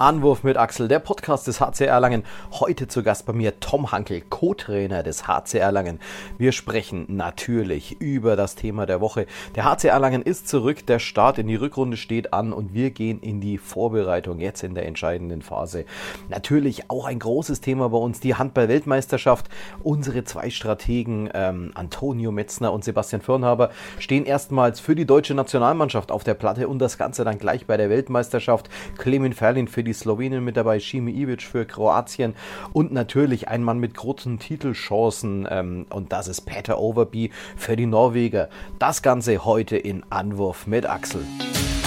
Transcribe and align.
Anwurf 0.00 0.42
mit 0.42 0.56
Axel, 0.56 0.88
der 0.88 0.98
Podcast 0.98 1.46
des 1.46 1.60
HC 1.60 1.84
Erlangen. 1.84 2.24
Heute 2.50 2.88
zu 2.88 3.04
Gast 3.04 3.26
bei 3.26 3.32
mir 3.32 3.60
Tom 3.60 3.92
Hankel, 3.92 4.22
Co-Trainer 4.22 5.04
des 5.04 5.28
HC 5.28 5.58
Erlangen. 5.58 6.00
Wir 6.36 6.50
sprechen 6.50 7.06
natürlich 7.06 8.00
über 8.00 8.34
das 8.34 8.56
Thema 8.56 8.86
der 8.86 9.00
Woche. 9.00 9.26
Der 9.54 9.62
HC 9.62 9.86
Erlangen 9.86 10.22
ist 10.22 10.48
zurück, 10.48 10.84
der 10.84 10.98
Start 10.98 11.38
in 11.38 11.46
die 11.46 11.54
Rückrunde 11.54 11.96
steht 11.96 12.32
an 12.32 12.52
und 12.52 12.74
wir 12.74 12.90
gehen 12.90 13.20
in 13.20 13.40
die 13.40 13.56
Vorbereitung 13.56 14.40
jetzt 14.40 14.64
in 14.64 14.74
der 14.74 14.86
entscheidenden 14.86 15.42
Phase. 15.42 15.84
Natürlich 16.28 16.90
auch 16.90 17.04
ein 17.04 17.20
großes 17.20 17.60
Thema 17.60 17.88
bei 17.90 17.98
uns, 17.98 18.18
die 18.18 18.34
Handball-Weltmeisterschaft. 18.34 19.48
Unsere 19.84 20.24
zwei 20.24 20.50
Strategen, 20.50 21.30
ähm, 21.34 21.70
Antonio 21.76 22.32
Metzner 22.32 22.72
und 22.72 22.82
Sebastian 22.82 23.22
Firnhaber, 23.22 23.70
stehen 24.00 24.24
erstmals 24.24 24.80
für 24.80 24.96
die 24.96 25.06
deutsche 25.06 25.34
Nationalmannschaft 25.34 26.10
auf 26.10 26.24
der 26.24 26.34
Platte 26.34 26.66
und 26.66 26.80
das 26.80 26.98
Ganze 26.98 27.22
dann 27.22 27.38
gleich 27.38 27.68
bei 27.68 27.76
der 27.76 27.90
Weltmeisterschaft. 27.90 28.68
Clemin 28.98 29.34
Ferlin 29.34 29.68
für 29.68 29.83
die 29.84 29.92
Slowenien 29.92 30.44
mit 30.44 30.56
dabei, 30.56 30.80
Šime 30.80 31.10
Ivic 31.10 31.42
für 31.42 31.64
Kroatien 31.64 32.34
und 32.72 32.92
natürlich 32.92 33.48
ein 33.48 33.62
Mann 33.62 33.78
mit 33.78 33.94
großen 33.94 34.38
Titelchancen 34.38 35.46
ähm, 35.50 35.86
und 35.90 36.12
das 36.12 36.28
ist 36.28 36.42
Peter 36.42 36.78
Overby 36.78 37.30
für 37.56 37.76
die 37.76 37.86
Norweger. 37.86 38.48
Das 38.78 39.02
Ganze 39.02 39.44
heute 39.44 39.76
in 39.76 40.02
Anwurf 40.10 40.66
mit 40.66 40.86
Axel. 40.86 41.24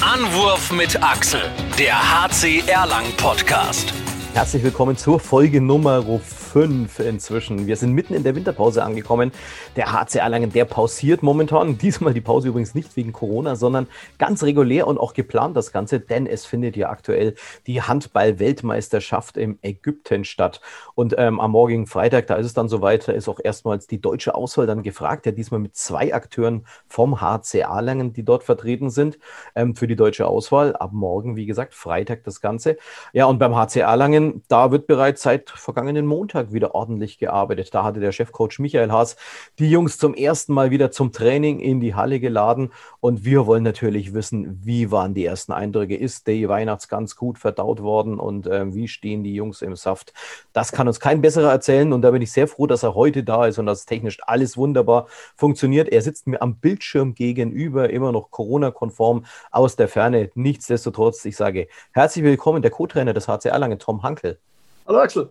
Anwurf 0.01 0.71
mit 0.71 1.01
Axel, 1.03 1.41
der 1.79 1.95
HC 1.95 2.63
Erlang 2.67 3.05
Podcast. 3.17 3.93
Herzlich 4.33 4.63
willkommen 4.63 4.95
zur 4.95 5.19
Folge 5.19 5.61
Nummer 5.61 6.03
5 6.03 6.46
inzwischen. 6.63 7.67
Wir 7.67 7.75
sind 7.75 7.93
mitten 7.93 8.13
in 8.13 8.23
der 8.23 8.35
Winterpause 8.35 8.83
angekommen. 8.83 9.31
Der 9.75 9.93
HC 9.93 10.19
Erlangen, 10.19 10.51
der 10.51 10.65
pausiert 10.65 11.23
momentan. 11.23 11.77
Diesmal 11.81 12.13
die 12.13 12.21
Pause 12.21 12.49
übrigens 12.49 12.75
nicht 12.75 12.95
wegen 12.95 13.13
Corona, 13.13 13.55
sondern 13.55 13.87
ganz 14.17 14.43
regulär 14.43 14.87
und 14.87 14.97
auch 14.97 15.13
geplant 15.13 15.55
das 15.55 15.71
Ganze, 15.71 15.99
denn 15.99 16.27
es 16.27 16.45
findet 16.45 16.75
ja 16.75 16.89
aktuell 16.89 17.35
die 17.67 17.81
Handball-Weltmeisterschaft 17.81 19.37
im 19.37 19.59
Ägypten 19.61 20.25
statt. 20.25 20.61
Und 20.95 21.15
ähm, 21.17 21.39
am 21.39 21.51
morgigen 21.51 21.87
Freitag, 21.87 22.27
da 22.27 22.35
ist 22.35 22.47
es 22.47 22.53
dann 22.53 22.69
soweit, 22.69 23.07
da 23.07 23.11
ist 23.11 23.27
auch 23.27 23.39
erstmals 23.43 23.87
die 23.87 24.01
deutsche 24.01 24.35
Auswahl 24.35 24.67
dann 24.67 24.83
gefragt, 24.83 25.25
ja 25.25 25.31
diesmal 25.31 25.59
mit 25.59 25.75
zwei 25.75 26.13
Akteuren 26.13 26.65
vom 26.87 27.21
HC 27.21 27.59
Erlangen, 27.59 28.13
die 28.13 28.23
dort 28.23 28.43
vertreten 28.43 28.89
sind 28.89 29.19
ähm, 29.55 29.75
für 29.75 29.87
die 29.87 29.95
deutsche 29.95 30.27
Auswahl. 30.27 30.75
Ab 30.75 30.91
morgen, 30.93 31.35
wie 31.35 31.45
gesagt, 31.45 31.73
Freitag 31.73 32.23
das 32.23 32.41
Ganze. 32.41 32.77
Ja, 33.13 33.25
und 33.25 33.39
beim 33.39 33.55
HC 33.55 33.81
Erlangen 33.81 34.43
da 34.47 34.71
wird 34.71 34.87
bereits 34.87 35.21
seit 35.21 35.49
vergangenen 35.49 36.05
Montag 36.05 36.46
wieder 36.51 36.75
ordentlich 36.75 37.17
gearbeitet. 37.17 37.73
Da 37.73 37.83
hatte 37.83 38.01
der 38.01 38.11
Chefcoach 38.11 38.59
Michael 38.59 38.91
Haas 38.91 39.15
die 39.57 39.69
Jungs 39.69 39.97
zum 39.97 40.13
ersten 40.13 40.53
Mal 40.53 40.69
wieder 40.69 40.91
zum 40.91 41.13
Training 41.13 41.61
in 41.61 41.79
die 41.79 41.95
Halle 41.95 42.19
geladen. 42.19 42.73
Und 42.99 43.23
wir 43.23 43.45
wollen 43.45 43.63
natürlich 43.63 44.13
wissen, 44.13 44.59
wie 44.63 44.91
waren 44.91 45.13
die 45.13 45.23
ersten 45.23 45.53
Eindrücke? 45.53 45.95
Ist 45.95 46.27
die 46.27 46.49
Weihnachtsgans 46.49 47.15
gut 47.15 47.39
verdaut 47.39 47.81
worden 47.81 48.19
und 48.19 48.47
äh, 48.47 48.73
wie 48.73 48.89
stehen 48.89 49.23
die 49.23 49.33
Jungs 49.33 49.61
im 49.61 49.77
Saft? 49.77 50.13
Das 50.51 50.73
kann 50.73 50.89
uns 50.89 50.99
kein 50.99 51.21
besserer 51.21 51.51
erzählen. 51.51 51.93
Und 51.93 52.01
da 52.01 52.11
bin 52.11 52.21
ich 52.21 52.33
sehr 52.33 52.49
froh, 52.49 52.67
dass 52.67 52.83
er 52.83 52.95
heute 52.95 53.23
da 53.23 53.45
ist 53.45 53.59
und 53.59 53.65
dass 53.65 53.85
technisch 53.85 54.17
alles 54.23 54.57
wunderbar 54.57 55.07
funktioniert. 55.37 55.87
Er 55.87 56.01
sitzt 56.01 56.27
mir 56.27 56.41
am 56.41 56.57
Bildschirm 56.57 57.15
gegenüber, 57.15 57.89
immer 57.89 58.11
noch 58.11 58.29
Corona-konform 58.29 59.23
aus 59.51 59.77
der 59.77 59.87
Ferne. 59.87 60.31
Nichtsdestotrotz, 60.35 61.23
ich 61.23 61.37
sage 61.37 61.69
herzlich 61.93 62.25
willkommen, 62.25 62.61
der 62.61 62.71
Co-Trainer 62.71 63.13
des 63.13 63.29
HC 63.29 63.47
Erlangen, 63.47 63.79
Tom 63.79 64.03
Hank. 64.03 64.17
Danke. 64.17 64.39
Hallo 64.87 64.99
Axel. 64.99 65.29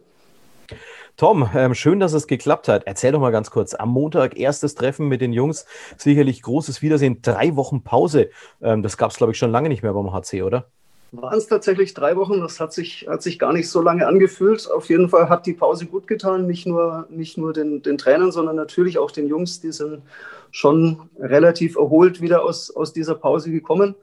Tom, 1.17 1.49
ähm, 1.55 1.75
schön, 1.75 1.99
dass 1.99 2.13
es 2.13 2.27
geklappt 2.27 2.69
hat. 2.69 2.83
Erzähl 2.85 3.11
doch 3.11 3.21
mal 3.21 3.33
ganz 3.33 3.51
kurz. 3.51 3.73
Am 3.73 3.89
Montag 3.89 4.37
erstes 4.37 4.75
Treffen 4.75 5.09
mit 5.09 5.23
den 5.23 5.33
Jungs. 5.33 5.65
Sicherlich 5.97 6.43
großes 6.43 6.83
Wiedersehen. 6.83 7.23
Drei 7.23 7.57
Wochen 7.57 7.83
Pause. 7.83 8.29
Ähm, 8.61 8.83
das 8.83 8.99
gab 8.99 9.13
es, 9.13 9.17
glaube 9.17 9.33
ich, 9.33 9.39
schon 9.39 9.51
lange 9.51 9.71
nicht 9.71 9.83
mehr 9.83 9.95
beim 9.95 10.13
HC, 10.13 10.43
oder? 10.43 10.67
Waren 11.13 11.39
es 11.39 11.47
tatsächlich 11.47 11.95
drei 11.95 12.17
Wochen? 12.17 12.41
Das 12.41 12.61
hat 12.61 12.75
sich, 12.75 13.07
hat 13.09 13.23
sich 13.23 13.39
gar 13.39 13.55
nicht 13.55 13.71
so 13.71 13.81
lange 13.81 14.07
angefühlt. 14.07 14.71
Auf 14.71 14.91
jeden 14.91 15.09
Fall 15.09 15.31
hat 15.31 15.47
die 15.47 15.55
Pause 15.55 15.87
gut 15.87 16.07
getan. 16.07 16.47
Nicht 16.47 16.67
nur, 16.67 17.07
nicht 17.09 17.39
nur 17.39 17.55
den, 17.55 17.81
den 17.81 17.97
Trainern, 17.97 18.31
sondern 18.31 18.57
natürlich 18.57 18.99
auch 18.99 19.11
den 19.11 19.27
Jungs. 19.27 19.63
Die 19.63 19.73
sind 19.73 20.03
schon 20.51 21.09
relativ 21.19 21.77
erholt 21.77 22.21
wieder 22.21 22.43
aus, 22.43 22.71
aus 22.71 22.93
dieser 22.93 23.15
Pause 23.15 23.51
gekommen. 23.51 23.95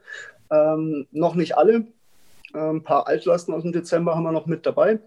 Ähm, 0.50 1.06
noch 1.12 1.36
nicht 1.36 1.58
alle. 1.58 1.86
Ein 2.54 2.82
paar 2.82 3.06
Altlasten 3.06 3.54
aus 3.54 3.62
dem 3.62 3.72
Dezember 3.72 4.16
haben 4.16 4.24
wir 4.24 4.32
noch 4.32 4.48
mit 4.48 4.66
dabei. 4.66 5.00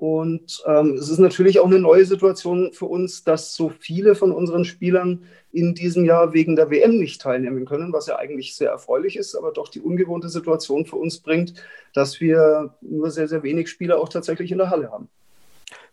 Und 0.00 0.62
ähm, 0.64 0.94
es 0.94 1.08
ist 1.08 1.18
natürlich 1.18 1.58
auch 1.58 1.66
eine 1.66 1.80
neue 1.80 2.04
Situation 2.04 2.72
für 2.72 2.84
uns, 2.84 3.24
dass 3.24 3.56
so 3.56 3.68
viele 3.68 4.14
von 4.14 4.30
unseren 4.30 4.64
Spielern 4.64 5.24
in 5.50 5.74
diesem 5.74 6.04
Jahr 6.04 6.32
wegen 6.32 6.54
der 6.54 6.70
WM 6.70 6.98
nicht 6.98 7.20
teilnehmen 7.20 7.64
können, 7.64 7.92
was 7.92 8.06
ja 8.06 8.16
eigentlich 8.16 8.54
sehr 8.54 8.70
erfreulich 8.70 9.16
ist, 9.16 9.34
aber 9.34 9.50
doch 9.50 9.66
die 9.66 9.80
ungewohnte 9.80 10.28
Situation 10.28 10.86
für 10.86 10.94
uns 10.94 11.18
bringt, 11.18 11.54
dass 11.94 12.20
wir 12.20 12.76
nur 12.80 13.10
sehr, 13.10 13.26
sehr 13.26 13.42
wenig 13.42 13.68
Spieler 13.68 13.98
auch 13.98 14.08
tatsächlich 14.08 14.52
in 14.52 14.58
der 14.58 14.70
Halle 14.70 14.92
haben. 14.92 15.08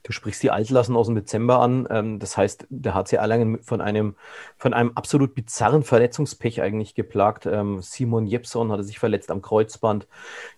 Du 0.05 0.11
sprichst 0.11 0.43
die 0.43 0.51
Altlassen 0.51 0.95
aus 0.95 1.07
dem 1.07 1.15
Dezember 1.15 1.59
an. 1.59 1.87
Ähm, 1.89 2.19
das 2.19 2.37
heißt, 2.37 2.67
der 2.69 2.93
HC 2.93 3.15
Erlangen 3.15 3.57
von 3.63 3.81
einem, 3.81 4.15
von 4.55 4.75
einem 4.75 4.91
absolut 4.93 5.33
bizarren 5.33 5.81
Verletzungspech 5.81 6.61
eigentlich 6.61 6.93
geplagt. 6.93 7.47
Ähm, 7.47 7.81
Simon 7.81 8.27
Jepson 8.27 8.71
hatte 8.71 8.83
sich 8.83 8.99
verletzt 8.99 9.31
am 9.31 9.41
Kreuzband. 9.41 10.07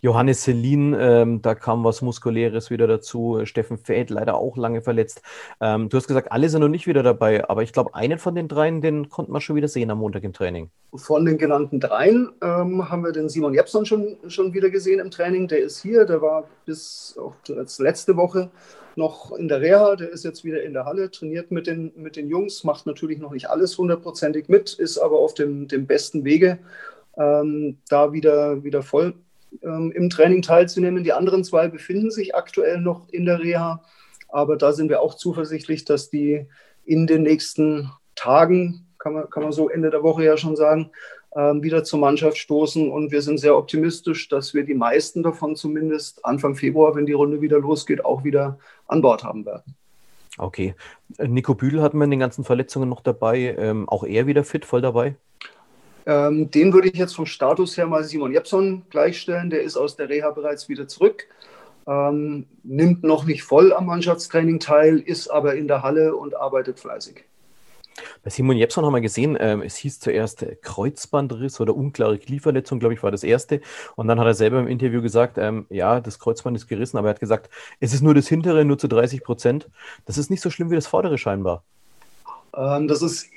Johannes 0.02 0.44
Selin, 0.44 0.94
ähm, 1.00 1.42
da 1.42 1.56
kam 1.56 1.86
was 1.86 2.02
Muskuläres 2.02 2.70
wieder 2.72 2.88
dazu. 2.88 3.40
Steffen 3.46 3.78
Feld 3.78 4.10
leider 4.10 4.36
auch 4.36 4.58
lange 4.58 4.82
verletzt. 4.82 5.22
Du 5.60 5.90
hast 5.94 6.08
gesagt, 6.08 6.32
alle 6.32 6.50
sind 6.50 6.62
noch 6.62 6.68
nicht 6.68 6.88
wieder 6.88 7.04
dabei, 7.04 7.50
aber 7.50 7.64
ich 7.64 7.72
glaube, 7.72 7.96
einen 7.96 8.20
von 8.20 8.36
den 8.36 8.48
dreien, 8.48 8.82
den 8.82 9.10
konnten 9.10 9.32
wir 9.32 9.42
schon 9.42 9.56
wieder 9.56 9.68
sehen 9.68 9.90
am 9.92 10.00
Montag 10.00 10.24
im 10.24 10.34
Training. 10.34 10.70
Von 10.94 11.26
den 11.26 11.38
genannten 11.38 11.80
dreien 11.80 12.32
ähm, 12.42 12.90
haben 12.90 13.04
wir 13.04 13.12
den 13.12 13.30
Simon 13.30 13.54
Jepson 13.54 13.86
schon, 13.86 14.18
schon 14.28 14.54
wieder 14.54 14.70
gesehen 14.70 15.00
im 15.00 15.12
Training. 15.12 15.48
Der 15.48 15.60
ist 15.60 15.82
hier, 15.82 16.06
der 16.06 16.22
war 16.22 16.46
bis 16.66 17.18
auch 17.22 17.36
letzte 17.78 18.18
Woche 18.18 18.50
noch 18.98 19.32
in 19.32 19.48
der 19.48 19.62
Reha, 19.62 19.96
der 19.96 20.10
ist 20.10 20.26
jetzt 20.26 20.44
wieder 20.44 20.64
in 20.64 20.74
der 20.74 20.86
Halle, 20.86 21.12
trainiert 21.12 21.52
mit 21.52 21.68
den, 21.68 21.92
mit 21.96 22.16
den 22.16 22.28
Jungs, 22.28 22.64
macht 22.64 22.86
natürlich 22.86 23.20
noch 23.20 23.32
nicht 23.32 23.50
alles 23.50 23.78
hundertprozentig 23.78 24.50
mit, 24.50 24.74
ist 24.74 24.98
aber 24.98 25.20
auf 25.20 25.34
dem, 25.34 25.68
dem 25.68 25.86
besten 25.86 26.26
Wege, 26.26 26.60
ähm, 27.18 27.78
da 27.90 28.12
wieder, 28.12 28.64
wieder 28.64 28.82
voll 28.82 29.14
ähm, 29.62 29.92
im 29.92 30.10
Training 30.10 30.42
teilzunehmen. 30.42 31.04
Die 31.04 31.14
anderen 31.14 31.44
zwei 31.44 31.68
befinden 31.68 32.12
sich 32.12 32.36
aktuell 32.36 32.82
noch 32.82 33.08
in 33.10 33.26
der 33.26 33.40
Reha, 33.40 33.84
aber 34.30 34.58
da 34.58 34.74
sind 34.74 34.90
wir 34.90 35.02
auch 35.02 35.14
zuversichtlich, 35.14 35.86
dass 35.86 36.10
die 36.10 36.48
in 36.84 37.08
den 37.08 37.24
nächsten 37.24 37.92
Tagen, 38.16 38.88
kann 38.98 39.14
man, 39.14 39.30
kann 39.30 39.44
man 39.44 39.52
so 39.52 39.70
Ende 39.70 39.90
der 39.90 40.04
Woche 40.04 40.24
ja 40.24 40.38
schon 40.38 40.56
sagen, 40.56 40.92
wieder 41.38 41.84
zur 41.84 42.00
Mannschaft 42.00 42.38
stoßen. 42.38 42.90
Und 42.90 43.12
wir 43.12 43.22
sind 43.22 43.38
sehr 43.40 43.56
optimistisch, 43.56 44.28
dass 44.30 44.54
wir 44.54 44.64
die 44.64 44.74
meisten 44.74 45.24
davon 45.24 45.56
zumindest 45.56 46.26
Anfang 46.26 46.56
Februar, 46.56 46.96
wenn 46.96 47.06
die 47.06 47.14
Runde 47.14 47.42
wieder 47.42 47.60
losgeht, 47.60 48.04
auch 48.04 48.24
wieder 48.24 48.58
an 48.88 49.02
Bord 49.02 49.24
haben 49.24 49.46
werden. 49.46 49.76
Okay. 50.38 50.76
Nico 51.18 51.56
Bühl 51.56 51.82
wir 52.00 52.04
in 52.04 52.12
den 52.12 52.20
ganzen 52.20 52.44
Verletzungen 52.44 52.90
noch 52.90 53.02
dabei. 53.02 53.56
Ähm, 53.58 53.90
auch 53.90 54.04
er 54.04 54.28
wieder 54.28 54.44
fit, 54.44 54.66
voll 54.66 54.82
dabei? 54.82 55.16
Ähm, 56.06 56.50
den 56.52 56.74
würde 56.74 56.90
ich 56.90 56.98
jetzt 56.98 57.16
vom 57.16 57.26
Status 57.26 57.76
her 57.76 57.88
mal 57.88 58.04
Simon 58.04 58.32
Jepson 58.32 58.84
gleichstellen. 58.90 59.50
Der 59.50 59.62
ist 59.62 59.76
aus 59.76 59.96
der 59.96 60.10
Reha 60.10 60.32
bereits 60.32 60.70
wieder 60.70 60.88
zurück. 60.88 61.28
Ähm, 61.88 62.46
nimmt 62.64 63.04
noch 63.04 63.26
nicht 63.26 63.44
voll 63.44 63.74
am 63.74 63.86
Mannschaftstraining 63.88 64.60
teil, 64.60 65.00
ist 65.00 65.30
aber 65.30 65.56
in 65.56 65.68
der 65.68 65.84
Halle 65.84 66.16
und 66.16 66.36
arbeitet 66.36 66.80
fleißig. 66.80 67.24
Bei 68.24 68.30
Simon 68.30 68.58
Jepson 68.58 68.86
haben 68.86 68.94
wir 68.94 69.02
gesehen, 69.02 69.38
ähm, 69.40 69.62
es 69.62 69.76
hieß 69.78 70.00
zuerst 70.00 70.46
Kreuzbandriss 70.62 71.60
oder 71.60 71.76
unklare 71.76 72.18
Knieverletzung, 72.18 72.80
glaube 72.80 72.94
ich, 72.94 73.04
war 73.04 73.12
das 73.12 73.24
erste. 73.24 73.62
Und 73.96 74.08
dann 74.08 74.20
hat 74.20 74.28
er 74.28 74.34
selber 74.34 74.60
im 74.60 74.68
Interview 74.68 75.02
gesagt, 75.02 75.38
ähm, 75.38 75.66
ja, 75.70 76.00
das 76.00 76.20
Kreuzband 76.20 76.58
ist 76.58 76.68
gerissen, 76.68 76.98
aber 76.98 77.10
er 77.10 77.16
hat 77.16 77.20
gesagt, 77.20 77.50
es 77.80 77.94
ist 77.94 78.02
nur 78.02 78.14
das 78.14 78.28
hintere, 78.28 78.66
nur 78.66 78.78
zu 78.78 78.88
30 78.88 79.24
Prozent. 79.24 79.70
Das 80.06 80.18
ist 80.18 80.30
nicht 80.30 80.42
so 80.42 80.50
schlimm 80.50 80.70
wie 80.70 80.76
das 80.76 80.88
vordere 80.88 81.18
scheinbar. 81.18 81.64
Ähm, 82.56 82.88
das 82.88 83.02
ist 83.02 83.28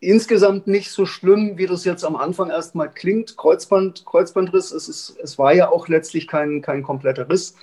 insgesamt 0.00 0.66
nicht 0.66 0.90
so 0.90 1.06
schlimm, 1.06 1.56
wie 1.56 1.66
das 1.66 1.84
jetzt 1.84 2.04
am 2.04 2.16
Anfang 2.16 2.50
erstmal 2.50 2.90
klingt. 2.90 3.36
Kreuzband, 3.36 4.04
Kreuzbandriss, 4.04 4.72
es, 4.72 4.88
ist, 4.88 5.16
es 5.22 5.38
war 5.38 5.54
ja 5.54 5.70
auch 5.70 5.88
letztlich 5.88 6.26
kein, 6.26 6.60
kein 6.60 6.82
kompletter 6.82 7.28
Riss. 7.28 7.54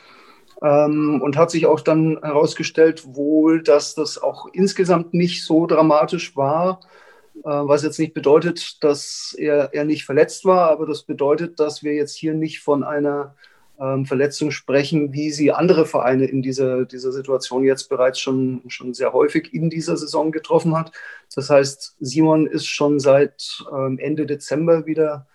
Ähm, 0.61 1.21
und 1.21 1.38
hat 1.38 1.51
sich 1.51 1.65
auch 1.65 1.79
dann 1.79 2.19
herausgestellt, 2.21 3.03
wohl, 3.15 3.63
dass 3.63 3.95
das 3.95 4.21
auch 4.21 4.47
insgesamt 4.51 5.13
nicht 5.13 5.45
so 5.45 5.65
dramatisch 5.65 6.35
war, 6.35 6.81
äh, 7.44 7.50
was 7.50 7.83
jetzt 7.83 8.00
nicht 8.00 8.13
bedeutet, 8.13 8.83
dass 8.83 9.33
er, 9.38 9.73
er 9.73 9.85
nicht 9.85 10.06
verletzt 10.06 10.44
war, 10.45 10.69
aber 10.69 10.85
das 10.85 11.03
bedeutet, 11.03 11.59
dass 11.59 11.83
wir 11.83 11.94
jetzt 11.94 12.15
hier 12.15 12.33
nicht 12.33 12.59
von 12.59 12.83
einer 12.83 13.35
ähm, 13.79 14.06
Verletzung 14.06 14.51
sprechen, 14.51 15.13
wie 15.13 15.31
sie 15.31 15.53
andere 15.53 15.85
Vereine 15.85 16.25
in 16.25 16.41
dieser, 16.41 16.83
dieser 16.83 17.13
Situation 17.13 17.63
jetzt 17.63 17.88
bereits 17.88 18.19
schon, 18.19 18.62
schon 18.67 18.94
sehr 18.94 19.13
häufig 19.13 19.53
in 19.53 19.69
dieser 19.69 19.95
Saison 19.95 20.33
getroffen 20.33 20.75
hat. 20.77 20.91
Das 21.33 21.50
heißt, 21.50 21.95
Simon 22.01 22.45
ist 22.45 22.65
schon 22.65 23.00
seit 23.00 23.63
ähm, 23.71 23.97
Ende 23.97 24.25
Dezember 24.25 24.85
wieder 24.85 25.27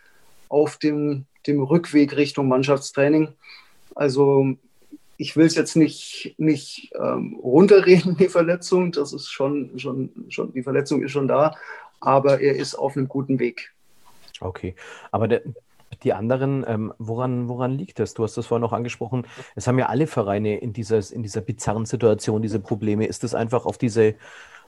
auf 0.50 0.76
dem, 0.76 1.24
dem 1.46 1.62
Rückweg 1.62 2.16
Richtung 2.16 2.48
Mannschaftstraining. 2.48 3.28
Also 3.94 4.56
ich 5.16 5.36
will 5.36 5.46
es 5.46 5.54
jetzt 5.54 5.76
nicht, 5.76 6.34
nicht 6.38 6.92
ähm, 7.00 7.38
runterreden, 7.42 8.16
die 8.16 8.28
Verletzung. 8.28 8.92
Das 8.92 9.12
ist 9.12 9.30
schon, 9.30 9.78
schon, 9.78 10.10
schon, 10.28 10.52
die 10.52 10.62
Verletzung 10.62 11.02
ist 11.02 11.12
schon 11.12 11.28
da, 11.28 11.54
aber 12.00 12.40
er 12.40 12.56
ist 12.56 12.74
auf 12.74 12.96
einem 12.96 13.08
guten 13.08 13.38
Weg. 13.38 13.72
Okay, 14.40 14.74
aber 15.10 15.28
der, 15.28 15.42
die 16.02 16.12
anderen, 16.12 16.64
ähm, 16.66 16.92
woran, 16.98 17.48
woran 17.48 17.72
liegt 17.72 17.98
das? 17.98 18.14
Du 18.14 18.24
hast 18.24 18.36
das 18.36 18.46
vorhin 18.46 18.62
noch 18.62 18.72
angesprochen. 18.72 19.26
Es 19.54 19.66
haben 19.66 19.78
ja 19.78 19.86
alle 19.86 20.06
Vereine 20.06 20.58
in 20.58 20.72
dieser, 20.72 21.00
in 21.12 21.22
dieser 21.22 21.40
bizarren 21.40 21.86
Situation 21.86 22.42
diese 22.42 22.60
Probleme. 22.60 23.06
Ist 23.06 23.22
das 23.22 23.34
einfach 23.34 23.64
auf 23.64 23.78
diese, 23.78 24.14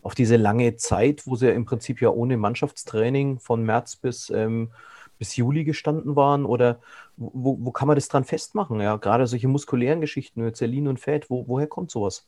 auf 0.03 0.15
diese 0.15 0.37
lange 0.37 0.77
Zeit, 0.77 1.27
wo 1.27 1.37
sie 1.37 1.51
im 1.51 1.65
Prinzip 1.65 2.01
ja 2.01 2.11
ohne 2.11 2.37
Mannschaftstraining 2.37 3.41
von 3.41 3.65
März 3.65 3.97
bis, 3.97 4.31
ähm, 4.31 4.71
bis 5.19 5.37
Juli 5.37 5.65
gestanden 5.65 6.17
waren? 6.17 6.45
Oder 6.45 6.79
wo, 7.17 7.59
wo 7.61 7.71
kann 7.71 7.89
man 7.89 7.97
das 7.97 8.09
dran 8.09 8.25
festmachen? 8.25 8.81
Ja, 8.81 8.97
gerade 8.97 9.27
solche 9.27 9.49
muskulären 9.49 10.01
Geschichten, 10.01 10.55
Zerlin 10.55 10.89
und 10.89 11.01
Fett, 11.01 11.31
wo, 11.31 11.47
woher 11.47 11.67
kommt 11.67 11.91
sowas? 11.91 12.27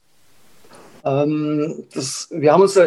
Ähm, 1.04 1.84
das, 1.94 2.28
wir 2.30 2.52
haben 2.52 2.62
uns 2.62 2.78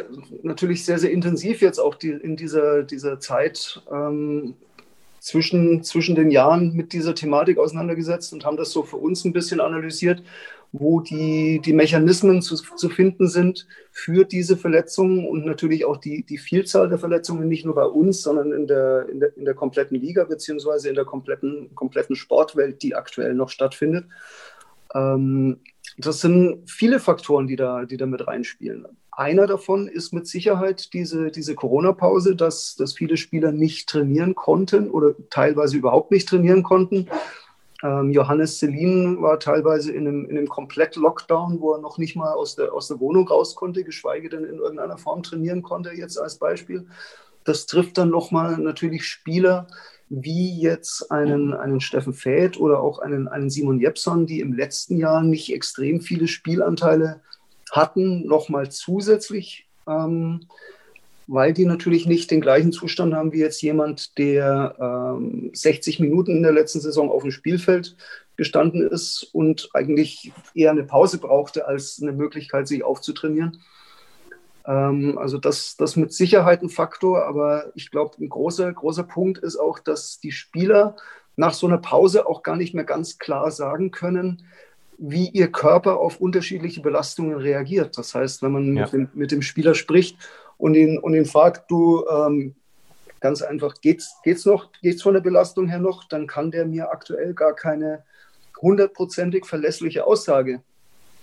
natürlich 0.43 0.85
sehr, 0.85 0.99
sehr 0.99 1.11
intensiv 1.11 1.61
jetzt 1.61 1.79
auch 1.79 1.95
die, 1.95 2.09
in 2.09 2.35
dieser, 2.35 2.83
dieser 2.83 3.19
Zeit 3.19 3.81
ähm, 3.91 4.55
zwischen, 5.21 5.83
zwischen 5.83 6.15
den 6.15 6.31
Jahren 6.31 6.73
mit 6.73 6.93
dieser 6.93 7.13
Thematik 7.13 7.59
auseinandergesetzt 7.59 8.33
und 8.33 8.43
haben 8.43 8.57
das 8.57 8.71
so 8.71 8.81
für 8.81 8.97
uns 8.97 9.23
ein 9.23 9.33
bisschen 9.33 9.61
analysiert, 9.61 10.23
wo 10.71 10.99
die, 10.99 11.61
die 11.63 11.73
Mechanismen 11.73 12.41
zu, 12.41 12.55
zu 12.55 12.89
finden 12.89 13.27
sind 13.27 13.67
für 13.91 14.25
diese 14.25 14.57
Verletzungen 14.57 15.27
und 15.27 15.45
natürlich 15.45 15.85
auch 15.85 15.97
die, 15.97 16.23
die 16.23 16.39
Vielzahl 16.39 16.89
der 16.89 16.97
Verletzungen, 16.97 17.47
nicht 17.47 17.65
nur 17.65 17.75
bei 17.75 17.85
uns, 17.85 18.23
sondern 18.23 18.51
in 18.51 18.65
der, 18.65 19.07
in 19.09 19.19
der, 19.19 19.37
in 19.37 19.45
der 19.45 19.53
kompletten 19.53 20.01
Liga 20.01 20.23
beziehungsweise 20.23 20.89
in 20.89 20.95
der 20.95 21.05
kompletten, 21.05 21.75
kompletten 21.75 22.15
Sportwelt, 22.15 22.81
die 22.81 22.95
aktuell 22.95 23.35
noch 23.35 23.49
stattfindet. 23.49 24.05
Ähm, 24.95 25.59
das 25.99 26.21
sind 26.21 26.67
viele 26.67 26.99
Faktoren, 26.99 27.45
die 27.45 27.57
da, 27.57 27.85
die 27.85 27.97
da 27.97 28.07
mit 28.07 28.25
reinspielen. 28.25 28.87
Einer 29.11 29.45
davon 29.45 29.87
ist 29.87 30.13
mit 30.13 30.25
Sicherheit 30.25 30.93
diese, 30.93 31.31
diese 31.31 31.53
Corona-Pause, 31.53 32.35
dass, 32.35 32.75
dass 32.75 32.93
viele 32.93 33.17
Spieler 33.17 33.51
nicht 33.51 33.89
trainieren 33.89 34.35
konnten 34.35 34.89
oder 34.89 35.13
teilweise 35.29 35.77
überhaupt 35.77 36.11
nicht 36.11 36.29
trainieren 36.29 36.63
konnten. 36.63 37.07
Ähm, 37.83 38.11
Johannes 38.11 38.59
Selin 38.59 39.21
war 39.21 39.39
teilweise 39.39 39.91
in 39.91 40.07
einem, 40.07 40.25
in 40.25 40.37
einem 40.37 40.47
Komplett-Lockdown, 40.47 41.59
wo 41.59 41.73
er 41.73 41.81
noch 41.81 41.97
nicht 41.97 42.15
mal 42.15 42.31
aus 42.33 42.55
der, 42.55 42.73
aus 42.73 42.87
der 42.87 42.99
Wohnung 43.01 43.27
raus 43.27 43.55
konnte, 43.55 43.83
geschweige 43.83 44.29
denn 44.29 44.45
in 44.45 44.59
irgendeiner 44.59 44.97
Form 44.97 45.23
trainieren 45.23 45.61
konnte, 45.61 45.91
jetzt 45.91 46.17
als 46.17 46.37
Beispiel. 46.37 46.87
Das 47.43 47.65
trifft 47.65 47.97
dann 47.97 48.11
nochmal 48.11 48.57
natürlich 48.59 49.05
Spieler, 49.05 49.67
wie 50.09 50.59
jetzt 50.59 51.11
einen, 51.11 51.53
einen 51.53 51.81
Steffen 51.81 52.13
Fäth 52.13 52.57
oder 52.59 52.81
auch 52.81 52.99
einen, 52.99 53.27
einen 53.27 53.49
Simon 53.49 53.79
Jepson, 53.79 54.25
die 54.25 54.41
im 54.41 54.53
letzten 54.53 54.97
Jahr 54.97 55.23
nicht 55.23 55.53
extrem 55.53 56.01
viele 56.01 56.27
Spielanteile 56.27 57.21
hatten, 57.71 58.27
nochmal 58.27 58.69
zusätzlich, 58.69 59.67
ähm, 59.87 60.41
weil 61.27 61.53
die 61.53 61.65
natürlich 61.65 62.05
nicht 62.05 62.29
den 62.29 62.41
gleichen 62.41 62.73
Zustand 62.73 63.13
haben 63.13 63.31
wie 63.31 63.39
jetzt 63.39 63.61
jemand, 63.61 64.17
der 64.17 64.75
ähm, 65.17 65.51
60 65.53 65.99
Minuten 65.99 66.35
in 66.35 66.43
der 66.43 66.51
letzten 66.51 66.81
Saison 66.81 67.09
auf 67.09 67.23
dem 67.23 67.31
Spielfeld 67.31 67.95
gestanden 68.35 68.85
ist 68.87 69.23
und 69.33 69.69
eigentlich 69.73 70.33
eher 70.53 70.71
eine 70.71 70.83
Pause 70.83 71.17
brauchte 71.17 71.67
als 71.67 71.99
eine 72.01 72.11
Möglichkeit, 72.11 72.67
sich 72.67 72.83
aufzutrainieren. 72.83 73.61
Ähm, 74.65 75.17
also 75.17 75.37
das, 75.37 75.77
das 75.77 75.95
mit 75.95 76.13
Sicherheit 76.13 76.61
ein 76.61 76.69
Faktor, 76.69 77.25
aber 77.25 77.71
ich 77.75 77.91
glaube, 77.91 78.17
ein 78.19 78.29
großer, 78.29 78.71
großer 78.73 79.03
Punkt 79.03 79.37
ist 79.37 79.57
auch, 79.57 79.79
dass 79.79 80.19
die 80.19 80.31
Spieler 80.31 80.97
nach 81.37 81.53
so 81.53 81.67
einer 81.67 81.77
Pause 81.77 82.27
auch 82.27 82.43
gar 82.43 82.57
nicht 82.57 82.73
mehr 82.73 82.83
ganz 82.83 83.17
klar 83.17 83.51
sagen 83.51 83.91
können, 83.91 84.43
wie 84.97 85.29
ihr 85.29 85.51
Körper 85.51 85.99
auf 85.99 86.21
unterschiedliche 86.21 86.81
Belastungen 86.81 87.37
reagiert. 87.37 87.97
Das 87.97 88.13
heißt, 88.13 88.43
wenn 88.43 88.51
man 88.51 88.75
ja. 88.75 88.83
mit, 88.83 88.93
dem, 88.93 89.09
mit, 89.13 89.31
dem, 89.31 89.41
Spieler 89.41 89.73
spricht 89.73 90.17
und 90.57 90.75
ihn, 90.75 90.99
und 90.99 91.13
ihn 91.13 91.25
fragt, 91.25 91.69
du 91.71 92.05
ähm, 92.07 92.55
ganz 93.19 93.41
einfach, 93.41 93.75
geht's, 93.81 94.15
geht's 94.23 94.45
noch, 94.45 94.71
geht's 94.81 95.01
von 95.01 95.13
der 95.13 95.21
Belastung 95.21 95.67
her 95.67 95.79
noch, 95.79 96.03
dann 96.03 96.27
kann 96.27 96.51
der 96.51 96.65
mir 96.65 96.91
aktuell 96.91 97.33
gar 97.33 97.53
keine 97.53 98.03
hundertprozentig 98.61 99.45
verlässliche 99.45 100.05
Aussage 100.05 100.61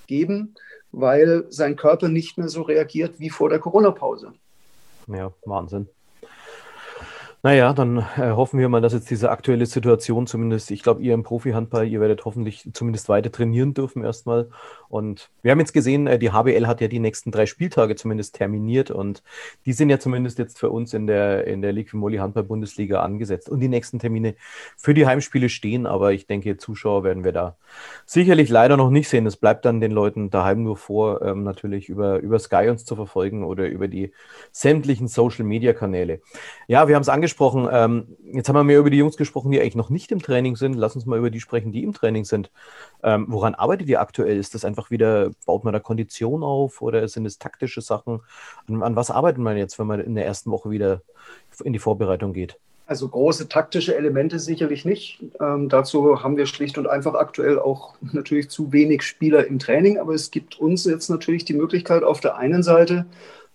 geben 0.08 0.54
weil 0.92 1.46
sein 1.50 1.76
Körper 1.76 2.08
nicht 2.08 2.38
mehr 2.38 2.48
so 2.48 2.62
reagiert 2.62 3.20
wie 3.20 3.30
vor 3.30 3.48
der 3.48 3.58
Corona-Pause. 3.58 4.32
Ja, 5.06 5.32
Wahnsinn. 5.44 5.88
Naja, 7.44 7.72
dann 7.72 7.98
äh, 7.98 8.32
hoffen 8.32 8.58
wir 8.58 8.68
mal, 8.68 8.80
dass 8.80 8.92
jetzt 8.92 9.10
diese 9.10 9.30
aktuelle 9.30 9.64
Situation 9.64 10.26
zumindest, 10.26 10.72
ich 10.72 10.82
glaube, 10.82 11.02
ihr 11.02 11.14
im 11.14 11.22
Profi-Handball, 11.22 11.86
ihr 11.86 12.00
werdet 12.00 12.24
hoffentlich 12.24 12.68
zumindest 12.72 13.08
weiter 13.08 13.30
trainieren 13.30 13.74
dürfen 13.74 14.02
erstmal. 14.02 14.50
Und 14.88 15.30
wir 15.42 15.52
haben 15.52 15.60
jetzt 15.60 15.72
gesehen, 15.72 16.08
äh, 16.08 16.18
die 16.18 16.32
HBL 16.32 16.66
hat 16.66 16.80
ja 16.80 16.88
die 16.88 16.98
nächsten 16.98 17.30
drei 17.30 17.46
Spieltage 17.46 17.94
zumindest 17.94 18.34
terminiert 18.34 18.90
und 18.90 19.22
die 19.66 19.72
sind 19.72 19.88
ja 19.88 20.00
zumindest 20.00 20.40
jetzt 20.40 20.58
für 20.58 20.70
uns 20.70 20.92
in 20.94 21.06
der, 21.06 21.46
in 21.46 21.62
der 21.62 21.70
Liquimoli 21.70 22.16
Handball-Bundesliga 22.16 23.02
angesetzt. 23.02 23.48
Und 23.48 23.60
die 23.60 23.68
nächsten 23.68 24.00
Termine 24.00 24.34
für 24.76 24.92
die 24.92 25.06
Heimspiele 25.06 25.48
stehen, 25.48 25.86
aber 25.86 26.12
ich 26.12 26.26
denke, 26.26 26.56
Zuschauer 26.56 27.04
werden 27.04 27.22
wir 27.22 27.32
da 27.32 27.56
sicherlich 28.04 28.48
leider 28.48 28.76
noch 28.76 28.90
nicht 28.90 29.08
sehen. 29.08 29.26
Es 29.26 29.36
bleibt 29.36 29.64
dann 29.64 29.80
den 29.80 29.92
Leuten 29.92 30.30
daheim 30.30 30.64
nur 30.64 30.76
vor, 30.76 31.22
ähm, 31.22 31.44
natürlich 31.44 31.88
über, 31.88 32.18
über 32.18 32.40
Sky 32.40 32.68
uns 32.68 32.84
zu 32.84 32.96
verfolgen 32.96 33.44
oder 33.44 33.68
über 33.68 33.86
die 33.86 34.10
sämtlichen 34.50 35.06
Social-Media-Kanäle. 35.06 36.20
Ja, 36.66 36.88
wir 36.88 36.96
haben 36.96 37.02
es 37.02 37.08
angesprochen 37.08 37.27
angesprochen. 37.28 37.68
Ähm, 37.70 38.16
jetzt 38.32 38.48
haben 38.48 38.56
wir 38.56 38.64
mehr 38.64 38.78
über 38.78 38.90
die 38.90 38.96
Jungs 38.96 39.16
gesprochen, 39.16 39.50
die 39.50 39.60
eigentlich 39.60 39.76
noch 39.76 39.90
nicht 39.90 40.10
im 40.12 40.22
Training 40.22 40.56
sind. 40.56 40.74
Lass 40.74 40.94
uns 40.94 41.04
mal 41.04 41.18
über 41.18 41.30
die 41.30 41.40
sprechen, 41.40 41.72
die 41.72 41.84
im 41.84 41.92
Training 41.92 42.24
sind. 42.24 42.50
Ähm, 43.02 43.26
woran 43.28 43.54
arbeitet 43.54 43.88
ihr 43.88 44.00
aktuell? 44.00 44.38
Ist 44.38 44.54
das 44.54 44.64
einfach 44.64 44.90
wieder, 44.90 45.30
baut 45.44 45.64
man 45.64 45.72
da 45.72 45.80
Kondition 45.80 46.42
auf 46.42 46.80
oder 46.80 47.06
sind 47.08 47.26
es 47.26 47.38
taktische 47.38 47.82
Sachen? 47.82 48.20
An, 48.66 48.82
an 48.82 48.96
was 48.96 49.10
arbeitet 49.10 49.40
man 49.40 49.56
jetzt, 49.56 49.78
wenn 49.78 49.86
man 49.86 50.00
in 50.00 50.14
der 50.14 50.24
ersten 50.24 50.50
Woche 50.50 50.70
wieder 50.70 51.02
in 51.62 51.72
die 51.72 51.78
Vorbereitung 51.78 52.32
geht? 52.32 52.58
Also 52.86 53.06
große 53.06 53.50
taktische 53.50 53.94
Elemente 53.94 54.38
sicherlich 54.38 54.86
nicht. 54.86 55.22
Ähm, 55.40 55.68
dazu 55.68 56.22
haben 56.22 56.38
wir 56.38 56.46
schlicht 56.46 56.78
und 56.78 56.86
einfach 56.86 57.14
aktuell 57.14 57.58
auch 57.58 57.94
natürlich 58.12 58.48
zu 58.48 58.72
wenig 58.72 59.02
Spieler 59.02 59.46
im 59.46 59.58
Training. 59.58 59.98
Aber 59.98 60.14
es 60.14 60.30
gibt 60.30 60.58
uns 60.58 60.86
jetzt 60.86 61.10
natürlich 61.10 61.44
die 61.44 61.52
Möglichkeit, 61.52 62.02
auf 62.02 62.20
der 62.20 62.36
einen 62.36 62.62
Seite 62.62 63.04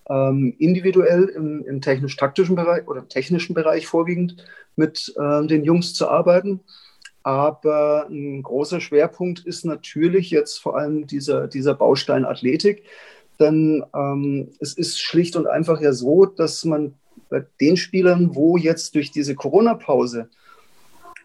ähm, 0.10 0.56
individuell 0.60 1.26
im, 1.26 1.64
im 1.66 1.82
technisch-taktischen 1.82 2.56
Bereich 2.56 2.88
oder 2.88 3.02
im 3.02 3.10
technischen 3.10 3.54
Bereich 3.54 3.88
vorwiegend 3.88 4.38
mit 4.76 5.14
ähm, 5.20 5.48
den 5.48 5.64
Jungs 5.64 5.94
zu 5.94 6.10
arbeiten. 6.10 6.62
Aber 7.24 8.08
ein 8.10 8.44
großer 8.44 8.82
Schwerpunkt 8.82 9.46
ist 9.46 9.64
natürlich 9.64 10.30
jetzt 10.30 10.58
vor 10.58 10.78
allem 10.78 11.08
dieser, 11.08 11.48
dieser 11.48 11.74
Baustein 11.74 12.26
Athletik. 12.26 12.84
Denn 13.40 13.84
ähm, 13.96 14.50
es 14.60 14.74
ist 14.74 15.00
schlicht 15.00 15.36
und 15.36 15.48
einfach 15.48 15.82
ja 15.82 15.94
so, 15.94 16.26
dass 16.26 16.66
man 16.66 16.94
bei 17.30 17.46
den 17.62 17.78
Spielern, 17.78 18.36
wo 18.36 18.58
jetzt 18.58 18.96
durch 18.96 19.12
diese 19.12 19.36
Corona-Pause 19.36 20.30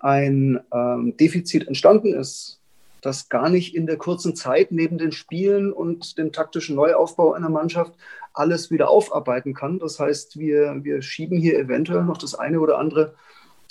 ein 0.00 0.60
ähm, 0.72 1.16
Defizit 1.16 1.66
entstanden 1.66 2.14
ist, 2.14 2.60
das 3.00 3.28
gar 3.28 3.48
nicht 3.48 3.74
in 3.74 3.86
der 3.86 3.96
kurzen 3.96 4.34
Zeit 4.34 4.72
neben 4.72 4.98
den 4.98 5.12
Spielen 5.12 5.72
und 5.72 6.18
dem 6.18 6.32
taktischen 6.32 6.76
Neuaufbau 6.76 7.32
einer 7.32 7.48
Mannschaft 7.48 7.94
alles 8.32 8.70
wieder 8.70 8.88
aufarbeiten 8.88 9.54
kann. 9.54 9.78
Das 9.78 9.98
heißt, 9.98 10.38
wir, 10.38 10.78
wir 10.82 11.02
schieben 11.02 11.38
hier 11.38 11.58
eventuell 11.58 12.04
noch 12.04 12.18
das 12.18 12.34
eine 12.34 12.60
oder 12.60 12.78
andere 12.78 13.14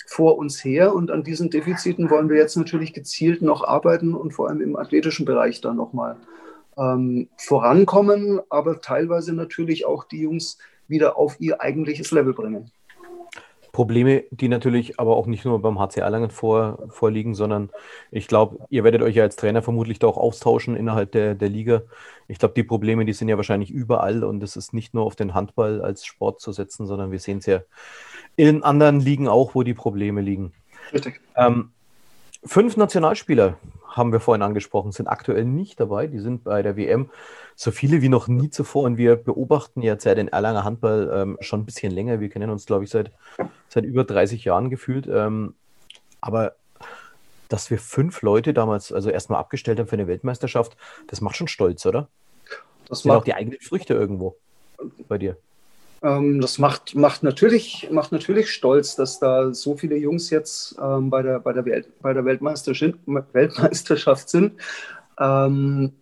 vor 0.06 0.38
uns 0.38 0.64
her 0.64 0.94
und 0.94 1.10
an 1.10 1.22
diesen 1.22 1.50
Defiziten 1.50 2.08
wollen 2.08 2.30
wir 2.30 2.38
jetzt 2.38 2.56
natürlich 2.56 2.94
gezielt 2.94 3.42
noch 3.42 3.62
arbeiten 3.62 4.14
und 4.14 4.32
vor 4.32 4.48
allem 4.48 4.62
im 4.62 4.76
athletischen 4.76 5.26
Bereich 5.26 5.60
da 5.60 5.74
nochmal 5.74 6.16
ähm, 6.78 7.28
vorankommen, 7.36 8.40
aber 8.48 8.80
teilweise 8.80 9.34
natürlich 9.34 9.84
auch 9.84 10.04
die 10.04 10.22
Jungs 10.22 10.58
wieder 10.86 11.18
auf 11.18 11.38
ihr 11.40 11.60
eigentliches 11.60 12.10
Level 12.10 12.32
bringen. 12.32 12.70
Probleme, 13.78 14.24
die 14.32 14.48
natürlich 14.48 14.98
aber 14.98 15.16
auch 15.16 15.26
nicht 15.26 15.44
nur 15.44 15.62
beim 15.62 15.78
HC 15.78 16.00
Erlangen 16.00 16.30
vor, 16.30 16.88
vorliegen, 16.88 17.36
sondern 17.36 17.70
ich 18.10 18.26
glaube, 18.26 18.58
ihr 18.70 18.82
werdet 18.82 19.02
euch 19.02 19.14
ja 19.14 19.22
als 19.22 19.36
Trainer 19.36 19.62
vermutlich 19.62 20.00
da 20.00 20.08
auch 20.08 20.16
austauschen 20.16 20.74
innerhalb 20.74 21.12
der, 21.12 21.36
der 21.36 21.48
Liga. 21.48 21.82
Ich 22.26 22.40
glaube, 22.40 22.54
die 22.54 22.64
Probleme, 22.64 23.04
die 23.04 23.12
sind 23.12 23.28
ja 23.28 23.36
wahrscheinlich 23.36 23.70
überall 23.70 24.24
und 24.24 24.42
es 24.42 24.56
ist 24.56 24.74
nicht 24.74 24.94
nur 24.94 25.04
auf 25.04 25.14
den 25.14 25.32
Handball 25.32 25.80
als 25.80 26.04
Sport 26.04 26.40
zu 26.40 26.50
setzen, 26.50 26.88
sondern 26.88 27.12
wir 27.12 27.20
sehen 27.20 27.38
es 27.38 27.46
ja 27.46 27.60
in 28.34 28.64
anderen 28.64 28.98
Ligen 28.98 29.28
auch, 29.28 29.54
wo 29.54 29.62
die 29.62 29.74
Probleme 29.74 30.22
liegen. 30.22 30.52
Richtig. 30.92 31.20
Ähm, 31.36 31.70
fünf 32.44 32.76
Nationalspieler 32.76 33.58
haben 33.98 34.12
wir 34.12 34.20
vorhin 34.20 34.42
angesprochen, 34.42 34.92
sind 34.92 35.08
aktuell 35.08 35.44
nicht 35.44 35.78
dabei. 35.80 36.06
Die 36.06 36.20
sind 36.20 36.44
bei 36.44 36.62
der 36.62 36.76
WM 36.76 37.10
so 37.54 37.70
viele 37.70 38.00
wie 38.00 38.08
noch 38.08 38.28
nie 38.28 38.50
zuvor. 38.50 38.84
Und 38.84 38.96
wir 38.96 39.16
beobachten 39.16 39.82
jetzt 39.82 40.04
ja 40.04 40.14
den 40.14 40.28
Erlanger 40.28 40.64
Handball 40.64 41.10
ähm, 41.12 41.38
schon 41.40 41.60
ein 41.60 41.66
bisschen 41.66 41.92
länger. 41.92 42.20
Wir 42.20 42.30
kennen 42.30 42.50
uns, 42.50 42.64
glaube 42.64 42.84
ich, 42.84 42.90
seit, 42.90 43.10
seit 43.68 43.84
über 43.84 44.04
30 44.04 44.44
Jahren 44.44 44.70
gefühlt. 44.70 45.06
Ähm, 45.06 45.54
aber 46.20 46.54
dass 47.48 47.70
wir 47.70 47.78
fünf 47.78 48.22
Leute 48.22 48.54
damals 48.54 48.92
also 48.92 49.10
erstmal 49.10 49.40
abgestellt 49.40 49.78
haben 49.78 49.88
für 49.88 49.96
eine 49.96 50.06
Weltmeisterschaft, 50.06 50.76
das 51.06 51.20
macht 51.20 51.36
schon 51.36 51.48
stolz, 51.48 51.84
oder? 51.86 52.08
Das 52.88 53.00
sind 53.00 53.10
auch 53.10 53.24
die 53.24 53.34
eigenen 53.34 53.60
Früchte 53.60 53.94
irgendwo 53.94 54.36
bei 55.08 55.18
dir. 55.18 55.36
Ähm, 56.02 56.40
das 56.40 56.58
macht, 56.58 56.94
macht, 56.94 57.22
natürlich, 57.22 57.88
macht 57.90 58.12
natürlich 58.12 58.50
stolz, 58.52 58.94
dass 58.96 59.18
da 59.18 59.52
so 59.52 59.76
viele 59.76 59.96
Jungs 59.96 60.30
jetzt 60.30 60.76
ähm, 60.80 61.10
bei, 61.10 61.22
der, 61.22 61.40
bei, 61.40 61.52
der 61.52 61.64
Welt, 61.64 61.88
bei 62.00 62.12
der 62.12 62.24
Weltmeisterschaft, 62.24 62.94
Weltmeisterschaft 63.06 64.28
sind. 64.28 64.60
Ähm, 65.18 65.92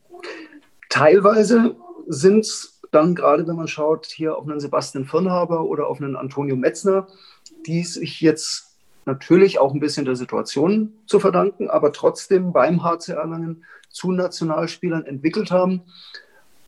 teilweise 0.90 1.76
sind 2.06 2.40
es 2.40 2.80
dann 2.92 3.14
gerade, 3.14 3.46
wenn 3.46 3.56
man 3.56 3.68
schaut, 3.68 4.06
hier 4.06 4.36
auf 4.36 4.44
einen 4.44 4.60
Sebastian 4.60 5.06
Firnhaber 5.06 5.62
oder 5.62 5.88
auf 5.88 6.00
einen 6.00 6.16
Antonio 6.16 6.56
Metzner, 6.56 7.08
die 7.66 7.82
sich 7.82 8.20
jetzt 8.20 8.76
natürlich 9.06 9.58
auch 9.58 9.72
ein 9.72 9.80
bisschen 9.80 10.04
der 10.04 10.16
Situation 10.16 10.92
zu 11.06 11.20
verdanken, 11.20 11.70
aber 11.70 11.92
trotzdem 11.92 12.52
beim 12.52 12.82
HC 12.82 13.12
Erlangen 13.12 13.64
zu 13.88 14.12
Nationalspielern 14.12 15.06
entwickelt 15.06 15.50
haben. 15.50 15.82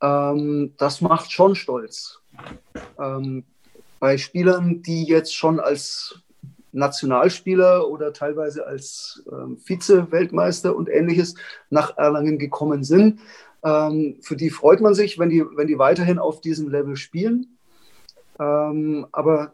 Ähm, 0.01 0.73
das 0.79 1.01
macht 1.01 1.33
schon 1.33 1.55
stolz. 1.55 2.21
Ähm, 2.99 3.45
bei 4.01 4.19
Spielern, 4.19 4.83
die 4.83 5.05
jetzt 5.05 5.35
schon 5.35 5.61
als 5.61 6.21
Nationalspieler 6.73 7.89
oder 7.89 8.13
teilweise 8.13 8.67
als 8.67 9.25
ähm, 9.31 9.57
Vize-Weltmeister 9.59 10.75
und 10.77 10.89
ähnliches 10.89 11.35
nach 11.71 11.97
Erlangen 11.97 12.39
gekommen 12.39 12.85
sind. 12.85 13.21
Ähm, 13.65 14.17
für 14.21 14.37
die 14.37 14.51
freut 14.51 14.81
man 14.81 14.95
sich, 14.95 15.19
wenn 15.19 15.31
die, 15.31 15.45
wenn 15.55 15.67
die 15.67 15.79
weiterhin 15.79 16.19
auf 16.19 16.41
diesem 16.41 16.69
Level 16.69 16.97
spielen. 16.97 17.59
Ähm, 18.39 19.07
aber 19.13 19.53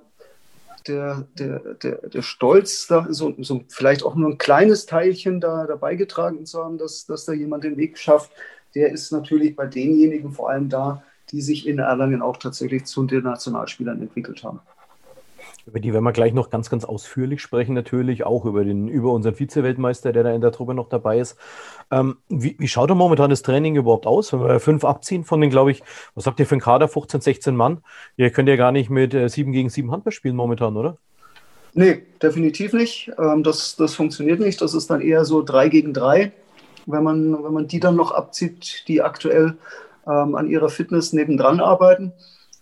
der, 0.87 1.27
der, 1.39 1.61
der, 1.83 2.09
der 2.09 2.23
Stolz, 2.23 2.87
da 2.87 3.07
so, 3.09 3.35
so 3.39 3.65
vielleicht 3.69 4.03
auch 4.03 4.15
nur 4.15 4.31
ein 4.31 4.39
kleines 4.39 4.85
Teilchen 4.85 5.41
da 5.41 5.67
dabei 5.67 5.95
getragen 5.95 6.45
zu 6.45 6.63
haben, 6.63 6.77
dass, 6.77 7.07
dass 7.07 7.25
da 7.25 7.33
jemand 7.33 7.65
den 7.65 7.79
Weg 7.79 7.97
schafft, 7.97 8.33
der 8.75 8.93
ist 8.93 9.11
natürlich 9.13 9.57
bei 9.57 9.67
denjenigen 9.67 10.33
vor 10.33 10.51
allem 10.51 10.69
da, 10.69 11.03
die 11.35 11.43
sich 11.43 11.67
in 11.67 11.81
Erlangen 11.81 12.23
auch 12.23 12.37
tatsächlich 12.37 12.85
zu 12.85 13.03
den 13.03 13.25
Nationalspielern 13.25 14.01
entwickelt 14.01 14.45
haben. 14.45 14.61
Über 15.67 15.81
die 15.81 15.93
werden 15.93 16.05
wir 16.05 16.13
gleich 16.13 16.33
noch 16.33 16.49
ganz, 16.51 16.71
ganz 16.71 16.85
ausführlich 16.85 17.41
sprechen, 17.41 17.75
natürlich 17.75 18.25
auch 18.25 18.45
über, 18.45 18.65
den, 18.65 18.87
über 18.87 19.11
unseren 19.11 19.35
Vize-Weltmeister, 19.35 20.13
der 20.13 20.23
da 20.23 20.33
in 20.33 20.43
der 20.43 20.53
Truppe 20.53 20.75
noch 20.75 20.89
dabei 20.89 21.19
ist. 21.19 21.37
Ähm, 21.91 22.19
wie, 22.29 22.55
wie 22.59 22.69
schaut 22.69 22.91
da 22.91 22.95
momentan 22.95 23.31
das 23.31 23.43
Training 23.43 23.75
überhaupt 23.75 24.07
aus? 24.07 24.33
Wenn 24.33 24.41
wir 24.41 24.61
fünf 24.61 24.85
abziehen 24.85 25.25
von 25.25 25.41
den, 25.41 25.51
glaube 25.51 25.73
ich, 25.73 25.83
was 26.15 26.25
sagt 26.25 26.39
ihr 26.39 26.47
für 26.47 26.55
einen 26.55 26.61
Kader, 26.61 26.87
15, 26.87 27.21
16 27.21 27.57
Mann? 27.57 27.79
Ihr 28.17 28.31
könnt 28.31 28.49
ja 28.49 28.55
gar 28.57 28.71
nicht 28.71 28.91
mit 28.91 29.13
äh, 29.13 29.29
7 29.29 29.51
gegen 29.51 29.71
7 29.71 29.91
Handball 29.91 30.13
spielen 30.13 30.37
momentan, 30.37 30.77
oder? 30.77 30.99
Nee, 31.73 32.03
definitiv 32.23 32.75
nicht. 32.75 33.11
Ähm, 33.19 33.43
das, 33.43 33.75
das 33.75 33.95
funktioniert 33.95 34.39
nicht. 34.39 34.61
Das 34.61 34.75
ist 34.75 34.89
dann 34.91 35.01
eher 35.01 35.25
so 35.25 35.43
3 35.43 35.69
gegen 35.71 35.95
3, 35.95 36.31
wenn 36.87 37.03
man, 37.03 37.43
wenn 37.43 37.53
man 37.53 37.67
die 37.67 37.81
dann 37.81 37.97
noch 37.97 38.13
abzieht, 38.13 38.87
die 38.87 39.03
aktuell 39.03 39.57
ähm, 40.07 40.35
an 40.35 40.49
ihrer 40.49 40.69
Fitness 40.69 41.13
nebendran 41.13 41.61
arbeiten. 41.61 42.13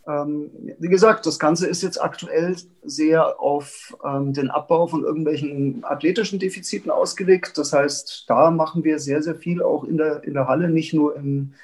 Ähm, 0.06 0.50
wie 0.78 0.88
gesagt, 0.88 1.26
das 1.26 1.38
Ganze 1.38 1.68
ist 1.68 1.82
jetzt 1.82 2.02
aktuell 2.02 2.56
sehr 2.82 3.40
auf 3.40 3.96
ähm, 4.04 4.32
den 4.32 4.50
Abbau 4.50 4.88
von 4.88 5.04
irgendwelchen 5.04 5.84
athletischen 5.84 6.40
Defiziten 6.40 6.90
ausgelegt. 6.90 7.56
Das 7.56 7.72
heißt, 7.72 8.24
da 8.26 8.50
machen 8.50 8.82
wir 8.82 8.98
sehr, 8.98 9.22
sehr 9.22 9.36
viel 9.36 9.62
auch 9.62 9.84
in 9.84 9.96
der, 9.96 10.24
in 10.24 10.34
der 10.34 10.48
Halle, 10.48 10.70
nicht 10.70 10.92
nur 10.92 11.14
im 11.14 11.54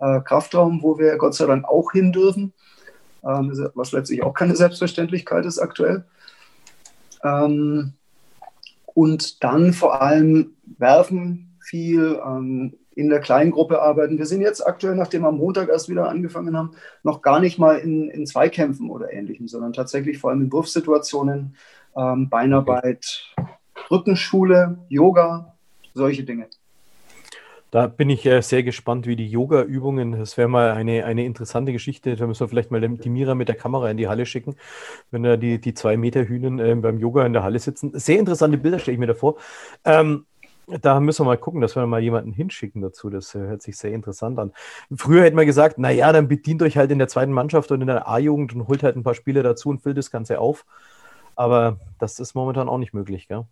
äh, 0.00 0.20
Kraftraum, 0.20 0.82
wo 0.82 0.98
wir 0.98 1.16
Gott 1.16 1.34
sei 1.34 1.46
Dank 1.46 1.66
auch 1.66 1.92
hin 1.92 2.12
dürfen, 2.12 2.54
ähm, 3.24 3.70
was 3.74 3.92
letztlich 3.92 4.22
auch 4.22 4.32
keine 4.32 4.56
Selbstverständlichkeit 4.56 5.44
ist 5.44 5.58
aktuell. 5.58 6.04
Ähm, 7.22 7.92
und 8.94 9.44
dann 9.44 9.72
vor 9.74 10.00
allem 10.00 10.54
werfen 10.78 11.56
viel, 11.60 12.20
ähm, 12.24 12.74
in 12.94 13.08
der 13.08 13.20
kleinen 13.20 13.50
Gruppe 13.50 13.80
arbeiten. 13.80 14.18
Wir 14.18 14.26
sind 14.26 14.40
jetzt 14.40 14.66
aktuell, 14.66 14.94
nachdem 14.94 15.22
wir 15.22 15.28
am 15.28 15.38
Montag 15.38 15.68
erst 15.68 15.88
wieder 15.88 16.08
angefangen 16.08 16.56
haben, 16.56 16.72
noch 17.02 17.22
gar 17.22 17.40
nicht 17.40 17.58
mal 17.58 17.78
in, 17.78 18.08
in 18.10 18.26
Zweikämpfen 18.26 18.90
oder 18.90 19.12
ähnlichem, 19.12 19.48
sondern 19.48 19.72
tatsächlich 19.72 20.18
vor 20.18 20.30
allem 20.30 20.42
in 20.42 20.52
Wurfsituationen, 20.52 21.56
ähm, 21.96 22.28
Beinarbeit, 22.28 23.34
Rückenschule, 23.90 24.78
Yoga, 24.88 25.54
solche 25.94 26.24
Dinge. 26.24 26.46
Da 27.72 27.86
bin 27.86 28.10
ich 28.10 28.26
äh, 28.26 28.42
sehr 28.42 28.62
gespannt, 28.62 29.06
wie 29.06 29.16
die 29.16 29.30
Yoga-Übungen, 29.30 30.12
das 30.12 30.36
wäre 30.36 30.46
mal 30.46 30.72
eine, 30.72 31.06
eine 31.06 31.24
interessante 31.24 31.72
Geschichte. 31.72 32.16
Da 32.16 32.26
müssen 32.26 32.40
wir 32.40 32.48
vielleicht 32.48 32.70
mal 32.70 32.86
die 32.86 33.08
Mira 33.08 33.34
mit 33.34 33.48
der 33.48 33.56
Kamera 33.56 33.90
in 33.90 33.96
die 33.96 34.08
Halle 34.08 34.26
schicken, 34.26 34.56
wenn 35.10 35.22
da 35.22 35.38
die, 35.38 35.58
die 35.58 35.72
zwei 35.72 35.96
Meter 35.96 36.28
Hühnen 36.28 36.58
äh, 36.58 36.74
beim 36.74 36.98
Yoga 36.98 37.24
in 37.24 37.32
der 37.32 37.42
Halle 37.42 37.58
sitzen. 37.58 37.98
Sehr 37.98 38.18
interessante 38.18 38.58
Bilder 38.58 38.78
stelle 38.78 38.92
ich 38.92 39.00
mir 39.00 39.06
da 39.06 39.14
vor. 39.14 39.36
Ähm, 39.86 40.26
da 40.66 41.00
müssen 41.00 41.24
wir 41.24 41.30
mal 41.30 41.38
gucken, 41.38 41.60
dass 41.60 41.76
wir 41.76 41.86
mal 41.86 42.02
jemanden 42.02 42.32
hinschicken 42.32 42.82
dazu. 42.82 43.10
Das 43.10 43.34
äh, 43.34 43.40
hört 43.40 43.62
sich 43.62 43.76
sehr 43.76 43.92
interessant 43.92 44.38
an. 44.38 44.52
Früher 44.94 45.22
hätte 45.22 45.36
man 45.36 45.46
gesagt, 45.46 45.78
naja, 45.78 46.12
dann 46.12 46.28
bedient 46.28 46.62
euch 46.62 46.76
halt 46.76 46.90
in 46.90 46.98
der 46.98 47.08
zweiten 47.08 47.32
Mannschaft 47.32 47.70
und 47.72 47.80
in 47.80 47.88
der 47.88 48.08
A-Jugend 48.08 48.54
und 48.54 48.68
holt 48.68 48.82
halt 48.82 48.96
ein 48.96 49.02
paar 49.02 49.14
Spiele 49.14 49.42
dazu 49.42 49.68
und 49.68 49.82
füllt 49.82 49.98
das 49.98 50.10
Ganze 50.10 50.38
auf. 50.38 50.64
Aber 51.34 51.78
das 51.98 52.20
ist 52.20 52.34
momentan 52.34 52.68
auch 52.68 52.78
nicht 52.78 52.94
möglich, 52.94 53.28
gell? 53.28 53.44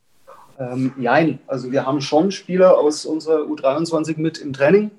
Ähm, 0.59 0.93
nein, 0.97 1.39
also 1.47 1.73
wir 1.73 1.87
haben 1.87 2.03
schon 2.03 2.31
Spieler 2.31 2.77
aus 2.79 3.07
unserer 3.07 3.45
U23 3.45 4.19
mit 4.19 4.39
im 4.39 4.53
Training, 4.53 4.91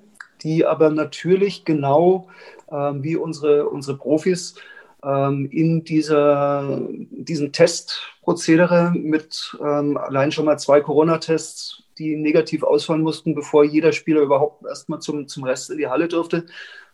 die 0.42 0.66
aber 0.66 0.90
natürlich 0.90 1.66
genau 1.66 2.28
ähm, 2.72 3.04
wie 3.04 3.16
unsere, 3.16 3.70
unsere 3.70 3.96
Profis 3.98 4.56
ähm, 5.04 5.48
in 5.52 5.84
dieser, 5.84 6.82
diesem 7.12 7.52
Testprozedere 7.52 8.92
mit 8.96 9.56
ähm, 9.62 9.98
allein 9.98 10.32
schon 10.32 10.46
mal 10.46 10.58
zwei 10.58 10.82
Corona-Tests 10.82 11.84
die 12.02 12.16
negativ 12.16 12.64
ausfallen 12.64 13.04
mussten, 13.04 13.36
bevor 13.36 13.64
jeder 13.64 13.92
Spieler 13.92 14.22
überhaupt 14.22 14.66
erstmal 14.66 15.00
zum, 15.00 15.28
zum 15.28 15.44
Rest 15.44 15.70
in 15.70 15.78
die 15.78 15.88
Halle 15.88 16.08
durfte, 16.08 16.46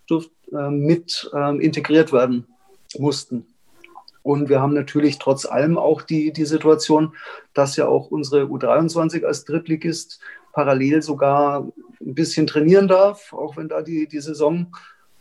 durfte 0.05 0.31
äh, 0.51 0.69
mit 0.69 1.29
ähm, 1.33 1.61
integriert 1.61 2.11
werden 2.11 2.45
mussten. 2.97 3.45
Und 4.21 4.49
wir 4.49 4.59
haben 4.59 4.73
natürlich 4.73 5.19
trotz 5.19 5.45
allem 5.45 5.77
auch 5.77 6.01
die, 6.01 6.33
die 6.33 6.45
Situation, 6.45 7.15
dass 7.53 7.77
ja 7.77 7.87
auch 7.87 8.11
unsere 8.11 8.43
U23 8.43 9.23
als 9.23 9.45
Drittligist 9.45 10.19
parallel 10.51 11.01
sogar 11.01 11.71
ein 12.01 12.13
bisschen 12.13 12.45
trainieren 12.45 12.89
darf, 12.89 13.31
auch 13.31 13.55
wenn 13.55 13.69
da 13.69 13.81
die, 13.81 14.07
die 14.07 14.19
Saison 14.19 14.75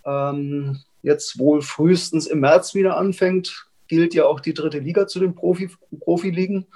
ähm, 0.04 0.80
jetzt 1.02 1.38
wohl 1.38 1.62
frühestens 1.62 2.26
im 2.26 2.40
März 2.40 2.74
wieder 2.74 2.96
anfängt, 2.96 3.68
gilt 3.86 4.14
ja 4.14 4.26
auch 4.26 4.40
die 4.40 4.54
dritte 4.54 4.80
Liga 4.80 5.06
zu 5.06 5.20
den 5.20 5.36
Profi, 5.36 5.70
Profiligen. 6.00 6.66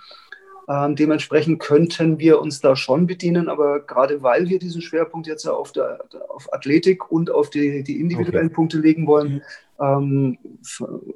Ähm, 0.71 0.95
dementsprechend 0.95 1.59
könnten 1.59 2.21
wir 2.21 2.41
uns 2.41 2.61
da 2.61 2.77
schon 2.77 3.09
bedienen, 3.09 3.49
aber 3.49 3.81
gerade 3.81 4.23
weil 4.23 4.49
wir 4.49 4.61
diesen 4.61 4.83
Schwerpunkt 4.83 5.27
jetzt 5.27 5.45
auf, 5.47 5.73
der, 5.73 5.99
auf 6.29 6.53
Athletik 6.53 7.11
und 7.11 7.29
auf 7.29 7.51
die, 7.51 7.83
die 7.83 7.99
individuellen 7.99 8.47
okay. 8.47 8.55
Punkte 8.55 8.79
legen 8.79 9.09
wollen, 9.09 9.43
ähm, 9.81 10.39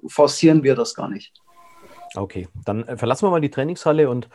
forcieren 0.08 0.64
wir 0.64 0.74
das 0.74 0.96
gar 0.96 1.08
nicht. 1.08 1.43
Okay, 2.16 2.46
dann 2.64 2.86
äh, 2.86 2.96
verlassen 2.96 3.26
wir 3.26 3.30
mal 3.30 3.40
die 3.40 3.50
Trainingshalle 3.50 4.08
und 4.08 4.28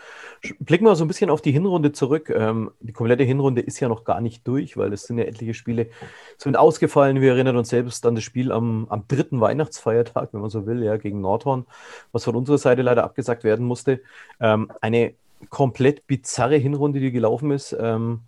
blicken 0.60 0.86
wir 0.86 0.96
so 0.96 1.06
ein 1.06 1.08
bisschen 1.08 1.30
auf 1.30 1.42
die 1.42 1.54
Hinrunde 1.54 1.94
zurück. 1.94 2.30
Ähm, 2.30 2.72
die 2.82 2.92
komplette 2.92 3.24
Hinrunde 3.24 3.62
ist 3.62 3.80
ja 3.80 3.88
noch 3.88 4.04
gar 4.04 4.20
nicht 4.20 4.46
durch, 4.46 4.76
weil 4.76 4.92
es 4.92 5.04
sind 5.04 5.18
ja 5.18 5.24
etliche 5.24 5.54
Spiele 5.54 5.88
sind 6.38 6.58
ausgefallen. 6.58 7.22
Wir 7.22 7.32
erinnern 7.32 7.56
uns 7.56 7.70
selbst 7.70 8.06
an 8.06 8.16
das 8.16 8.26
Spiel 8.26 8.52
am, 8.52 8.88
am 8.90 9.08
dritten 9.08 9.40
Weihnachtsfeiertag, 9.40 10.34
wenn 10.34 10.42
man 10.42 10.50
so 10.50 10.66
will, 10.66 10.84
ja, 10.84 10.98
gegen 10.98 11.22
Nordhorn, 11.22 11.66
was 12.12 12.26
von 12.26 12.36
unserer 12.36 12.58
Seite 12.58 12.82
leider 12.82 13.06
abgesagt 13.06 13.46
werden 13.46 13.66
musste. 13.66 14.02
Ähm, 14.42 14.70
eine 14.82 15.14
komplett 15.50 16.06
bizarre 16.06 16.58
Hinrunde, 16.58 17.00
die 17.00 17.12
gelaufen 17.12 17.52
ist. 17.52 17.76
Ähm, 17.80 18.22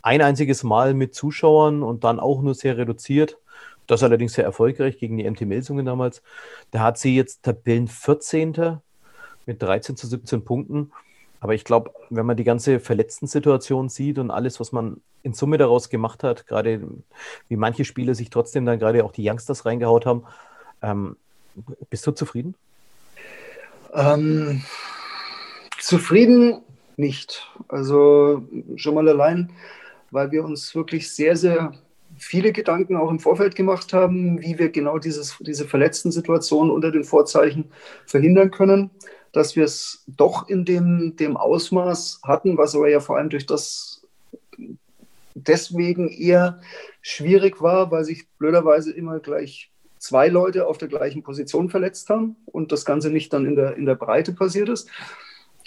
ein 0.00 0.22
einziges 0.22 0.64
Mal 0.64 0.94
mit 0.94 1.14
Zuschauern 1.14 1.82
und 1.82 2.04
dann 2.04 2.20
auch 2.20 2.40
nur 2.40 2.54
sehr 2.54 2.78
reduziert. 2.78 3.38
Das 3.86 4.02
allerdings 4.02 4.32
sehr 4.32 4.44
erfolgreich 4.44 4.98
gegen 4.98 5.18
die 5.18 5.30
MT 5.30 5.42
Melsungen 5.42 5.84
damals. 5.84 6.22
Da 6.70 6.80
hat 6.80 6.98
sie 6.98 7.14
jetzt 7.14 7.42
Tabellen 7.42 7.88
14 7.88 8.80
mit 9.46 9.62
13 9.62 9.96
zu 9.96 10.06
17 10.06 10.44
Punkten. 10.44 10.92
Aber 11.44 11.54
ich 11.54 11.64
glaube, 11.64 11.90
wenn 12.08 12.24
man 12.24 12.38
die 12.38 12.44
ganze 12.44 12.80
verletzten 12.80 13.26
Situation 13.26 13.90
sieht 13.90 14.18
und 14.18 14.30
alles, 14.30 14.60
was 14.60 14.72
man 14.72 15.02
in 15.22 15.34
Summe 15.34 15.58
daraus 15.58 15.90
gemacht 15.90 16.22
hat, 16.22 16.46
gerade 16.46 16.80
wie 17.48 17.56
manche 17.56 17.84
Spieler 17.84 18.14
sich 18.14 18.30
trotzdem 18.30 18.64
dann 18.64 18.78
gerade 18.78 19.04
auch 19.04 19.12
die 19.12 19.28
Youngsters 19.28 19.66
reingehaut 19.66 20.06
haben, 20.06 20.24
ähm, 20.80 21.16
bist 21.90 22.06
du 22.06 22.12
zufrieden? 22.12 22.54
Ähm, 23.92 24.62
zufrieden 25.78 26.62
nicht. 26.96 27.46
Also 27.68 28.42
schon 28.76 28.94
mal 28.94 29.06
allein, 29.08 29.50
weil 30.10 30.30
wir 30.30 30.44
uns 30.44 30.74
wirklich 30.74 31.12
sehr, 31.12 31.36
sehr 31.36 31.74
viele 32.16 32.52
Gedanken 32.52 32.96
auch 32.96 33.10
im 33.10 33.20
Vorfeld 33.20 33.54
gemacht 33.54 33.92
haben, 33.92 34.40
wie 34.40 34.58
wir 34.58 34.70
genau 34.70 34.98
dieses, 34.98 35.36
diese 35.40 35.66
verletzten 35.66 36.10
Situationen 36.10 36.72
unter 36.72 36.90
den 36.90 37.04
Vorzeichen 37.04 37.70
verhindern 38.06 38.50
können 38.50 38.90
dass 39.34 39.56
wir 39.56 39.64
es 39.64 40.04
doch 40.06 40.48
in 40.48 40.64
dem, 40.64 41.16
dem 41.16 41.36
Ausmaß 41.36 42.20
hatten, 42.22 42.56
was 42.56 42.74
aber 42.74 42.88
ja 42.88 43.00
vor 43.00 43.18
allem 43.18 43.30
durch 43.30 43.46
das 43.46 44.02
deswegen 45.34 46.08
eher 46.08 46.60
schwierig 47.02 47.60
war, 47.60 47.90
weil 47.90 48.04
sich 48.04 48.28
blöderweise 48.38 48.92
immer 48.92 49.18
gleich 49.18 49.70
zwei 49.98 50.28
Leute 50.28 50.66
auf 50.66 50.78
der 50.78 50.88
gleichen 50.88 51.22
Position 51.22 51.68
verletzt 51.68 52.08
haben 52.10 52.36
und 52.46 52.70
das 52.70 52.84
Ganze 52.84 53.10
nicht 53.10 53.32
dann 53.32 53.44
in 53.44 53.56
der, 53.56 53.76
in 53.76 53.86
der 53.86 53.96
Breite 53.96 54.32
passiert 54.32 54.68
ist. 54.68 54.88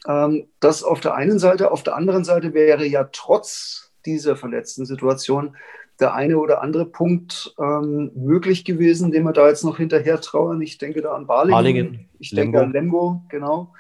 Ähm, 0.08 0.48
das 0.60 0.84
auf 0.84 1.02
der 1.02 1.16
einen 1.16 1.38
Seite. 1.38 1.72
Auf 1.72 1.84
der 1.84 1.96
anderen 1.96 2.24
Seite 2.24 2.54
wäre 2.54 2.86
ja 2.86 3.10
trotz 3.12 3.92
dieser 4.06 4.38
verletzten 4.38 4.86
Situation 4.86 5.58
der 6.00 6.14
eine 6.14 6.38
oder 6.38 6.62
andere 6.62 6.86
Punkt 6.86 7.56
ähm, 7.60 8.12
möglich 8.16 8.66
gewesen, 8.66 9.12
den 9.12 9.24
wir 9.24 9.34
da 9.34 9.48
jetzt 9.48 9.64
noch 9.64 9.78
hinterher 9.78 10.22
trauern. 10.22 10.62
Ich 10.62 10.78
denke 10.78 11.02
da 11.02 11.14
an 11.14 11.28
Balingen. 11.28 11.56
Balingen. 11.56 12.10
Ich 12.20 12.32
Lemgo. 12.32 12.52
denke 12.52 12.66
an 12.66 12.72
Lemgo, 12.74 13.22
genau. 13.30 13.74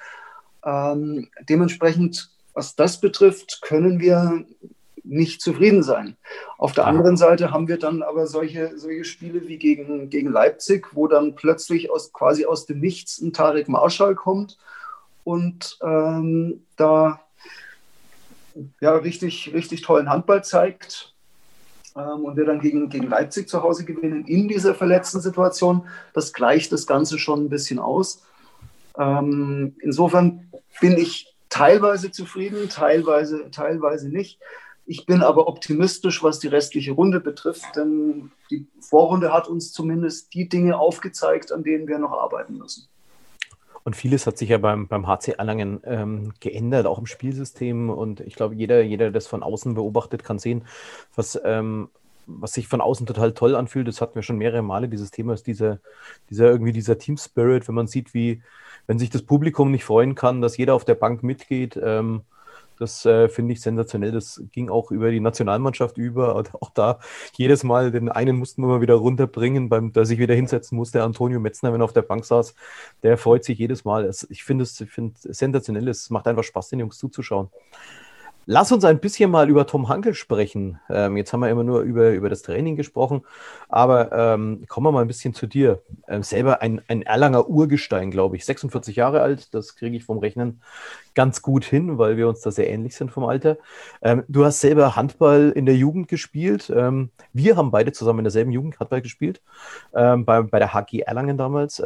Ähm, 0.65 1.29
dementsprechend, 1.47 2.31
was 2.53 2.75
das 2.75 3.00
betrifft, 3.00 3.62
können 3.62 4.00
wir 4.00 4.45
nicht 5.03 5.41
zufrieden 5.41 5.83
sein. 5.83 6.17
Auf 6.57 6.74
der 6.74 6.86
ah. 6.86 6.89
anderen 6.89 7.17
Seite 7.17 7.51
haben 7.51 7.67
wir 7.67 7.77
dann 7.77 8.01
aber 8.01 8.27
solche, 8.27 8.77
solche 8.77 9.05
Spiele 9.05 9.47
wie 9.47 9.57
gegen, 9.57 10.09
gegen 10.09 10.31
Leipzig, 10.31 10.88
wo 10.93 11.07
dann 11.07 11.36
plötzlich 11.36 11.91
aus, 11.91 12.12
quasi 12.12 12.45
aus 12.45 12.65
dem 12.65 12.79
Nichts 12.79 13.21
ein 13.21 13.33
Tarek 13.33 13.69
Marschall 13.69 14.15
kommt 14.15 14.57
und 15.24 15.77
ähm, 15.81 16.65
da 16.75 17.21
ja, 18.81 18.95
richtig, 18.95 19.53
richtig 19.53 19.81
tollen 19.81 20.09
Handball 20.09 20.43
zeigt. 20.43 21.13
Ähm, 21.98 22.25
und 22.25 22.38
wir 22.38 22.46
dann 22.46 22.60
gegen, 22.60 22.89
gegen 22.89 23.10
Leipzig 23.10 23.50
zu 23.50 23.63
Hause 23.63 23.86
gewinnen 23.86 24.25
in 24.25 24.48
dieser 24.48 24.75
verletzten 24.75 25.20
Situation. 25.20 25.88
Das 26.13 26.34
gleicht 26.34 26.72
das 26.72 26.86
Ganze 26.86 27.18
schon 27.18 27.46
ein 27.46 27.50
bisschen 27.50 27.80
aus. 27.80 28.24
Ähm, 28.98 29.75
insofern 29.82 30.51
bin 30.80 30.98
ich 30.98 31.36
teilweise 31.50 32.12
zufrieden, 32.12 32.70
teilweise, 32.70 33.50
teilweise 33.51 34.10
nicht. 34.10 34.39
Ich 34.86 35.06
bin 35.06 35.22
aber 35.22 35.48
optimistisch, 35.48 36.24
was 36.24 36.39
die 36.39 36.48
restliche 36.48 36.94
Runde 36.94 37.20
betrifft, 37.20 37.75
denn 37.75 38.32
die 38.50 38.68
Vorrunde 38.80 39.34
hat 39.34 39.50
uns 39.50 39.74
zumindest 39.74 40.34
die 40.34 40.48
Dinge 40.48 40.80
aufgezeigt, 40.80 41.51
an 41.51 41.63
denen 41.63 41.88
wir 41.88 42.00
noch 42.00 42.13
arbeiten 42.13 42.58
müssen. 42.58 42.88
Und 43.88 43.96
vieles 43.96 44.27
hat 44.27 44.38
sich 44.38 44.50
ja 44.50 44.58
beim, 44.58 44.89
beim 44.89 45.08
HC 45.08 45.36
Erlangen 45.38 45.79
ähm, 45.86 46.34
geändert, 46.41 46.86
auch 46.86 47.00
im 47.00 47.06
Spielsystem. 47.06 47.89
Und 47.89 48.20
ich 48.20 48.36
glaube, 48.36 48.53
jeder, 48.53 48.82
jeder, 48.82 49.06
der 49.06 49.12
das 49.13 49.27
von 49.27 49.44
außen 49.44 49.75
beobachtet, 49.75 50.25
kann 50.25 50.39
sehen, 50.39 50.65
was, 51.15 51.39
ähm, 51.46 51.88
was 52.25 52.51
sich 52.51 52.67
von 52.67 52.82
außen 52.82 53.08
total 53.08 53.32
toll 53.32 53.56
anfühlt. 53.56 53.88
Das 53.88 54.01
hatten 54.01 54.15
wir 54.15 54.24
schon 54.24 54.39
mehrere 54.39 54.62
Male, 54.62 54.89
dieses 54.89 55.12
Thema 55.12 55.36
ist 55.36 55.48
dieser, 55.48 55.79
dieser 56.29 56.48
irgendwie 56.50 56.74
dieser 56.74 56.98
Team 56.98 57.15
Spirit, 57.15 57.70
wenn 57.70 57.75
man 57.75 57.88
sieht, 57.88 58.13
wie, 58.13 58.41
wenn 58.88 59.00
sich 59.00 59.10
das 59.10 59.22
Publikum 59.22 59.72
nicht 59.72 59.86
freuen 59.86 60.15
kann, 60.15 60.41
dass 60.41 60.58
jeder 60.58 60.75
auf 60.75 60.84
der 60.84 60.96
Bank 60.96 61.24
mitgeht. 61.24 61.79
Ähm, 61.82 62.24
das 62.79 63.05
äh, 63.05 63.29
finde 63.29 63.53
ich 63.53 63.62
sensationell. 63.62 64.12
Das 64.12 64.41
ging 64.51 64.69
auch 64.69 64.91
über 64.91 65.12
die 65.12 65.19
Nationalmannschaft 65.19 65.98
über. 65.98 66.36
Und 66.38 66.53
auch 66.55 66.69
da 66.72 67.00
jedes 67.36 67.63
Mal 67.63 67.91
den 67.91 68.10
einen 68.10 68.38
mussten 68.38 68.62
wir 68.62 68.67
mal 68.67 68.81
wieder 68.81 68.96
runterbringen, 68.96 69.69
beim, 69.69 69.91
der 69.93 70.05
sich 70.05 70.19
wieder 70.19 70.36
hinsetzen 70.36 70.77
musste. 70.77 71.03
Antonio 71.03 71.39
Metzner, 71.39 71.74
wenn 71.74 71.81
er 71.81 71.86
auf 71.86 71.93
der 71.93 72.01
Bank 72.01 72.25
saß, 72.25 72.55
der 73.03 73.17
freut 73.17 73.43
sich 73.43 73.57
jedes 73.57 73.86
Mal. 73.86 74.10
Ich 74.29 74.43
finde 74.43 74.63
es 74.63 74.77
find 74.89 75.17
sensationell. 75.17 75.88
Es 75.88 76.10
macht 76.10 76.27
einfach 76.27 76.43
Spaß, 76.43 76.69
den 76.69 76.79
Jungs 76.79 76.98
zuzuschauen. 76.98 77.50
Lass 78.50 78.72
uns 78.72 78.86
ein 78.86 79.00
bisschen 79.01 79.30
mal 79.30 79.50
über 79.50 79.68
Tom 79.68 79.89
Hankel 79.89 80.13
sprechen. 80.13 80.80
Ähm, 80.89 81.18
jetzt 81.18 81.34
haben 81.34 81.42
wir 81.42 81.50
immer 81.50 81.66
nur 81.66 81.82
über, 81.82 82.12
über 82.12 82.30
das 82.30 82.44
Training 82.44 82.77
gesprochen, 82.77 83.24
aber 83.68 84.13
ähm, 84.13 84.63
kommen 84.70 84.88
wir 84.88 84.94
mal 84.94 85.01
ein 85.01 85.08
bisschen 85.10 85.34
zu 85.34 85.48
dir. 85.48 85.82
Ähm, 86.08 86.24
selber 86.24 86.62
ein, 86.62 86.82
ein 86.88 87.01
Erlanger 87.01 87.50
Urgestein, 87.50 88.10
glaube 88.10 88.38
ich. 88.38 88.46
46 88.46 88.96
Jahre 88.96 89.22
alt, 89.22 89.54
das 89.54 89.75
kriege 89.75 89.98
ich 89.98 90.06
vom 90.06 90.20
Rechnen 90.20 90.62
ganz 91.13 91.42
gut 91.42 91.66
hin, 91.66 91.98
weil 91.98 92.16
wir 92.16 92.30
uns 92.30 92.39
da 92.39 92.51
sehr 92.51 92.70
ähnlich 92.70 92.96
sind 92.96 93.12
vom 93.12 93.25
Alter. 93.25 93.58
Ähm, 94.01 94.24
du 94.30 94.46
hast 94.46 94.62
selber 94.62 94.96
Handball 94.96 95.51
in 95.54 95.66
der 95.66 95.75
Jugend 95.75 96.08
gespielt. 96.08 96.72
Ähm, 96.74 97.10
wir 97.34 97.58
haben 97.58 97.70
beide 97.70 97.92
zusammen 97.92 98.20
in 98.20 98.25
derselben 98.25 98.54
Jugend 98.54 98.80
Handball 98.80 99.01
gespielt, 99.01 99.42
ähm, 99.94 100.24
bei, 100.24 100.42
bei 100.42 100.60
der 100.60 100.74
HG 100.74 101.01
Erlangen 101.01 101.38
damals 101.38 101.84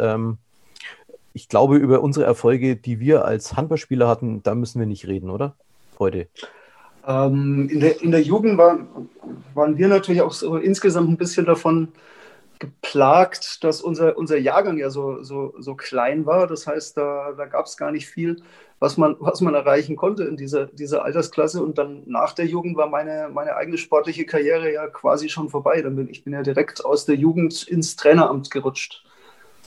ich 1.34 1.48
glaube, 1.48 1.78
über 1.78 2.02
unsere 2.02 2.26
Erfolge, 2.26 2.76
die 2.76 3.00
wir 3.00 3.24
als 3.24 3.56
Handballspieler 3.56 4.06
hatten, 4.06 4.44
da 4.44 4.54
müssen 4.54 4.80
wir 4.80 4.86
nicht 4.86 5.08
reden, 5.08 5.30
oder? 5.30 5.56
Heute? 6.02 6.28
Ähm, 7.08 7.70
in, 7.72 7.80
der, 7.80 8.02
in 8.02 8.12
der 8.12 8.22
Jugend 8.22 8.58
war, 8.58 8.80
waren 9.54 9.78
wir 9.78 9.88
natürlich 9.88 10.22
auch 10.22 10.34
so 10.34 10.58
insgesamt 10.58 11.10
ein 11.10 11.18
bisschen 11.18 11.46
davon 11.46 11.94
geplagt, 12.60 13.64
dass 13.64 13.82
unser, 13.82 14.18
unser 14.18 14.38
Jahrgang 14.38 14.78
ja 14.78 14.92
so, 14.92 15.24
so, 15.24 15.56
so 15.58 15.76
klein 15.76 16.26
war. 16.28 16.46
Das 16.46 16.68
heißt, 16.68 16.96
da, 16.96 17.34
da 17.36 17.46
gab 17.46 17.66
es 17.66 17.76
gar 17.76 17.92
nicht 17.92 18.08
viel, 18.08 18.44
was 18.80 18.98
man, 18.98 19.16
was 19.20 19.42
man 19.42 19.56
erreichen 19.56 19.96
konnte 19.96 20.26
in 20.26 20.38
dieser, 20.38 20.68
dieser 20.68 21.04
Altersklasse. 21.04 21.64
Und 21.64 21.80
dann 21.80 22.04
nach 22.06 22.34
der 22.34 22.46
Jugend 22.46 22.78
war 22.78 22.88
meine, 22.88 23.30
meine 23.34 23.56
eigene 23.56 23.80
sportliche 23.80 24.26
Karriere 24.26 24.72
ja 24.72 24.88
quasi 24.88 25.28
schon 25.28 25.50
vorbei. 25.50 25.82
Dann 25.82 25.96
bin, 25.96 26.08
ich 26.08 26.24
bin 26.24 26.34
ja 26.34 26.44
direkt 26.44 26.86
aus 26.86 27.06
der 27.06 27.16
Jugend 27.16 27.64
ins 27.64 27.96
Traineramt 27.96 28.52
gerutscht. 28.52 29.04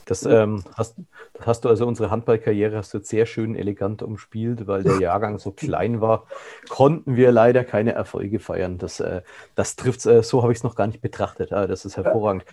Das, 0.06 0.24
ähm, 0.26 0.64
hast, 0.76 0.96
hast 1.40 1.64
du 1.64 1.68
also 1.68 1.86
unsere 1.86 2.10
Handballkarriere 2.10 2.76
hast 2.76 2.92
du 2.94 3.00
sehr 3.00 3.26
schön 3.26 3.54
elegant 3.56 4.02
umspielt, 4.02 4.66
weil 4.66 4.82
der 4.82 5.00
Jahrgang 5.00 5.38
so 5.38 5.50
klein 5.50 6.00
war, 6.00 6.26
konnten 6.68 7.16
wir 7.16 7.32
leider 7.32 7.64
keine 7.64 7.92
Erfolge 7.92 8.38
feiern. 8.38 8.78
Das, 8.78 9.00
äh, 9.00 9.22
das 9.54 9.76
trifft 9.76 10.04
äh, 10.06 10.22
so 10.22 10.42
habe 10.42 10.52
ich 10.52 10.58
es 10.58 10.64
noch 10.64 10.76
gar 10.76 10.86
nicht 10.86 11.00
betrachtet. 11.00 11.52
Ah, 11.52 11.66
das 11.66 11.84
ist 11.84 11.96
hervorragend. 11.96 12.44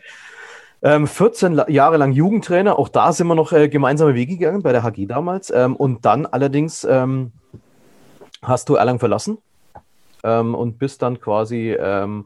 Ähm, 0.84 1.06
14 1.06 1.62
Jahre 1.68 1.98
lang 1.98 2.12
Jugendtrainer, 2.12 2.80
auch 2.80 2.90
da 2.90 3.14
sind 3.14 3.28
wir 3.28 3.36
noch 3.36 3.52
äh, 3.52 3.70
gemeinsame 3.70 4.16
Wege 4.16 4.38
gegangen 4.38 4.64
bei 4.64 4.72
der 4.72 4.84
HG 4.84 5.06
damals. 5.06 5.52
Ähm, 5.52 5.76
und 5.76 6.06
dann 6.06 6.26
allerdings 6.26 6.84
ähm, 6.84 7.32
hast 8.42 8.70
du 8.70 8.76
Erlangen 8.76 9.00
verlassen 9.00 9.38
ähm, 10.24 10.56
und 10.56 10.80
bist 10.80 11.02
dann 11.04 11.20
quasi 11.20 11.76
ähm, 11.80 12.26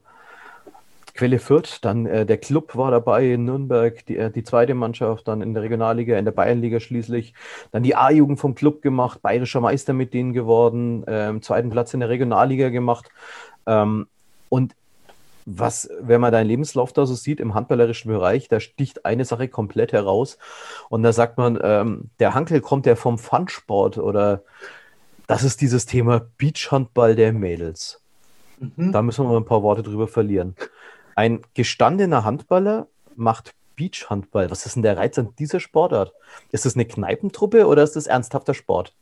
Quelle 1.16 1.40
Fürth, 1.40 1.80
dann 1.82 2.06
äh, 2.06 2.26
der 2.26 2.38
Club 2.38 2.76
war 2.76 2.92
dabei 2.92 3.32
in 3.32 3.46
Nürnberg, 3.46 4.06
die, 4.06 4.18
äh, 4.18 4.30
die 4.30 4.44
zweite 4.44 4.74
Mannschaft, 4.74 5.28
dann 5.28 5.42
in 5.42 5.54
der 5.54 5.64
Regionalliga, 5.64 6.18
in 6.18 6.26
der 6.26 6.34
Bayernliga 6.34 6.80
schließlich, 6.80 7.34
dann 7.72 7.84
die 7.84 7.96
A-Jugend 7.96 8.40
vom 8.40 8.54
Club 8.54 8.82
gemacht, 8.82 9.22
bayerischer 9.22 9.62
Meister 9.62 9.94
mit 9.94 10.14
denen 10.14 10.34
geworden, 10.34 11.06
ähm, 11.08 11.42
zweiten 11.42 11.70
Platz 11.70 11.94
in 11.94 12.02
der 12.02 12.10
Regionalliga 12.10 12.70
gemacht. 12.70 13.10
Ähm, 13.66 14.08
und 14.50 14.76
was, 15.46 15.90
wenn 16.02 16.22
man 16.22 16.32
deinen 16.32 16.48
Lebenslauf 16.48 16.92
da 16.92 17.06
so 17.06 17.14
sieht 17.14 17.40
im 17.40 17.54
handballerischen 17.54 18.12
Bereich, 18.12 18.48
da 18.50 18.60
sticht 18.60 19.06
eine 19.06 19.26
Sache 19.26 19.48
komplett 19.48 19.94
heraus. 19.94 20.38
Und 20.90 21.04
da 21.04 21.14
sagt 21.14 21.38
man, 21.38 21.60
ähm, 21.64 22.10
der 22.20 22.34
Hankel 22.34 22.62
kommt 22.62 22.86
ja 22.86 22.96
vom 22.96 23.20
Funsport 23.20 23.98
oder 23.98 24.42
das 25.28 25.44
ist 25.44 25.62
dieses 25.62 25.86
Thema 25.86 26.28
Beachhandball 26.38 27.16
der 27.16 27.32
Mädels. 27.32 28.02
Mhm. 28.60 28.92
Da 28.92 29.02
müssen 29.02 29.26
wir 29.26 29.30
mal 29.30 29.38
ein 29.38 29.46
paar 29.46 29.64
Worte 29.64 29.84
drüber 29.84 30.08
verlieren. 30.08 30.56
Ein 31.16 31.42
gestandener 31.54 32.26
Handballer 32.26 32.88
macht 33.16 33.54
Beachhandball. 33.76 34.52
Was 34.52 34.66
ist 34.66 34.76
denn 34.76 34.84
der 34.84 34.98
Reiz 34.98 35.18
an 35.18 35.34
dieser 35.40 35.60
Sportart? 35.60 36.14
Ist 36.52 36.66
das 36.66 36.76
eine 36.76 36.86
Kneipentruppe 36.86 37.68
oder 37.68 37.84
ist 37.84 37.96
das 37.96 38.08
ernsthafter 38.08 38.54
Sport? 38.54 38.94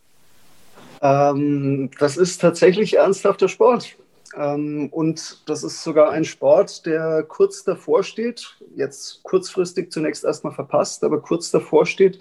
Ähm, 1.02 1.89
das 1.99 2.17
ist 2.17 2.39
tatsächlich 2.39 2.97
ernsthafter 2.97 3.49
Sport. 3.49 3.95
Ähm, 4.36 4.89
und 4.91 5.47
das 5.47 5.63
ist 5.63 5.84
sogar 5.84 6.12
ein 6.12 6.26
Sport, 6.26 6.86
der 6.86 7.23
kurz 7.23 7.63
davor 7.63 8.04
steht, 8.04 8.58
jetzt 8.76 9.21
kurzfristig 9.23 9.91
zunächst 9.91 10.23
erstmal 10.23 10.54
verpasst, 10.54 11.04
aber 11.04 11.21
kurz 11.21 11.52
davor 11.52 11.86
steht, 11.86 12.19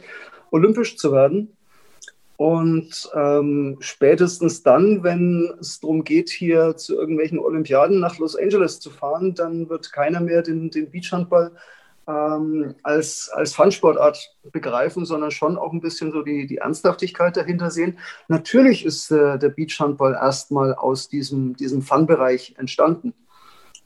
olympisch 0.50 0.96
zu 0.96 1.12
werden. 1.12 1.56
Und 2.42 3.08
ähm, 3.14 3.76
spätestens 3.78 4.64
dann, 4.64 5.04
wenn 5.04 5.54
es 5.60 5.78
darum 5.78 6.02
geht, 6.02 6.28
hier 6.28 6.76
zu 6.76 6.96
irgendwelchen 6.98 7.38
Olympiaden 7.38 8.00
nach 8.00 8.18
Los 8.18 8.34
Angeles 8.34 8.80
zu 8.80 8.90
fahren, 8.90 9.36
dann 9.36 9.68
wird 9.68 9.92
keiner 9.92 10.18
mehr 10.18 10.42
den, 10.42 10.68
den 10.68 10.90
Beachhandball 10.90 11.52
ähm, 12.08 12.74
als, 12.82 13.30
als 13.32 13.54
Fun-Sportart 13.54 14.34
begreifen, 14.50 15.04
sondern 15.04 15.30
schon 15.30 15.56
auch 15.56 15.72
ein 15.72 15.80
bisschen 15.80 16.10
so 16.10 16.22
die, 16.22 16.48
die 16.48 16.56
Ernsthaftigkeit 16.56 17.36
dahinter 17.36 17.70
sehen. 17.70 18.00
Natürlich 18.26 18.84
ist 18.84 19.12
äh, 19.12 19.38
der 19.38 19.50
Beachhandball 19.50 20.14
erstmal 20.14 20.74
aus 20.74 21.08
diesem, 21.08 21.54
diesem 21.54 21.80
Fun-Bereich 21.80 22.56
entstanden. 22.58 23.14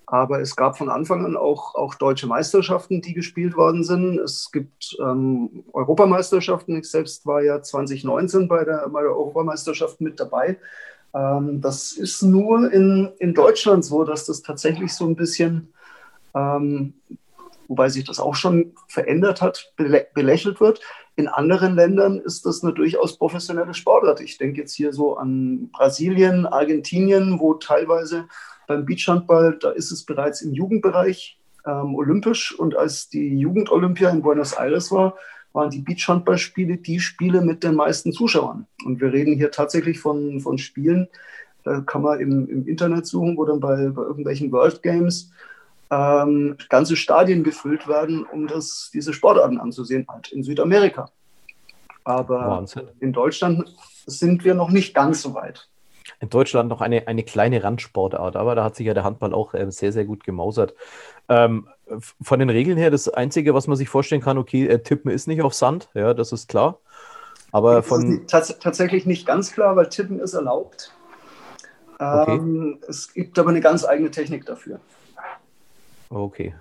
Aber 0.09 0.41
es 0.41 0.55
gab 0.55 0.79
von 0.79 0.89
Anfang 0.89 1.25
an 1.25 1.37
auch, 1.37 1.75
auch 1.75 1.97
deutsche 1.97 2.29
Meisterschaften, 2.29 3.03
die 3.03 3.13
gespielt 3.13 3.57
worden 3.57 3.83
sind. 3.83 4.19
Es 4.21 4.53
gibt 4.53 4.97
ähm, 5.01 5.65
Europameisterschaften. 5.73 6.77
Ich 6.77 6.89
selbst 6.89 7.27
war 7.27 7.43
ja 7.43 7.61
2019 7.61 8.47
bei 8.47 8.65
der, 8.65 8.89
bei 8.89 9.03
der 9.03 9.11
Europameisterschaft 9.11 10.01
mit 10.01 10.21
dabei. 10.21 10.59
Ähm, 11.13 11.61
das 11.61 11.93
ist 11.93 12.23
nur 12.23 12.73
in, 12.73 13.11
in 13.19 13.35
Deutschland 13.35 13.85
so, 13.85 14.05
dass 14.05 14.27
das 14.27 14.43
tatsächlich 14.43 14.95
so 14.95 15.07
ein 15.07 15.17
bisschen, 15.17 15.73
ähm, 16.35 16.95
wobei 17.67 17.89
sich 17.89 18.05
das 18.05 18.21
auch 18.21 18.37
schon 18.37 18.75
verändert 18.87 19.43
hat, 19.43 19.73
belä 19.77 20.07
belächelt 20.15 20.61
wird. 20.61 20.81
In 21.17 21.27
anderen 21.27 21.75
Ländern 21.75 22.21
ist 22.21 22.47
das 22.47 22.63
eine 22.63 22.75
durchaus 22.75 23.19
professionelle 23.19 23.75
Sportart. 23.75 24.21
Ich 24.21 24.39
denke 24.39 24.61
jetzt 24.61 24.75
hier 24.75 24.93
so 24.93 25.17
an 25.17 25.71
Brasilien, 25.73 26.47
Argentinien, 26.47 27.41
wo 27.41 27.55
teilweise 27.55 28.27
beim 28.67 28.85
Beachhandball, 28.85 29.59
da 29.61 29.71
ist 29.71 29.91
es 29.91 30.05
bereits 30.05 30.43
im 30.43 30.53
Jugendbereich 30.53 31.39
ähm, 31.67 31.95
olympisch. 31.95 32.59
Und 32.59 32.77
als 32.77 33.09
die 33.09 33.39
Jugendolympia 33.39 34.11
in 34.11 34.23
Buenos 34.23 34.53
Aires 34.53 34.91
war, 34.93 35.15
waren 35.53 35.71
die 35.71 35.81
Beachhandballspiele 35.81 36.77
die 36.77 37.01
Spiele 37.01 37.41
mit 37.41 37.65
den 37.65 37.75
meisten 37.75 38.13
Zuschauern. 38.13 38.67
Und 38.85 39.01
wir 39.01 39.13
reden 39.13 39.35
hier 39.35 39.51
tatsächlich 39.51 39.99
von, 39.99 40.41
von 40.41 40.59
Spielen, 40.59 41.09
da 41.65 41.81
kann 41.81 42.03
man 42.03 42.21
im, 42.21 42.49
im 42.49 42.69
Internet 42.69 43.07
suchen, 43.07 43.37
wo 43.37 43.45
dann 43.45 43.59
bei, 43.59 43.89
bei 43.89 44.03
irgendwelchen 44.03 44.53
World 44.53 44.83
Games 44.83 45.33
ähm, 45.91 46.57
ganze 46.69 46.95
Stadien 46.95 47.43
gefüllt 47.43 47.89
werden, 47.89 48.25
um 48.25 48.47
das, 48.47 48.91
diese 48.93 49.13
Sportarten 49.13 49.59
anzusehen, 49.59 50.07
halt 50.09 50.31
in 50.31 50.45
Südamerika. 50.45 51.11
Aber 52.05 52.39
Wahnsinn. 52.39 52.89
in 53.01 53.13
Deutschland 53.13 53.75
sind 54.07 54.45
wir 54.45 54.55
noch 54.55 54.71
nicht 54.71 54.95
ganz 54.95 55.23
so 55.23 55.35
weit 55.35 55.69
in 56.21 56.31
Deutschland 56.31 56.69
noch 56.69 56.81
eine, 56.81 57.07
eine 57.09 57.23
kleine 57.23 57.63
Randsportart, 57.63 58.37
aber 58.37 58.55
da 58.55 58.65
hat 58.65 58.77
sich 58.77 58.87
ja 58.87 58.95
der 58.95 59.05
Handball 59.05 59.35
auch 59.35 59.55
äh, 59.55 59.71
sehr, 59.71 59.93
sehr 59.93 60.05
gut 60.05 60.25
gemausert. 60.25 60.75
Ähm, 61.29 61.69
von 62.21 62.39
den 62.39 62.51
Regeln 62.51 62.79
her, 62.79 62.91
das 62.91 63.09
Einzige, 63.09 63.55
was 63.55 63.67
man 63.67 63.77
sich 63.77 63.89
vorstellen 63.89 64.23
kann, 64.23 64.39
okay, 64.39 64.67
äh, 64.67 64.83
Tippen 64.83 65.11
ist 65.11 65.29
nicht 65.29 65.43
auf 65.43 65.55
Sand, 65.55 65.89
ja, 65.95 66.15
das 66.15 66.33
ist 66.33 66.49
klar. 66.49 66.79
Aber 67.53 67.77
das 67.77 67.87
von. 67.87 68.21
Ist 68.21 68.31
tats 68.31 68.59
tatsächlich 68.59 69.07
nicht 69.07 69.27
ganz 69.27 69.53
klar, 69.53 69.77
weil 69.77 69.89
Tippen 69.89 70.19
ist 70.21 70.35
erlaubt. 70.35 70.93
Ähm, 72.01 72.79
okay. 72.79 72.89
Es 72.89 73.13
gibt 73.13 73.39
aber 73.39 73.51
eine 73.51 73.61
ganz 73.61 73.85
eigene 73.85 74.11
Technik 74.11 74.45
dafür. 74.45 74.81
Okay. 76.11 76.55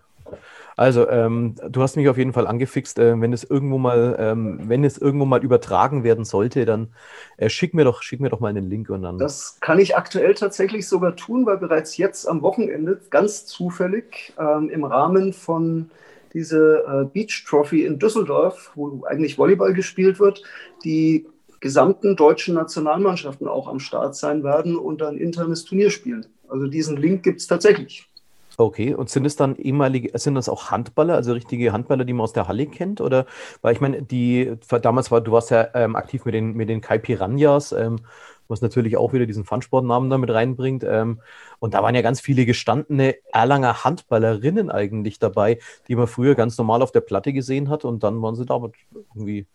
Also, 0.75 1.07
ähm, 1.09 1.55
du 1.69 1.81
hast 1.81 1.95
mich 1.95 2.09
auf 2.09 2.17
jeden 2.17 2.33
Fall 2.33 2.47
angefixt. 2.47 2.99
Äh, 2.99 3.19
wenn 3.21 3.31
es 3.31 3.43
irgendwo 3.43 3.77
mal, 3.77 4.15
ähm, 4.19 4.59
wenn 4.65 4.83
es 4.83 4.97
irgendwo 4.97 5.25
mal 5.25 5.43
übertragen 5.43 6.03
werden 6.03 6.25
sollte, 6.25 6.65
dann 6.65 6.89
äh, 7.37 7.49
schick 7.49 7.73
mir 7.73 7.85
doch, 7.85 8.01
schick 8.03 8.19
mir 8.19 8.29
doch 8.29 8.39
mal 8.39 8.49
einen 8.49 8.69
Link 8.69 8.89
und 8.89 9.03
dann. 9.03 9.17
Das 9.17 9.57
kann 9.61 9.79
ich 9.79 9.95
aktuell 9.95 10.33
tatsächlich 10.33 10.87
sogar 10.87 11.15
tun, 11.15 11.45
weil 11.45 11.57
bereits 11.57 11.97
jetzt 11.97 12.27
am 12.27 12.41
Wochenende 12.41 12.99
ganz 13.09 13.45
zufällig 13.45 14.33
ähm, 14.37 14.69
im 14.69 14.83
Rahmen 14.83 15.31
von 15.31 15.89
dieser 16.33 17.03
äh, 17.03 17.05
Beach 17.05 17.45
Trophy 17.47 17.85
in 17.85 17.97
Düsseldorf, 17.97 18.71
wo 18.75 19.05
eigentlich 19.05 19.37
Volleyball 19.37 19.73
gespielt 19.73 20.19
wird, 20.19 20.43
die 20.83 21.25
gesamten 21.61 22.17
deutschen 22.17 22.55
Nationalmannschaften 22.55 23.47
auch 23.47 23.69
am 23.69 23.79
Start 23.79 24.15
sein 24.15 24.43
werden 24.43 24.75
und 24.75 25.01
ein 25.01 25.17
internes 25.17 25.63
Turnier 25.63 25.89
spielen. 25.89 26.25
Also 26.49 26.67
diesen 26.67 26.97
Link 26.97 27.23
gibt 27.23 27.39
es 27.39 27.47
tatsächlich. 27.47 28.09
Okay, 28.57 28.93
und 28.93 29.09
sind 29.09 29.25
es 29.25 29.35
dann 29.35 29.55
ehemalige, 29.57 30.17
sind 30.17 30.35
das 30.35 30.47
auch 30.47 30.71
Handballer, 30.71 31.15
also 31.15 31.33
richtige 31.33 31.73
Handballer, 31.73 32.05
die 32.05 32.13
man 32.13 32.23
aus 32.23 32.33
der 32.33 32.47
Halle 32.47 32.67
kennt? 32.67 33.01
Oder, 33.01 33.25
weil 33.61 33.73
ich 33.73 33.81
meine, 33.81 34.01
die, 34.01 34.53
damals 34.81 35.11
war, 35.11 35.21
du 35.21 35.31
warst 35.31 35.51
ja 35.51 35.67
ähm, 35.73 35.95
aktiv 35.95 36.23
mit 36.25 36.33
den, 36.33 36.53
mit 36.53 36.69
den 36.69 36.79
Kai 36.79 36.97
Piranhas, 36.97 37.73
ähm, 37.73 37.99
was 38.47 38.61
natürlich 38.61 38.95
auch 38.97 39.13
wieder 39.13 39.25
diesen 39.25 39.43
Funsportnamen 39.43 40.09
damit 40.09 40.29
reinbringt. 40.29 40.85
Ähm, 40.87 41.19
und 41.59 41.73
da 41.73 41.83
waren 41.83 41.95
ja 41.95 42.01
ganz 42.01 42.21
viele 42.21 42.45
gestandene 42.45 43.15
Erlanger 43.33 43.83
Handballerinnen 43.83 44.69
eigentlich 44.69 45.19
dabei, 45.19 45.59
die 45.87 45.95
man 45.95 46.07
früher 46.07 46.35
ganz 46.35 46.57
normal 46.57 46.81
auf 46.81 46.91
der 46.91 47.01
Platte 47.01 47.33
gesehen 47.33 47.69
hat 47.69 47.85
und 47.85 48.03
dann 48.03 48.21
waren 48.21 48.35
sie 48.35 48.45
damit 48.45 48.73
irgendwie. 48.93 49.47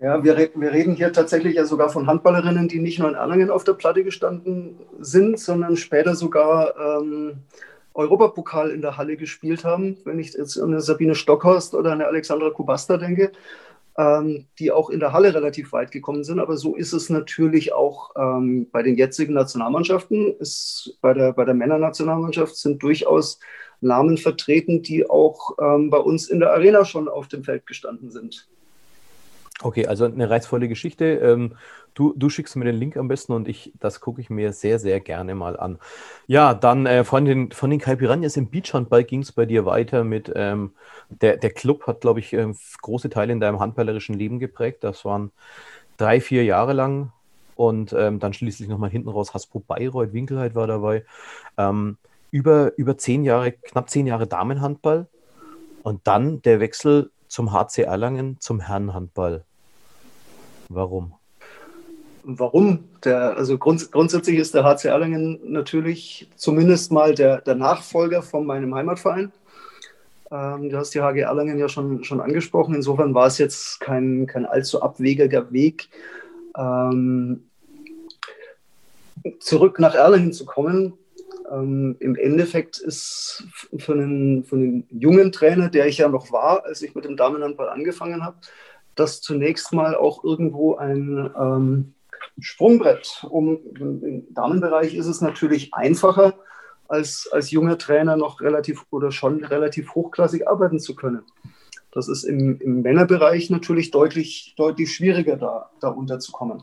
Ja, 0.00 0.24
wir, 0.24 0.36
wir 0.36 0.72
reden 0.72 0.96
hier 0.96 1.12
tatsächlich 1.12 1.54
ja 1.54 1.64
sogar 1.64 1.88
von 1.88 2.08
Handballerinnen, 2.08 2.66
die 2.66 2.80
nicht 2.80 2.98
nur 2.98 3.08
in 3.08 3.14
Erlangen 3.14 3.50
auf 3.50 3.62
der 3.62 3.74
Platte 3.74 4.02
gestanden 4.02 4.76
sind, 4.98 5.38
sondern 5.38 5.76
später 5.76 6.16
sogar 6.16 6.74
ähm, 6.76 7.44
Europapokal 7.94 8.70
in 8.70 8.82
der 8.82 8.96
Halle 8.96 9.16
gespielt 9.16 9.64
haben, 9.64 9.96
wenn 10.04 10.18
ich 10.18 10.32
jetzt 10.34 10.58
an 10.58 10.70
eine 10.70 10.80
Sabine 10.80 11.14
Stockhorst 11.14 11.74
oder 11.74 11.92
eine 11.92 12.06
Alexandra 12.06 12.50
Kubasta 12.50 12.96
denke, 12.96 13.32
ähm, 13.98 14.46
die 14.58 14.70
auch 14.70 14.90
in 14.90 15.00
der 15.00 15.12
Halle 15.12 15.34
relativ 15.34 15.72
weit 15.72 15.90
gekommen 15.90 16.24
sind. 16.24 16.38
Aber 16.38 16.56
so 16.56 16.76
ist 16.76 16.92
es 16.92 17.10
natürlich 17.10 17.72
auch 17.72 18.10
ähm, 18.16 18.68
bei 18.70 18.82
den 18.82 18.96
jetzigen 18.96 19.34
Nationalmannschaften. 19.34 20.34
Ist, 20.38 20.96
bei, 21.00 21.12
der, 21.12 21.32
bei 21.32 21.44
der 21.44 21.54
Männernationalmannschaft 21.54 22.56
sind 22.56 22.82
durchaus 22.82 23.38
Namen 23.80 24.16
vertreten, 24.16 24.82
die 24.82 25.08
auch 25.08 25.56
ähm, 25.60 25.90
bei 25.90 25.98
uns 25.98 26.28
in 26.28 26.40
der 26.40 26.52
Arena 26.52 26.84
schon 26.84 27.08
auf 27.08 27.28
dem 27.28 27.44
Feld 27.44 27.66
gestanden 27.66 28.10
sind. 28.10 28.48
Okay, 29.62 29.86
also 29.86 30.06
eine 30.06 30.28
reizvolle 30.28 30.68
Geschichte. 30.68 31.04
Ähm, 31.04 31.54
du, 31.94 32.12
du 32.16 32.28
schickst 32.28 32.56
mir 32.56 32.64
den 32.64 32.74
Link 32.74 32.96
am 32.96 33.06
besten 33.06 33.32
und 33.32 33.46
ich, 33.46 33.72
das 33.78 34.00
gucke 34.00 34.20
ich 34.20 34.28
mir 34.28 34.52
sehr, 34.52 34.80
sehr 34.80 34.98
gerne 34.98 35.34
mal 35.36 35.56
an. 35.56 35.78
Ja, 36.26 36.52
dann 36.52 36.86
äh, 36.86 37.04
von 37.04 37.24
den, 37.24 37.52
von 37.52 37.70
den 37.70 37.78
Caipiranhas 37.78 38.36
im 38.36 38.50
Beachhandball 38.50 39.04
ging 39.04 39.22
es 39.22 39.30
bei 39.30 39.46
dir 39.46 39.64
weiter 39.64 40.02
mit, 40.02 40.32
ähm, 40.34 40.72
der, 41.08 41.36
der 41.36 41.50
Club 41.50 41.86
hat, 41.86 42.00
glaube 42.00 42.20
ich, 42.20 42.32
äh, 42.32 42.52
große 42.82 43.08
Teile 43.08 43.32
in 43.32 43.40
deinem 43.40 43.60
handballerischen 43.60 44.16
Leben 44.16 44.40
geprägt. 44.40 44.82
Das 44.82 45.04
waren 45.04 45.30
drei, 45.96 46.20
vier 46.20 46.44
Jahre 46.44 46.72
lang 46.72 47.12
und 47.54 47.92
ähm, 47.92 48.18
dann 48.18 48.32
schließlich 48.32 48.68
nochmal 48.68 48.90
hinten 48.90 49.10
raus 49.10 49.32
Hasbro 49.32 49.60
Bayreuth, 49.60 50.12
Winkelheit 50.12 50.56
war 50.56 50.66
dabei. 50.66 51.04
Ähm, 51.56 51.98
über, 52.32 52.72
über 52.76 52.98
zehn 52.98 53.22
Jahre, 53.24 53.52
knapp 53.52 53.90
zehn 53.90 54.06
Jahre 54.06 54.26
Damenhandball 54.26 55.06
und 55.84 56.00
dann 56.06 56.42
der 56.42 56.58
Wechsel 56.58 57.12
zum 57.28 57.52
HC 57.52 57.82
Erlangen, 57.82 58.40
zum 58.40 58.60
Herrenhandball. 58.60 59.44
Warum? 60.74 61.12
Warum? 62.24 62.84
Der, 63.04 63.36
also 63.36 63.58
grunds 63.58 63.90
grundsätzlich 63.90 64.38
ist 64.38 64.54
der 64.54 64.64
HC 64.64 64.88
Erlangen 64.88 65.40
natürlich 65.44 66.28
zumindest 66.36 66.92
mal 66.92 67.14
der, 67.14 67.40
der 67.40 67.56
Nachfolger 67.56 68.22
von 68.22 68.46
meinem 68.46 68.74
Heimatverein. 68.74 69.32
Ähm, 70.30 70.70
du 70.70 70.78
hast 70.78 70.94
die 70.94 71.00
HG 71.00 71.20
Erlangen 71.20 71.58
ja 71.58 71.68
schon, 71.68 72.04
schon 72.04 72.20
angesprochen. 72.20 72.74
Insofern 72.74 73.12
war 73.14 73.26
es 73.26 73.38
jetzt 73.38 73.80
kein, 73.80 74.26
kein 74.26 74.46
allzu 74.46 74.82
abwegiger 74.82 75.52
Weg, 75.52 75.88
ähm, 76.56 77.44
zurück 79.40 79.78
nach 79.78 79.94
Erlangen 79.94 80.32
zu 80.32 80.46
kommen. 80.46 80.94
Ähm, 81.50 81.96
Im 81.98 82.16
Endeffekt 82.16 82.78
ist 82.78 83.46
für 83.76 83.92
einen, 83.92 84.44
für 84.44 84.56
einen 84.56 84.86
jungen 84.90 85.32
Trainer, 85.32 85.68
der 85.68 85.86
ich 85.86 85.98
ja 85.98 86.08
noch 86.08 86.32
war, 86.32 86.64
als 86.64 86.80
ich 86.82 86.94
mit 86.94 87.04
dem 87.04 87.16
Damenhandball 87.16 87.68
angefangen 87.68 88.24
habe, 88.24 88.36
das 88.94 89.20
zunächst 89.20 89.72
mal 89.72 89.94
auch 89.94 90.24
irgendwo 90.24 90.76
ein 90.76 91.30
ähm, 91.38 91.94
Sprungbrett. 92.38 93.26
Um, 93.30 93.58
Im 93.78 94.26
Damenbereich 94.34 94.94
ist 94.94 95.06
es 95.06 95.20
natürlich 95.20 95.74
einfacher, 95.74 96.34
als, 96.88 97.28
als 97.32 97.50
junger 97.50 97.78
Trainer 97.78 98.16
noch 98.16 98.40
relativ 98.40 98.84
oder 98.90 99.12
schon 99.12 99.44
relativ 99.44 99.94
hochklassig 99.94 100.46
arbeiten 100.46 100.78
zu 100.78 100.94
können. 100.94 101.22
Das 101.90 102.08
ist 102.08 102.24
im, 102.24 102.58
im 102.60 102.82
Männerbereich 102.82 103.50
natürlich 103.50 103.90
deutlich, 103.90 104.54
deutlich 104.56 104.94
schwieriger, 104.94 105.36
da, 105.36 105.70
da 105.80 105.88
unterzukommen. 105.88 106.62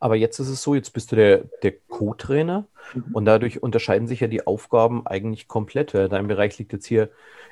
Aber 0.00 0.16
jetzt 0.16 0.38
ist 0.38 0.48
es 0.48 0.62
so, 0.62 0.74
jetzt 0.74 0.92
bist 0.92 1.12
du 1.12 1.16
der, 1.16 1.44
der 1.62 1.72
Co-Trainer 1.88 2.66
mhm. 2.94 3.04
und 3.12 3.24
dadurch 3.24 3.62
unterscheiden 3.62 4.08
sich 4.08 4.20
ja 4.20 4.26
die 4.26 4.46
Aufgaben 4.46 5.06
eigentlich 5.06 5.48
komplett. 5.48 5.94
Dein 5.94 6.28
Bereich 6.28 6.58
liegt 6.58 6.72
jetzt 6.72 6.86
hier 6.86 7.10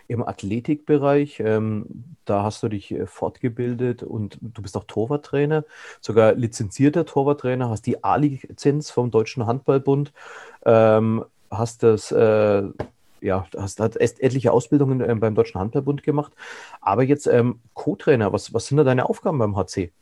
im 0.09 0.27
Athletikbereich. 0.27 1.41
Ähm, 1.41 2.05
da 2.25 2.43
hast 2.43 2.63
du 2.63 2.69
dich 2.69 2.93
äh, 2.93 3.07
fortgebildet 3.07 4.03
und 4.03 4.39
du 4.41 4.63
bist 4.63 4.77
auch 4.77 4.85
Torwarttrainer, 4.85 5.65
sogar 6.01 6.35
lizenzierter 6.35 7.07
Torwarttrainer, 7.07 7.71
hast 7.71 7.87
die 7.87 8.05
A-Lizenz 8.05 8.91
vom 8.91 9.11
Deutschen 9.11 9.47
Handballbund, 9.47 10.13
ähm, 10.65 11.25
hast 11.51 11.83
das. 11.83 12.13
Äh, 12.13 12.65
ja, 13.21 13.47
hast, 13.57 13.81
hast 13.81 13.97
etliche 13.97 14.53
Ausbildungen 14.53 15.01
äh, 15.01 15.15
beim 15.15 15.35
Deutschen 15.35 15.59
Handballbund 15.59 16.03
gemacht. 16.03 16.35
Aber 16.83 17.05
jetzt 17.05 17.27
ähm, 17.27 17.59
Co-Trainer, 17.73 18.35
was, 18.35 18.53
was 18.53 18.67
sind 18.67 18.77
da 18.77 18.85
deine 18.85 19.09
Aufgaben 19.09 19.39
beim 19.39 19.57
HC? 19.57 19.93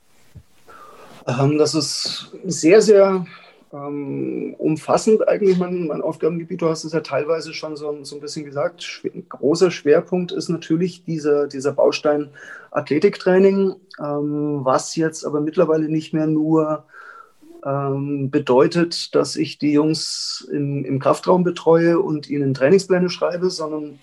Ähm, 1.26 1.58
das 1.58 1.74
ist 1.74 2.32
sehr, 2.44 2.80
sehr 2.82 3.26
ähm, 3.72 4.54
umfassend 4.58 5.26
eigentlich 5.28 5.58
mein, 5.58 5.86
mein 5.86 6.02
Aufgabengebiet. 6.02 6.60
Du 6.60 6.68
hast 6.68 6.84
es 6.84 6.92
ja 6.92 7.00
teilweise 7.00 7.54
schon 7.54 7.76
so, 7.76 8.04
so 8.04 8.16
ein 8.16 8.20
bisschen 8.20 8.44
gesagt. 8.44 8.82
Schwer, 8.82 9.12
großer 9.28 9.70
Schwerpunkt 9.70 10.32
ist 10.32 10.48
natürlich 10.48 11.04
dieser, 11.04 11.46
dieser 11.46 11.72
Baustein 11.72 12.30
Athletiktraining, 12.70 13.74
ähm, 14.00 14.60
was 14.62 14.96
jetzt 14.96 15.24
aber 15.24 15.40
mittlerweile 15.40 15.88
nicht 15.88 16.12
mehr 16.12 16.26
nur 16.26 16.86
bedeutet, 17.64 19.14
dass 19.14 19.36
ich 19.36 19.56
die 19.56 19.70
Jungs 19.70 20.48
im, 20.50 20.84
im 20.84 20.98
Kraftraum 20.98 21.44
betreue 21.44 22.00
und 22.00 22.28
ihnen 22.28 22.54
Trainingspläne 22.54 23.08
schreibe, 23.08 23.50
sondern 23.50 24.00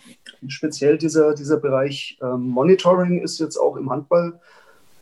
speziell 0.48 0.98
dieser, 0.98 1.34
dieser 1.36 1.58
Bereich 1.58 2.18
Monitoring 2.22 3.22
ist 3.22 3.38
jetzt 3.38 3.58
auch 3.58 3.76
im 3.76 3.90
Handball 3.90 4.40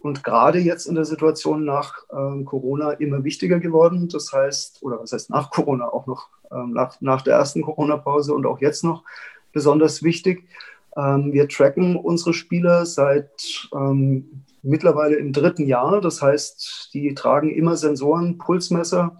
und 0.01 0.23
gerade 0.23 0.59
jetzt 0.59 0.85
in 0.85 0.95
der 0.95 1.05
Situation 1.05 1.65
nach 1.65 2.03
ähm, 2.11 2.45
Corona 2.45 2.91
immer 2.91 3.23
wichtiger 3.23 3.59
geworden. 3.59 4.09
Das 4.09 4.31
heißt, 4.31 4.83
oder 4.83 4.99
was 4.99 5.11
heißt 5.11 5.29
nach 5.29 5.49
Corona 5.49 5.87
auch 5.89 6.07
noch, 6.07 6.29
ähm, 6.51 6.71
nach, 6.73 6.99
nach 7.01 7.21
der 7.21 7.35
ersten 7.35 7.61
Corona-Pause 7.61 8.33
und 8.33 8.45
auch 8.45 8.61
jetzt 8.61 8.83
noch 8.83 9.03
besonders 9.53 10.03
wichtig. 10.03 10.47
Ähm, 10.95 11.33
wir 11.33 11.47
tracken 11.47 11.95
unsere 11.95 12.33
Spieler 12.33 12.85
seit 12.85 13.69
ähm, 13.73 14.43
mittlerweile 14.63 15.15
im 15.15 15.33
dritten 15.33 15.65
Jahr. 15.65 16.01
Das 16.01 16.21
heißt, 16.21 16.91
die 16.93 17.13
tragen 17.13 17.49
immer 17.49 17.75
Sensoren, 17.75 18.37
Pulsmesser. 18.37 19.17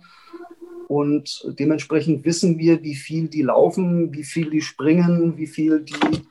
Und 0.88 1.46
dementsprechend 1.60 2.24
wissen 2.24 2.58
wir, 2.60 2.82
wie 2.82 2.96
viel 2.96 3.28
die 3.28 3.42
laufen, 3.42 4.14
wie 4.14 4.24
viel 4.24 4.50
die 4.50 4.62
springen, 4.62 5.38
wie 5.38 5.48
viel 5.48 5.82
die 5.82 6.28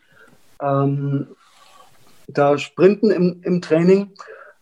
ähm, 0.62 1.26
da 2.28 2.58
sprinten 2.58 3.10
im, 3.10 3.40
im 3.42 3.60
Training. 3.60 4.10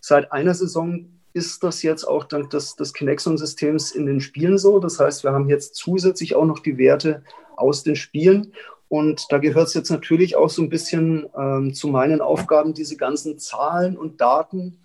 Seit 0.00 0.32
einer 0.32 0.54
Saison 0.54 1.06
ist 1.32 1.64
das 1.64 1.82
jetzt 1.82 2.04
auch 2.04 2.24
dank 2.24 2.50
des, 2.50 2.76
des 2.76 2.94
Kinexon-Systems 2.94 3.90
in 3.92 4.06
den 4.06 4.20
Spielen 4.20 4.58
so. 4.58 4.78
Das 4.78 5.00
heißt, 5.00 5.24
wir 5.24 5.32
haben 5.32 5.48
jetzt 5.48 5.74
zusätzlich 5.74 6.36
auch 6.36 6.44
noch 6.44 6.60
die 6.60 6.78
Werte 6.78 7.22
aus 7.56 7.82
den 7.82 7.96
Spielen. 7.96 8.52
Und 8.88 9.26
da 9.30 9.38
gehört 9.38 9.68
es 9.68 9.74
jetzt 9.74 9.90
natürlich 9.90 10.36
auch 10.36 10.50
so 10.50 10.62
ein 10.62 10.68
bisschen 10.68 11.26
ähm, 11.36 11.74
zu 11.74 11.88
meinen 11.88 12.20
Aufgaben, 12.20 12.74
diese 12.74 12.96
ganzen 12.96 13.38
Zahlen 13.38 13.96
und 13.96 14.20
Daten 14.20 14.78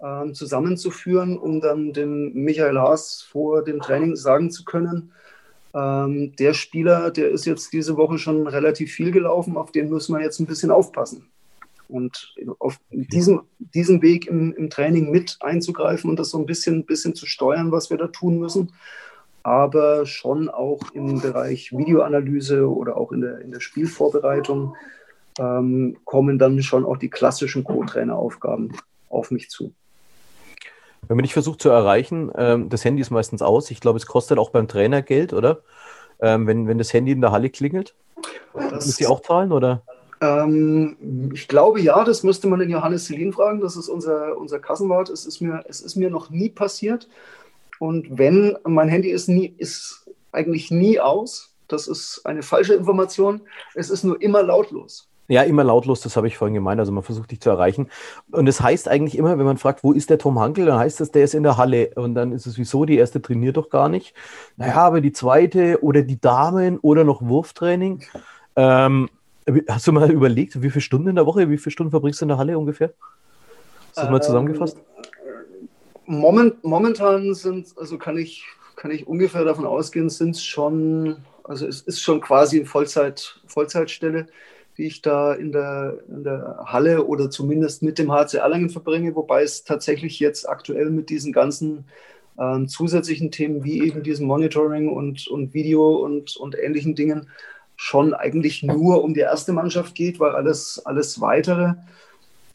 ähm, 0.00 0.34
zusammenzuführen, 0.34 1.36
um 1.36 1.60
dann 1.60 1.92
dem 1.92 2.32
Michael 2.34 2.78
Haas 2.78 3.22
vor 3.22 3.64
dem 3.64 3.80
Training 3.80 4.14
sagen 4.14 4.52
zu 4.52 4.64
können, 4.64 5.12
ähm, 5.74 6.36
der 6.36 6.54
Spieler, 6.54 7.10
der 7.10 7.30
ist 7.30 7.46
jetzt 7.46 7.72
diese 7.72 7.96
Woche 7.96 8.18
schon 8.18 8.46
relativ 8.46 8.92
viel 8.92 9.10
gelaufen, 9.10 9.56
auf 9.56 9.72
den 9.72 9.88
müssen 9.88 10.14
wir 10.14 10.22
jetzt 10.22 10.38
ein 10.38 10.46
bisschen 10.46 10.70
aufpassen 10.70 11.28
und 11.88 12.34
auf 12.58 12.78
diesem, 12.90 13.42
diesem 13.58 14.02
Weg 14.02 14.26
im, 14.26 14.52
im 14.54 14.70
Training 14.70 15.10
mit 15.10 15.38
einzugreifen 15.40 16.10
und 16.10 16.18
das 16.18 16.30
so 16.30 16.38
ein 16.38 16.46
bisschen, 16.46 16.84
bisschen 16.84 17.14
zu 17.14 17.26
steuern, 17.26 17.72
was 17.72 17.90
wir 17.90 17.96
da 17.96 18.08
tun 18.08 18.38
müssen. 18.38 18.72
Aber 19.42 20.04
schon 20.04 20.48
auch 20.48 20.80
im 20.92 21.20
Bereich 21.20 21.72
Videoanalyse 21.72 22.68
oder 22.68 22.96
auch 22.96 23.12
in 23.12 23.22
der, 23.22 23.40
in 23.40 23.50
der 23.50 23.60
Spielvorbereitung 23.60 24.76
ähm, 25.38 25.96
kommen 26.04 26.38
dann 26.38 26.62
schon 26.62 26.84
auch 26.84 26.96
die 26.96 27.08
klassischen 27.08 27.64
Co-Trainer-Aufgaben 27.64 28.72
auf 29.08 29.30
mich 29.30 29.48
zu. 29.48 29.72
Wenn 31.06 31.16
man 31.16 31.22
dich 31.22 31.32
versucht 31.32 31.62
zu 31.62 31.70
erreichen, 31.70 32.30
ähm, 32.36 32.68
das 32.68 32.84
Handy 32.84 33.00
ist 33.00 33.10
meistens 33.10 33.40
aus. 33.40 33.70
Ich 33.70 33.80
glaube, 33.80 33.98
es 33.98 34.06
kostet 34.06 34.38
auch 34.38 34.50
beim 34.50 34.68
Trainer 34.68 35.00
Geld, 35.00 35.32
oder? 35.32 35.60
Ähm, 36.20 36.46
wenn, 36.46 36.66
wenn 36.66 36.78
das 36.78 36.92
Handy 36.92 37.12
in 37.12 37.20
der 37.20 37.32
Halle 37.32 37.48
klingelt. 37.48 37.94
Das, 38.52 38.86
Müsst 38.86 39.00
ihr 39.00 39.10
auch 39.10 39.20
zahlen, 39.20 39.52
oder? 39.52 39.82
Ähm, 40.20 41.30
ich 41.32 41.48
glaube 41.48 41.80
ja, 41.80 42.04
das 42.04 42.22
müsste 42.22 42.48
man 42.48 42.60
den 42.60 42.70
Johannes 42.70 43.06
Selin 43.06 43.32
fragen. 43.32 43.60
Das 43.60 43.76
ist 43.76 43.88
unser, 43.88 44.36
unser 44.36 44.58
Kassenwart. 44.58 45.10
Es 45.10 45.26
ist, 45.26 45.40
mir, 45.40 45.64
es 45.68 45.80
ist 45.80 45.96
mir 45.96 46.10
noch 46.10 46.30
nie 46.30 46.48
passiert. 46.48 47.08
Und 47.78 48.18
wenn, 48.18 48.56
mein 48.64 48.88
Handy 48.88 49.10
ist, 49.10 49.28
nie, 49.28 49.54
ist 49.56 50.08
eigentlich 50.32 50.70
nie 50.70 50.98
aus. 50.98 51.54
Das 51.68 51.86
ist 51.86 52.22
eine 52.24 52.42
falsche 52.42 52.74
Information. 52.74 53.42
Es 53.74 53.90
ist 53.90 54.04
nur 54.04 54.20
immer 54.20 54.42
lautlos. 54.42 55.08
Ja, 55.30 55.42
immer 55.42 55.62
lautlos, 55.62 56.00
das 56.00 56.16
habe 56.16 56.26
ich 56.26 56.38
vorhin 56.38 56.54
gemeint. 56.54 56.80
Also 56.80 56.90
man 56.90 57.02
versucht 57.02 57.30
dich 57.30 57.40
zu 57.40 57.50
erreichen. 57.50 57.90
Und 58.30 58.48
es 58.48 58.56
das 58.56 58.64
heißt 58.64 58.88
eigentlich 58.88 59.18
immer, 59.18 59.36
wenn 59.38 59.44
man 59.44 59.58
fragt, 59.58 59.84
wo 59.84 59.92
ist 59.92 60.08
der 60.08 60.18
Tom 60.18 60.38
Hankel, 60.40 60.64
dann 60.64 60.78
heißt 60.78 61.02
es, 61.02 61.10
der 61.10 61.22
ist 61.22 61.34
in 61.34 61.42
der 61.42 61.58
Halle. 61.58 61.90
Und 61.96 62.14
dann 62.14 62.32
ist 62.32 62.46
es 62.46 62.56
wieso, 62.56 62.86
die 62.86 62.96
erste 62.96 63.20
trainiert 63.20 63.58
doch 63.58 63.68
gar 63.68 63.90
nicht. 63.90 64.14
Naja, 64.56 64.76
aber 64.76 65.02
die 65.02 65.12
zweite 65.12 65.82
oder 65.82 66.00
die 66.00 66.18
Damen 66.18 66.78
oder 66.78 67.04
noch 67.04 67.20
Wurftraining. 67.20 68.04
Ähm, 68.56 69.10
hast 69.68 69.86
du 69.86 69.92
mal 69.92 70.10
überlegt, 70.10 70.62
wie 70.62 70.70
viele 70.70 70.80
Stunden 70.80 71.08
in 71.08 71.16
der 71.16 71.26
Woche, 71.26 71.48
wie 71.50 71.58
viele 71.58 71.72
Stunden 71.72 71.90
verbringst 71.90 72.20
du 72.20 72.24
in 72.24 72.28
der 72.28 72.38
Halle 72.38 72.58
ungefähr? 72.58 72.92
Hast 73.88 73.98
du 73.98 74.02
das 74.02 74.10
mal 74.10 74.22
zusammengefasst? 74.22 74.76
Ähm, 76.06 76.18
moment, 76.20 76.64
momentan 76.64 77.34
sind, 77.34 77.74
also 77.76 77.98
kann 77.98 78.16
ich, 78.16 78.44
kann 78.76 78.90
ich 78.90 79.06
ungefähr 79.06 79.44
davon 79.44 79.66
ausgehen, 79.66 80.08
sind 80.08 80.36
es 80.36 80.44
schon, 80.44 81.16
also 81.44 81.66
es 81.66 81.80
ist 81.82 82.00
schon 82.00 82.20
quasi 82.20 82.58
eine 82.58 82.66
Vollzeit, 82.66 83.40
Vollzeitstelle 83.46 84.26
die 84.78 84.86
ich 84.86 85.02
da 85.02 85.34
in 85.34 85.50
der, 85.50 85.98
in 86.08 86.22
der 86.22 86.60
Halle 86.64 87.04
oder 87.04 87.30
zumindest 87.30 87.82
mit 87.82 87.98
dem 87.98 88.12
HC 88.12 88.38
Erlangen 88.38 88.70
verbringe, 88.70 89.14
wobei 89.16 89.42
es 89.42 89.64
tatsächlich 89.64 90.20
jetzt 90.20 90.48
aktuell 90.48 90.90
mit 90.90 91.10
diesen 91.10 91.32
ganzen 91.32 91.86
äh, 92.38 92.64
zusätzlichen 92.66 93.32
Themen 93.32 93.64
wie 93.64 93.84
eben 93.84 94.04
diesem 94.04 94.28
Monitoring 94.28 94.88
und, 94.88 95.26
und 95.26 95.52
Video 95.52 95.96
und, 95.96 96.36
und 96.36 96.56
ähnlichen 96.56 96.94
Dingen 96.94 97.28
schon 97.80 98.12
eigentlich 98.12 98.64
nur 98.64 99.04
um 99.04 99.14
die 99.14 99.20
erste 99.20 99.52
Mannschaft 99.52 99.94
geht, 99.94 100.18
weil 100.18 100.32
alles, 100.32 100.82
alles 100.84 101.20
weitere 101.20 101.74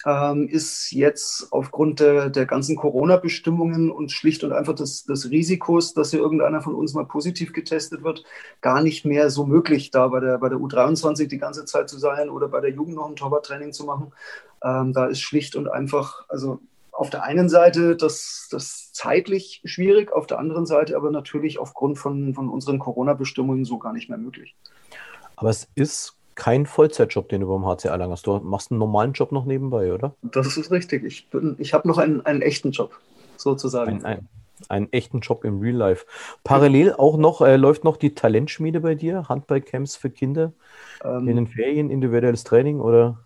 ähm, 0.05 0.49
ist 0.49 0.91
jetzt 0.91 1.47
aufgrund 1.51 2.01
der, 2.01 2.29
der 2.29 2.45
ganzen 2.45 2.75
Corona-Bestimmungen 2.75 3.89
und 3.89 4.11
schlicht 4.11 4.43
und 4.43 4.51
einfach 4.51 4.75
des, 4.75 5.05
des 5.05 5.31
Risikos, 5.31 5.93
dass 5.93 6.11
hier 6.11 6.19
irgendeiner 6.19 6.61
von 6.61 6.75
uns 6.75 6.93
mal 6.93 7.05
positiv 7.05 7.53
getestet 7.53 8.03
wird, 8.03 8.25
gar 8.59 8.83
nicht 8.83 9.05
mehr 9.05 9.29
so 9.29 9.45
möglich, 9.45 9.91
da 9.91 10.09
bei 10.09 10.19
der, 10.19 10.37
bei 10.39 10.49
der 10.49 10.57
U23 10.57 11.27
die 11.27 11.37
ganze 11.37 11.63
Zeit 11.63 11.89
zu 11.89 11.97
sein 11.97 12.29
oder 12.29 12.49
bei 12.49 12.59
der 12.59 12.71
Jugend 12.71 12.95
noch 12.95 13.07
ein 13.07 13.15
Torwarttraining 13.15 13.71
zu 13.71 13.85
machen. 13.85 14.11
Ähm, 14.61 14.91
da 14.91 15.05
ist 15.05 15.21
schlicht 15.21 15.55
und 15.55 15.69
einfach, 15.69 16.25
also 16.27 16.59
auf 16.91 17.09
der 17.09 17.23
einen 17.23 17.47
Seite 17.47 17.95
das, 17.95 18.49
das 18.51 18.91
zeitlich 18.91 19.61
schwierig, 19.63 20.11
auf 20.11 20.27
der 20.27 20.37
anderen 20.37 20.65
Seite 20.65 20.97
aber 20.97 21.11
natürlich 21.11 21.59
aufgrund 21.59 21.97
von, 21.97 22.33
von 22.33 22.49
unseren 22.49 22.77
Corona-Bestimmungen 22.77 23.63
so 23.63 23.77
gar 23.77 23.93
nicht 23.93 24.09
mehr 24.09 24.17
möglich. 24.17 24.53
Aber 25.35 25.49
es 25.49 25.67
ist 25.75 26.17
kein 26.35 26.65
Vollzeitjob, 26.65 27.29
den 27.29 27.41
du 27.41 27.47
beim 27.47 27.65
HC 27.65 27.87
Erlangen 27.87 28.13
hast. 28.13 28.25
Du 28.25 28.37
machst 28.39 28.71
einen 28.71 28.79
normalen 28.79 29.13
Job 29.13 29.31
noch 29.31 29.45
nebenbei, 29.45 29.93
oder? 29.93 30.15
Das 30.21 30.57
ist 30.57 30.71
richtig. 30.71 31.03
Ich, 31.03 31.27
ich 31.57 31.73
habe 31.73 31.87
noch 31.87 31.97
einen, 31.97 32.21
einen 32.25 32.41
echten 32.41 32.71
Job, 32.71 32.99
sozusagen. 33.37 34.03
Ein, 34.03 34.05
ein, 34.05 34.27
einen 34.69 34.91
echten 34.91 35.19
Job 35.19 35.43
im 35.43 35.59
Real 35.59 35.75
Life. 35.75 36.05
Parallel 36.43 36.93
auch 36.93 37.17
noch, 37.17 37.41
äh, 37.41 37.55
läuft 37.55 37.83
noch 37.83 37.97
die 37.97 38.15
Talentschmiede 38.15 38.79
bei 38.79 38.95
dir, 38.95 39.27
Handballcamps 39.29 39.95
für 39.95 40.09
Kinder 40.09 40.53
ähm, 41.03 41.27
in 41.27 41.35
den 41.35 41.47
Ferien, 41.47 41.89
individuelles 41.89 42.43
Training 42.43 42.79
oder? 42.79 43.19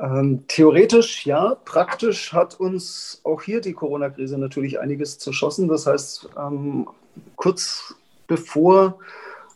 Ähm, 0.00 0.44
theoretisch 0.48 1.24
ja, 1.24 1.56
praktisch 1.64 2.32
hat 2.32 2.58
uns 2.58 3.20
auch 3.24 3.42
hier 3.42 3.60
die 3.60 3.74
Corona-Krise 3.74 4.38
natürlich 4.38 4.80
einiges 4.80 5.18
zerschossen. 5.18 5.68
Das 5.68 5.86
heißt, 5.86 6.30
ähm, 6.36 6.88
kurz 7.36 7.94
bevor 8.26 8.98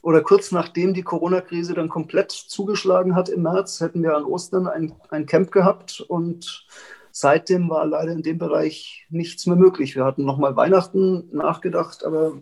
oder 0.02 0.22
kurz 0.22 0.52
nachdem 0.52 0.94
die 0.94 1.02
Corona-Krise 1.02 1.74
dann 1.74 1.88
komplett 1.88 2.30
zugeschlagen 2.30 3.14
hat 3.14 3.28
im 3.28 3.42
März, 3.42 3.80
hätten 3.80 4.02
wir 4.02 4.16
an 4.16 4.24
Ostern 4.24 4.66
ein, 4.66 4.92
ein 5.10 5.26
Camp 5.26 5.50
gehabt 5.50 6.00
und 6.00 6.66
seitdem 7.10 7.68
war 7.68 7.84
leider 7.86 8.12
in 8.12 8.22
dem 8.22 8.38
Bereich 8.38 9.06
nichts 9.10 9.46
mehr 9.46 9.56
möglich. 9.56 9.96
Wir 9.96 10.04
hatten 10.04 10.24
nochmal 10.24 10.56
Weihnachten 10.56 11.28
nachgedacht, 11.32 12.04
aber 12.04 12.34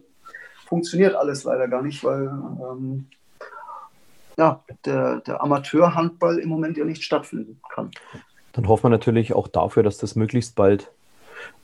funktioniert 0.67 1.15
alles 1.15 1.45
leider 1.45 1.69
gar 1.69 1.83
nicht, 1.83 2.05
weil 2.05 2.27
ähm, 2.27 3.07
ja, 4.37 4.63
der, 4.85 5.21
der 5.21 5.43
Amateurhandball 5.43 6.39
im 6.39 6.49
Moment 6.49 6.77
ja 6.77 6.85
nicht 6.85 7.03
stattfinden 7.03 7.61
kann. 7.71 7.91
Dann 8.53 8.69
hoffen 8.69 8.85
wir 8.85 8.91
natürlich 8.91 9.33
auch 9.35 9.49
dafür, 9.49 9.83
dass 9.83 9.99
das 9.99 10.17
möglichst 10.17 10.57
bald 10.57 10.91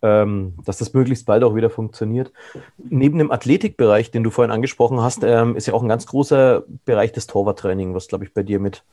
ähm, 0.02 0.54
dass 0.64 0.78
das 0.78 0.92
möglichst 0.92 1.26
bald 1.26 1.44
auch 1.44 1.54
wieder 1.54 1.70
funktioniert. 1.70 2.32
Neben 2.78 3.18
dem 3.18 3.30
Athletikbereich, 3.30 4.10
den 4.10 4.24
du 4.24 4.30
vorhin 4.30 4.52
angesprochen 4.52 5.00
hast, 5.00 5.22
ähm, 5.24 5.56
ist 5.56 5.66
ja 5.66 5.74
auch 5.74 5.82
ein 5.82 5.88
ganz 5.88 6.06
großer 6.06 6.64
Bereich 6.84 7.12
des 7.12 7.26
Torwarttraining, 7.26 7.94
was, 7.94 8.08
glaube 8.08 8.24
ich, 8.24 8.34
bei 8.34 8.42
dir 8.42 8.60
mit 8.60 8.84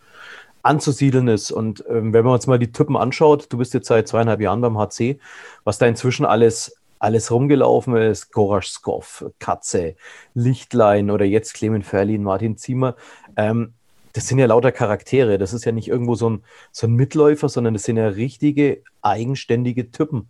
anzusiedeln 0.62 1.28
ist. 1.28 1.52
Und 1.52 1.84
ähm, 1.90 2.14
wenn 2.14 2.26
man 2.26 2.34
uns 2.34 2.48
mal 2.48 2.60
die 2.60 2.72
Typen 2.72 2.98
anschaut, 2.98 3.48
du 3.52 3.58
bist 3.58 3.74
jetzt 3.74 3.88
seit 3.88 4.08
zweieinhalb 4.08 4.42
Jahren 4.42 4.62
beim 4.62 4.78
HC, 4.78 5.20
was 5.64 5.78
da 5.78 5.86
inzwischen 5.86 6.26
alles 6.26 6.76
alles 7.02 7.32
rumgelaufen 7.32 7.96
ist, 7.96 8.34
Goraschskow, 8.34 9.32
Katze, 9.40 9.96
Lichtlein 10.34 11.10
oder 11.10 11.24
jetzt 11.24 11.54
Clement 11.54 11.86
Ferlin, 11.86 12.24
Martin 12.24 12.58
Ziemer, 12.58 12.98
ähm, 13.38 13.74
das 14.14 14.28
sind 14.28 14.40
ja 14.40 14.48
lauter 14.48 14.72
Charaktere. 14.72 15.38
Das 15.38 15.54
ist 15.54 15.66
ja 15.66 15.72
nicht 15.72 15.88
irgendwo 15.88 16.16
so 16.16 16.30
ein, 16.30 16.44
so 16.72 16.88
ein 16.88 16.94
Mitläufer, 16.94 17.50
sondern 17.50 17.74
das 17.74 17.84
sind 17.84 17.98
ja 17.98 18.08
richtige, 18.08 18.82
eigenständige 19.02 19.92
Typen. 19.92 20.30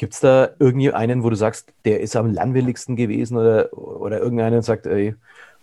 Gibt 0.00 0.14
es 0.14 0.20
da 0.20 0.48
irgendeinen, 0.58 1.22
wo 1.22 1.28
du 1.28 1.36
sagst, 1.36 1.74
der 1.84 2.00
ist 2.00 2.16
am 2.16 2.32
langweiligsten 2.32 2.96
gewesen 2.96 3.36
oder, 3.36 3.68
oder 3.76 4.18
irgendeinen 4.18 4.62
sagt, 4.62 4.86
ey, 4.86 5.14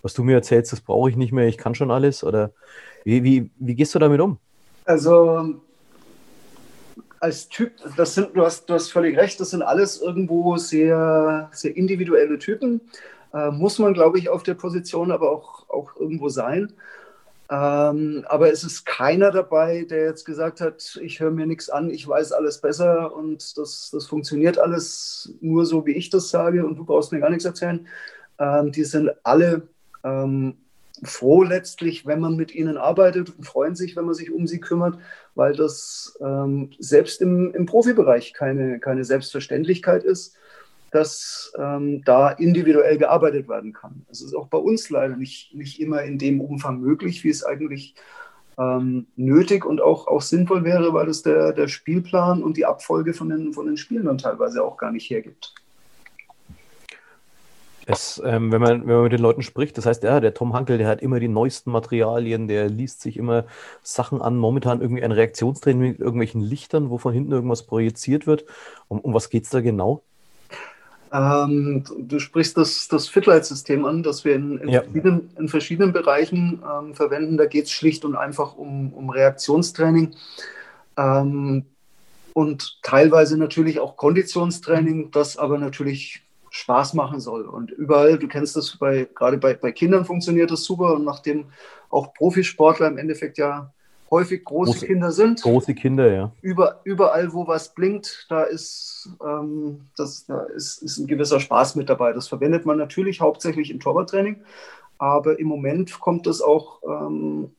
was 0.04 0.14
du 0.14 0.24
mir 0.24 0.36
erzählst, 0.36 0.72
das 0.72 0.80
brauche 0.80 1.10
ich 1.10 1.16
nicht 1.16 1.32
mehr, 1.32 1.48
ich 1.48 1.58
kann 1.58 1.74
schon 1.74 1.90
alles? 1.90 2.24
Oder 2.24 2.52
wie, 3.04 3.24
wie, 3.24 3.50
wie 3.58 3.74
gehst 3.74 3.96
du 3.96 4.00
damit 4.00 4.22
um? 4.22 4.38
Also 4.86 5.56
als 7.20 7.50
Typ, 7.50 7.72
das 7.98 8.14
sind, 8.14 8.38
du 8.38 8.46
hast, 8.46 8.70
du 8.70 8.76
hast 8.76 8.92
völlig 8.92 9.18
recht, 9.18 9.40
das 9.40 9.50
sind 9.50 9.64
alles 9.64 10.00
irgendwo 10.04 10.58
sehr, 10.58 11.50
sehr 11.52 11.76
individuelle 11.76 12.38
Typen. 12.38 12.82
Äh, 13.34 13.50
muss 13.50 13.80
man, 13.80 13.96
glaube 13.96 14.20
ich, 14.20 14.30
auf 14.30 14.44
der 14.44 14.54
Position 14.54 15.10
aber 15.10 15.32
auch, 15.32 15.68
auch 15.68 15.96
irgendwo 15.96 16.30
sein. 16.30 16.74
Ähm, 17.50 18.26
aber 18.28 18.52
es 18.52 18.64
ist 18.66 18.86
keiner 18.86 19.32
dabei, 19.32 19.86
der 19.90 20.04
jetzt 20.04 20.26
gesagt 20.26 20.60
hat, 20.60 21.00
ich 21.02 21.22
höre 21.22 21.32
mir 21.32 21.46
nichts 21.46 21.70
an, 21.70 21.90
ich 21.90 22.06
weiß 22.06 22.34
alles 22.34 22.60
besser 22.60 23.16
und 23.16 23.58
das, 23.58 23.90
das 23.92 24.06
funktioniert 24.06 24.58
alles 24.58 25.34
nur 25.40 25.66
so, 25.66 25.86
wie 25.86 25.94
ich 25.94 26.10
das 26.10 26.30
sage 26.30 26.66
und 26.66 26.76
du 26.76 26.84
brauchst 26.84 27.14
mir 27.14 27.22
gar 27.22 27.30
nichts 27.30 27.46
erzählen. 27.46 27.88
Ähm, 28.38 28.74
die 28.74 28.84
sind 28.84 29.12
alle 29.24 29.68
ähm, 30.04 30.58
froh 31.04 31.44
letztlich, 31.44 32.06
wenn 32.06 32.20
man 32.20 32.36
mit 32.36 32.54
ihnen 32.54 32.76
arbeitet 32.76 33.30
und 33.38 33.46
freuen 33.46 33.76
sich, 33.76 33.96
wenn 33.96 34.06
man 34.06 34.16
sich 34.16 34.32
um 34.32 34.46
sie 34.46 34.60
kümmert, 34.60 34.98
weil 35.36 35.56
das 35.56 36.18
ähm, 36.20 36.72
selbst 36.80 37.22
im, 37.22 37.54
im 37.54 37.66
Profibereich 37.66 38.34
keine, 38.34 38.80
keine 38.80 39.06
Selbstverständlichkeit 39.06 40.04
ist 40.04 40.36
dass 40.92 41.52
ähm, 41.58 42.02
da 42.06 42.30
individuell 42.30 42.98
gearbeitet 42.98 43.50
werden 43.50 43.74
kann. 43.74 44.06
Es 44.10 44.22
ist 44.22 44.34
auch 44.34 44.48
bei 44.48 44.58
uns 44.58 44.90
leider 44.90 45.16
nicht, 45.16 45.54
nicht 45.54 45.80
immer 45.80 46.04
in 46.04 46.18
dem 46.18 46.42
Umfang 46.42 46.80
möglich, 46.80 47.24
wie 47.24 47.30
es 47.30 47.44
eigentlich 47.44 47.96
ähm, 48.58 49.08
nötig 49.16 49.66
und 49.66 49.82
auch, 49.82 50.08
auch 50.08 50.22
sinnvoll 50.22 50.64
wäre, 50.64 50.94
weil 50.94 51.10
es 51.10 51.22
der, 51.22 51.54
der 51.54 51.68
Spielplan 51.68 52.42
und 52.44 52.58
die 52.58 52.66
Abfolge 52.66 53.14
von 53.14 53.30
den, 53.30 53.54
von 53.54 53.68
den 53.68 53.78
Spielen 53.78 54.06
dann 54.06 54.18
teilweise 54.18 54.64
auch 54.64 54.78
gar 54.78 54.92
nicht 54.92 55.10
hergibt. 55.10 55.54
Es, 57.90 58.22
ähm, 58.26 58.52
wenn, 58.52 58.60
man, 58.60 58.82
wenn 58.86 58.96
man 58.96 59.04
mit 59.04 59.14
den 59.14 59.22
Leuten 59.22 59.44
spricht, 59.44 59.78
das 59.78 59.86
heißt, 59.86 60.04
ja, 60.04 60.20
der 60.20 60.34
Tom 60.34 60.54
Hankel, 60.54 60.78
der 60.78 60.90
hat 60.90 61.02
immer 61.02 61.22
die 61.22 61.30
neuesten 61.30 61.72
Materialien, 61.72 62.50
der 62.50 62.68
liest 62.68 63.00
sich 63.00 63.16
immer 63.16 63.46
Sachen 63.82 64.22
an, 64.22 64.36
momentan 64.36 64.82
irgendwie 64.82 65.04
ein 65.04 65.14
Reaktionstraining 65.14 65.92
mit 65.92 66.00
irgendwelchen 66.00 66.42
Lichtern, 66.42 66.90
wo 66.90 66.98
von 66.98 67.14
hinten 67.14 67.32
irgendwas 67.32 67.64
projiziert 67.64 68.28
wird. 68.28 68.44
Um, 68.90 69.00
um 69.00 69.14
was 69.14 69.30
geht 69.30 69.46
es 69.46 69.52
da 69.52 69.62
genau? 69.62 70.04
Ähm, 71.12 71.84
du 71.98 72.20
sprichst 72.20 72.58
das, 72.58 72.88
das 72.88 73.08
Fitlight-System 73.08 73.86
an, 73.86 74.04
das 74.04 74.26
wir 74.26 74.36
in, 74.36 74.58
in, 74.58 74.70
ja. 74.70 74.82
verschiedenen, 74.82 75.30
in 75.38 75.48
verschiedenen, 75.48 75.94
Bereichen 75.94 76.62
ähm, 76.64 76.94
verwenden. 76.94 77.38
Da 77.38 77.46
geht 77.46 77.66
es 77.66 77.72
schlicht 77.72 78.04
und 78.06 78.16
einfach 78.16 78.56
um, 78.56 78.94
um 78.94 79.10
Reaktionstraining 79.10 80.16
ähm, 80.98 81.66
und 82.34 82.80
teilweise 82.84 83.38
natürlich 83.38 83.80
auch 83.80 83.96
Konditionstraining, 83.96 85.12
das 85.12 85.38
aber 85.38 85.58
natürlich 85.58 86.24
Spaß 86.50 86.94
machen 86.94 87.20
soll. 87.20 87.44
Und 87.44 87.72
überall, 87.72 88.18
du 88.18 88.28
kennst 88.28 88.56
das, 88.56 88.78
bei, 88.78 89.08
gerade 89.14 89.38
bei, 89.38 89.54
bei 89.54 89.72
Kindern 89.72 90.06
funktioniert 90.06 90.52
das 90.52 90.64
super 90.64 90.96
und 90.96 91.06
nachdem 91.06 91.46
auch 91.90 92.14
Profisportler 92.14 92.88
im 92.88 92.98
Endeffekt 92.98 93.38
ja 93.38 93.72
häufig 94.10 94.44
große, 94.44 94.72
große, 94.72 94.86
Kinder 94.86 95.12
sind. 95.12 95.42
Große 95.42 95.74
Kinder, 95.76 96.12
ja. 96.12 96.32
Über, 96.42 96.82
überall, 96.84 97.34
wo 97.34 97.48
was 97.48 97.74
blinkt, 97.74 98.26
da, 98.30 98.44
ist, 98.44 99.10
ähm, 99.24 99.82
das, 99.96 100.26
da 100.26 100.44
ist, 100.44 100.82
ist 100.82 100.98
ein 100.98 101.08
gewisser 101.08 101.40
Spaß 101.40 101.76
mit 101.76 101.90
dabei. 101.90 102.14
Das 102.14 102.28
verwendet 102.28 102.66
man 102.66 102.78
natürlich 102.78 103.22
hauptsächlich 103.22 103.72
im 103.72 103.80
Torwarttraining, 103.80 104.38
aber 104.98 105.40
im 105.40 105.48
Moment 105.48 106.00
kommt 106.00 106.28
das 106.28 106.42
auch 106.42 106.82
ähm, 106.84 107.52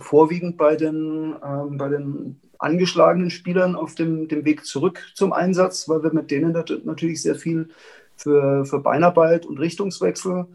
vorwiegend 0.00 0.56
bei 0.56 0.76
den, 0.76 1.36
ähm, 1.44 1.78
bei 1.78 1.88
den 1.88 2.40
angeschlagenen 2.58 3.30
Spielern 3.30 3.76
auf 3.76 3.94
dem, 3.94 4.28
dem 4.28 4.44
Weg 4.44 4.64
zurück 4.64 5.00
zum 5.14 5.32
Einsatz, 5.32 5.88
weil 5.88 6.02
wir 6.02 6.12
mit 6.12 6.30
denen 6.30 6.56
natürlich 6.84 7.22
sehr 7.22 7.34
viel 7.34 7.68
für, 8.16 8.64
für 8.64 8.80
Beinarbeit 8.80 9.46
und 9.46 9.58
Richtungswechsel 9.58 10.46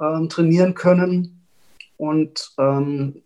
ähm, 0.00 0.28
trainieren 0.28 0.74
können. 0.74 1.46
Und 1.96 2.52
ähm, 2.58 3.22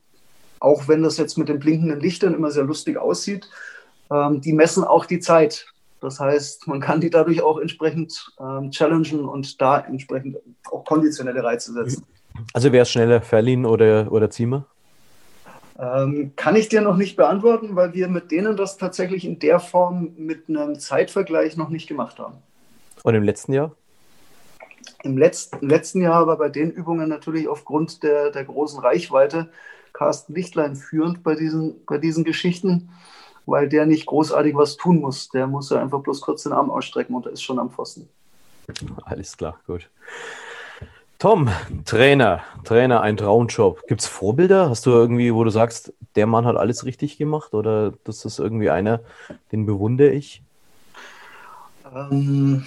auch 0.62 0.88
wenn 0.88 1.03
das 1.03 1.18
jetzt 1.18 1.37
mit 1.37 1.48
den 1.48 1.59
blinkenden 1.59 2.01
Lichtern 2.01 2.35
immer 2.35 2.51
sehr 2.51 2.64
lustig 2.64 2.96
aussieht, 2.96 3.48
ähm, 4.11 4.40
die 4.40 4.53
messen 4.53 4.85
auch 4.85 5.07
die 5.07 5.18
Zeit. 5.18 5.66
Das 6.01 6.20
heißt, 6.20 6.66
man 6.68 6.81
kann 6.81 7.01
die 7.01 7.11
dadurch 7.11 7.42
auch 7.42 7.59
entsprechend 7.59 8.33
ähm, 8.40 8.70
challengen 8.70 9.25
und 9.25 9.61
da 9.61 9.81
entsprechend 9.81 10.38
auch 10.70 10.85
konditionelle 10.85 11.42
Reize 11.42 11.72
setzen. 11.72 12.05
Also 12.53 12.72
wäre 12.72 12.83
es 12.83 12.90
schneller 12.90 13.20
Verlin 13.20 13.66
oder, 13.66 14.11
oder 14.11 14.31
Ziemer? 14.31 14.66
Ähm, 15.79 16.33
kann 16.37 16.57
ich 16.57 16.68
dir 16.68 16.81
noch 16.81 16.96
nicht 16.96 17.16
beantworten, 17.16 17.75
weil 17.75 17.92
wir 17.92 18.09
mit 18.09 18.31
denen 18.31 18.57
das 18.57 18.77
tatsächlich 18.77 19.25
in 19.25 19.38
der 19.38 19.59
Form 19.59 20.12
mit 20.16 20.48
einem 20.48 20.79
Zeitvergleich 20.79 21.57
noch 21.57 21.70
nicht 21.70 21.88
gemacht 21.88 22.18
haben. 22.18 22.35
Und 23.03 23.14
im 23.14 23.22
letzten 23.22 23.53
Jahr? 23.53 23.72
Im 25.03 25.18
letzten, 25.18 25.68
letzten 25.68 26.01
Jahr 26.01 26.27
war 26.27 26.37
bei 26.37 26.48
den 26.48 26.70
Übungen 26.70 27.09
natürlich 27.09 27.48
aufgrund 27.48 28.03
der, 28.03 28.31
der 28.31 28.44
großen 28.44 28.79
Reichweite 28.79 29.48
Carsten 29.92 30.35
Lichtlein 30.35 30.76
führend 30.76 31.22
bei 31.22 31.35
diesen, 31.35 31.85
bei 31.87 31.98
diesen 31.98 32.24
Geschichten, 32.24 32.90
weil 33.46 33.68
der 33.68 33.87
nicht 33.87 34.07
großartig 34.07 34.55
was 34.55 34.76
tun 34.76 35.00
muss. 35.00 35.28
Der 35.28 35.46
muss 35.46 35.70
ja 35.70 35.81
einfach 35.81 36.00
bloß 36.00 36.20
kurz 36.20 36.44
den 36.44 36.52
Arm 36.52 36.70
ausstrecken 36.70 37.14
und 37.14 37.26
er 37.26 37.33
ist 37.33 37.42
schon 37.42 37.59
am 37.59 37.70
Pfosten. 37.70 38.09
Alles 39.05 39.37
klar, 39.37 39.59
gut. 39.66 39.88
Tom, 41.18 41.48
Trainer, 41.85 42.42
Trainer, 42.64 43.00
ein 43.00 43.16
Traumjob. 43.16 43.87
Gibt 43.87 44.00
es 44.00 44.09
Vorbilder? 44.09 44.68
Hast 44.68 44.87
du 44.87 44.90
irgendwie, 44.90 45.33
wo 45.33 45.44
du 45.44 45.50
sagst, 45.50 45.92
der 46.16 46.26
Mann 46.26 46.46
hat 46.46 46.57
alles 46.57 46.85
richtig 46.85 47.16
gemacht 47.16 47.55
oder 47.55 47.92
das 48.02 48.24
ist 48.24 48.40
irgendwie 48.40 48.70
einer, 48.70 49.00
den 49.52 49.64
bewundere 49.64 50.11
ich? 50.11 50.42
Ähm, 51.94 52.64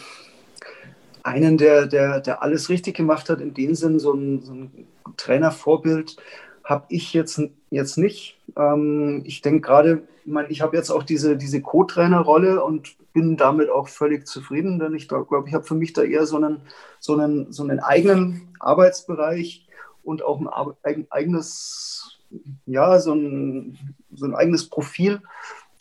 einen, 1.24 1.58
der, 1.58 1.88
der, 1.88 2.22
der 2.22 2.44
alles 2.44 2.70
richtig 2.70 2.96
gemacht 2.96 3.30
hat, 3.30 3.42
in 3.42 3.54
dem 3.54 3.76
Sinn, 3.76 4.00
so 4.00 4.14
ein, 4.14 4.42
so 4.42 4.54
ein 4.54 4.88
Trainervorbild 5.18 6.16
habe 6.66 6.86
ich 6.90 7.14
jetzt, 7.14 7.40
jetzt 7.70 7.98
nicht. 7.98 8.38
Ähm, 8.58 9.22
ich 9.24 9.42
denke 9.42 9.62
gerade, 9.62 10.02
ich, 10.26 10.32
mein, 10.32 10.48
ich 10.50 10.62
habe 10.62 10.76
jetzt 10.76 10.90
auch 10.90 11.04
diese, 11.04 11.38
diese 11.38 11.62
Co-Trainer-Rolle 11.62 12.64
und 12.64 12.96
bin 13.14 13.38
damit 13.38 13.70
auch 13.70 13.88
völlig 13.88 14.28
zufrieden, 14.28 14.80
denn 14.80 14.96
ich 14.96 15.08
glaube, 15.08 15.46
ich 15.48 15.54
habe 15.54 15.64
für 15.64 15.76
mich 15.76 15.94
da 15.94 16.02
eher 16.02 16.26
so 16.26 16.36
einen, 16.38 16.62
so, 17.00 17.14
einen, 17.14 17.54
so 17.54 17.64
einen 17.64 17.80
eigenen 17.80 18.50
Arbeitsbereich 18.60 19.68
und 20.04 20.24
auch 20.24 20.42
ein 20.84 21.08
eigenes, 21.12 22.20
ja, 22.66 23.00
so 23.00 23.14
ein, 23.14 23.78
so 24.14 24.26
ein 24.26 24.36
eigenes 24.36 24.70
Profil 24.70 25.22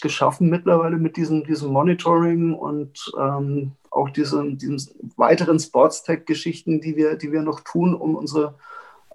geschaffen 0.03 0.51
mittlerweile 0.51 0.99
mit 0.99 1.16
diesem, 1.16 1.44
diesem 1.44 1.73
Monitoring 1.73 2.53
und 2.53 3.11
ähm, 3.18 3.73
auch 3.90 4.11
diesen, 4.11 4.59
diesen 4.59 5.12
weiteren 5.16 5.59
Sportstech-Geschichten, 5.59 6.83
die 6.83 6.94
wir, 6.97 7.16
die 7.16 7.33
wir 7.33 7.40
noch 7.40 7.61
tun, 7.61 7.94
um 7.94 8.14
unsere 8.14 8.55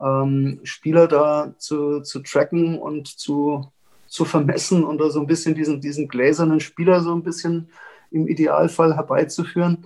ähm, 0.01 0.59
Spieler 0.63 1.07
da 1.07 1.53
zu, 1.57 2.01
zu 2.01 2.19
tracken 2.19 2.79
und 2.79 3.07
zu, 3.07 3.71
zu 4.07 4.25
vermessen 4.25 4.83
und 4.83 4.99
da 4.99 5.09
so 5.09 5.19
ein 5.19 5.27
bisschen 5.27 5.55
diesen, 5.55 5.81
diesen 5.81 6.07
gläsernen 6.07 6.59
Spieler 6.59 7.01
so 7.01 7.13
ein 7.13 7.23
bisschen 7.23 7.69
im 8.11 8.27
Idealfall 8.27 8.95
herbeizuführen. 8.95 9.85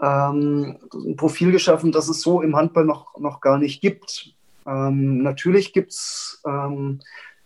Ähm, 0.00 0.78
ein 0.92 1.16
Profil 1.16 1.52
geschaffen, 1.52 1.92
das 1.92 2.08
es 2.08 2.22
so 2.22 2.42
im 2.42 2.56
Handball 2.56 2.84
noch, 2.84 3.18
noch 3.18 3.40
gar 3.40 3.58
nicht 3.58 3.80
gibt. 3.80 4.34
Ähm, 4.66 5.22
natürlich 5.22 5.72
gibt 5.72 5.92
es 5.92 6.40
ähm, 6.46 7.00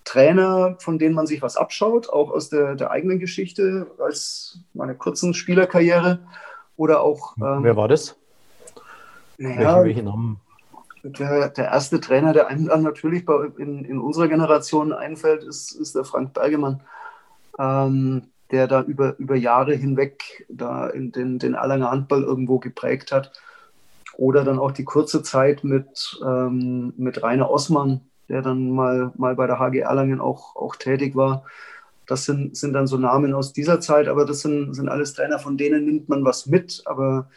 Trainer, 0.05 0.77
von 0.79 0.99
denen 0.99 1.14
man 1.14 1.27
sich 1.27 1.42
was 1.42 1.57
abschaut, 1.57 2.09
auch 2.09 2.31
aus 2.31 2.49
der, 2.49 2.77
der 2.77 2.90
eigenen 2.92 3.19
Geschichte, 3.19 3.88
als 3.99 4.61
meine 4.73 4.95
kurzen 4.95 5.35
Spielerkarriere 5.35 6.21
oder 6.77 7.01
auch. 7.01 7.37
Ähm, 7.37 7.62
Wer 7.62 7.77
war 7.77 7.88
das? 7.88 8.16
Naja, 9.38 9.77
welche, 9.77 9.85
welche 9.85 10.03
Namen? 10.05 10.40
Der, 11.12 11.51
der, 11.51 11.66
erste 11.66 12.01
Trainer, 12.01 12.33
der 12.33 12.49
einem 12.49 12.66
dann 12.66 12.83
natürlich 12.83 13.25
bei, 13.25 13.47
in, 13.59 13.85
in 13.85 13.99
unserer 13.99 14.29
Generation 14.29 14.92
einfällt, 14.92 15.45
ist, 15.45 15.73
ist 15.73 15.95
der 15.95 16.05
Frank 16.05 16.33
Bergemann, 16.33 16.83
ähm, 17.59 18.23
der 18.51 18.66
da 18.66 18.83
über, 18.83 19.16
über 19.19 19.37
Jahre 19.37 19.75
hinweg 19.75 20.47
da 20.49 20.88
in 20.88 21.12
den, 21.12 21.38
den 21.38 21.55
Erlanger 21.55 21.90
Handball 21.90 22.23
irgendwo 22.23 22.59
geprägt 22.59 23.12
hat. 23.12 23.33
Oder 24.16 24.45
dann 24.45 24.59
auch 24.59 24.73
die 24.73 24.85
kurze 24.85 25.23
Zeit 25.23 25.62
mit, 25.62 26.19
ähm, 26.27 26.92
mit 26.97 27.23
Rainer 27.23 27.51
Osman, 27.51 28.01
der 28.29 28.42
dann 28.42 28.71
mal, 28.71 29.12
mal 29.16 29.37
bei 29.37 29.47
der 29.47 29.59
HG 29.59 29.81
Erlangen 29.81 30.21
auch, 30.21 30.57
auch 30.57 30.77
tätig 30.77 31.14
war. 31.14 31.45
Das 32.07 32.25
sind, 32.25 32.57
sind 32.57 32.73
dann 32.73 32.87
so 32.87 32.97
Namen 32.97 33.35
aus 33.35 33.53
dieser 33.53 33.81
Zeit, 33.81 34.09
aber 34.09 34.25
das 34.25 34.40
sind, 34.40 34.75
sind 34.75 34.88
alles 34.88 35.12
Trainer, 35.12 35.38
von 35.38 35.57
denen 35.57 35.85
nimmt 35.85 36.09
man 36.09 36.25
was 36.25 36.47
mit, 36.47 36.83
aber 36.87 37.29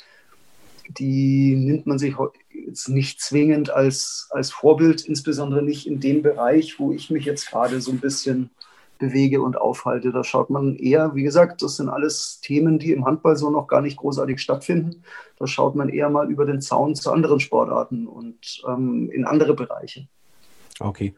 die 0.97 1.55
nimmt 1.55 1.85
man 1.87 1.99
sich 1.99 2.15
jetzt 2.51 2.89
nicht 2.89 3.21
zwingend 3.21 3.69
als, 3.69 4.27
als 4.31 4.51
Vorbild, 4.51 5.05
insbesondere 5.05 5.61
nicht 5.61 5.87
in 5.87 5.99
dem 5.99 6.21
Bereich, 6.21 6.79
wo 6.79 6.91
ich 6.91 7.09
mich 7.09 7.25
jetzt 7.25 7.49
gerade 7.49 7.79
so 7.79 7.91
ein 7.91 7.99
bisschen 7.99 8.49
bewege 8.97 9.41
und 9.41 9.57
aufhalte. 9.57 10.11
Da 10.11 10.23
schaut 10.23 10.49
man 10.49 10.75
eher, 10.75 11.15
wie 11.15 11.23
gesagt, 11.23 11.61
das 11.61 11.77
sind 11.77 11.89
alles 11.89 12.41
Themen, 12.41 12.79
die 12.79 12.91
im 12.91 13.05
Handball 13.05 13.37
so 13.37 13.49
noch 13.49 13.67
gar 13.67 13.81
nicht 13.81 13.97
großartig 13.97 14.41
stattfinden. 14.41 15.03
Da 15.37 15.47
schaut 15.47 15.75
man 15.75 15.89
eher 15.89 16.09
mal 16.09 16.29
über 16.29 16.45
den 16.45 16.61
Zaun 16.61 16.95
zu 16.95 17.11
anderen 17.11 17.39
Sportarten 17.39 18.07
und 18.07 18.61
ähm, 18.67 19.09
in 19.11 19.25
andere 19.25 19.53
Bereiche. 19.53 20.07
Okay. 20.79 21.13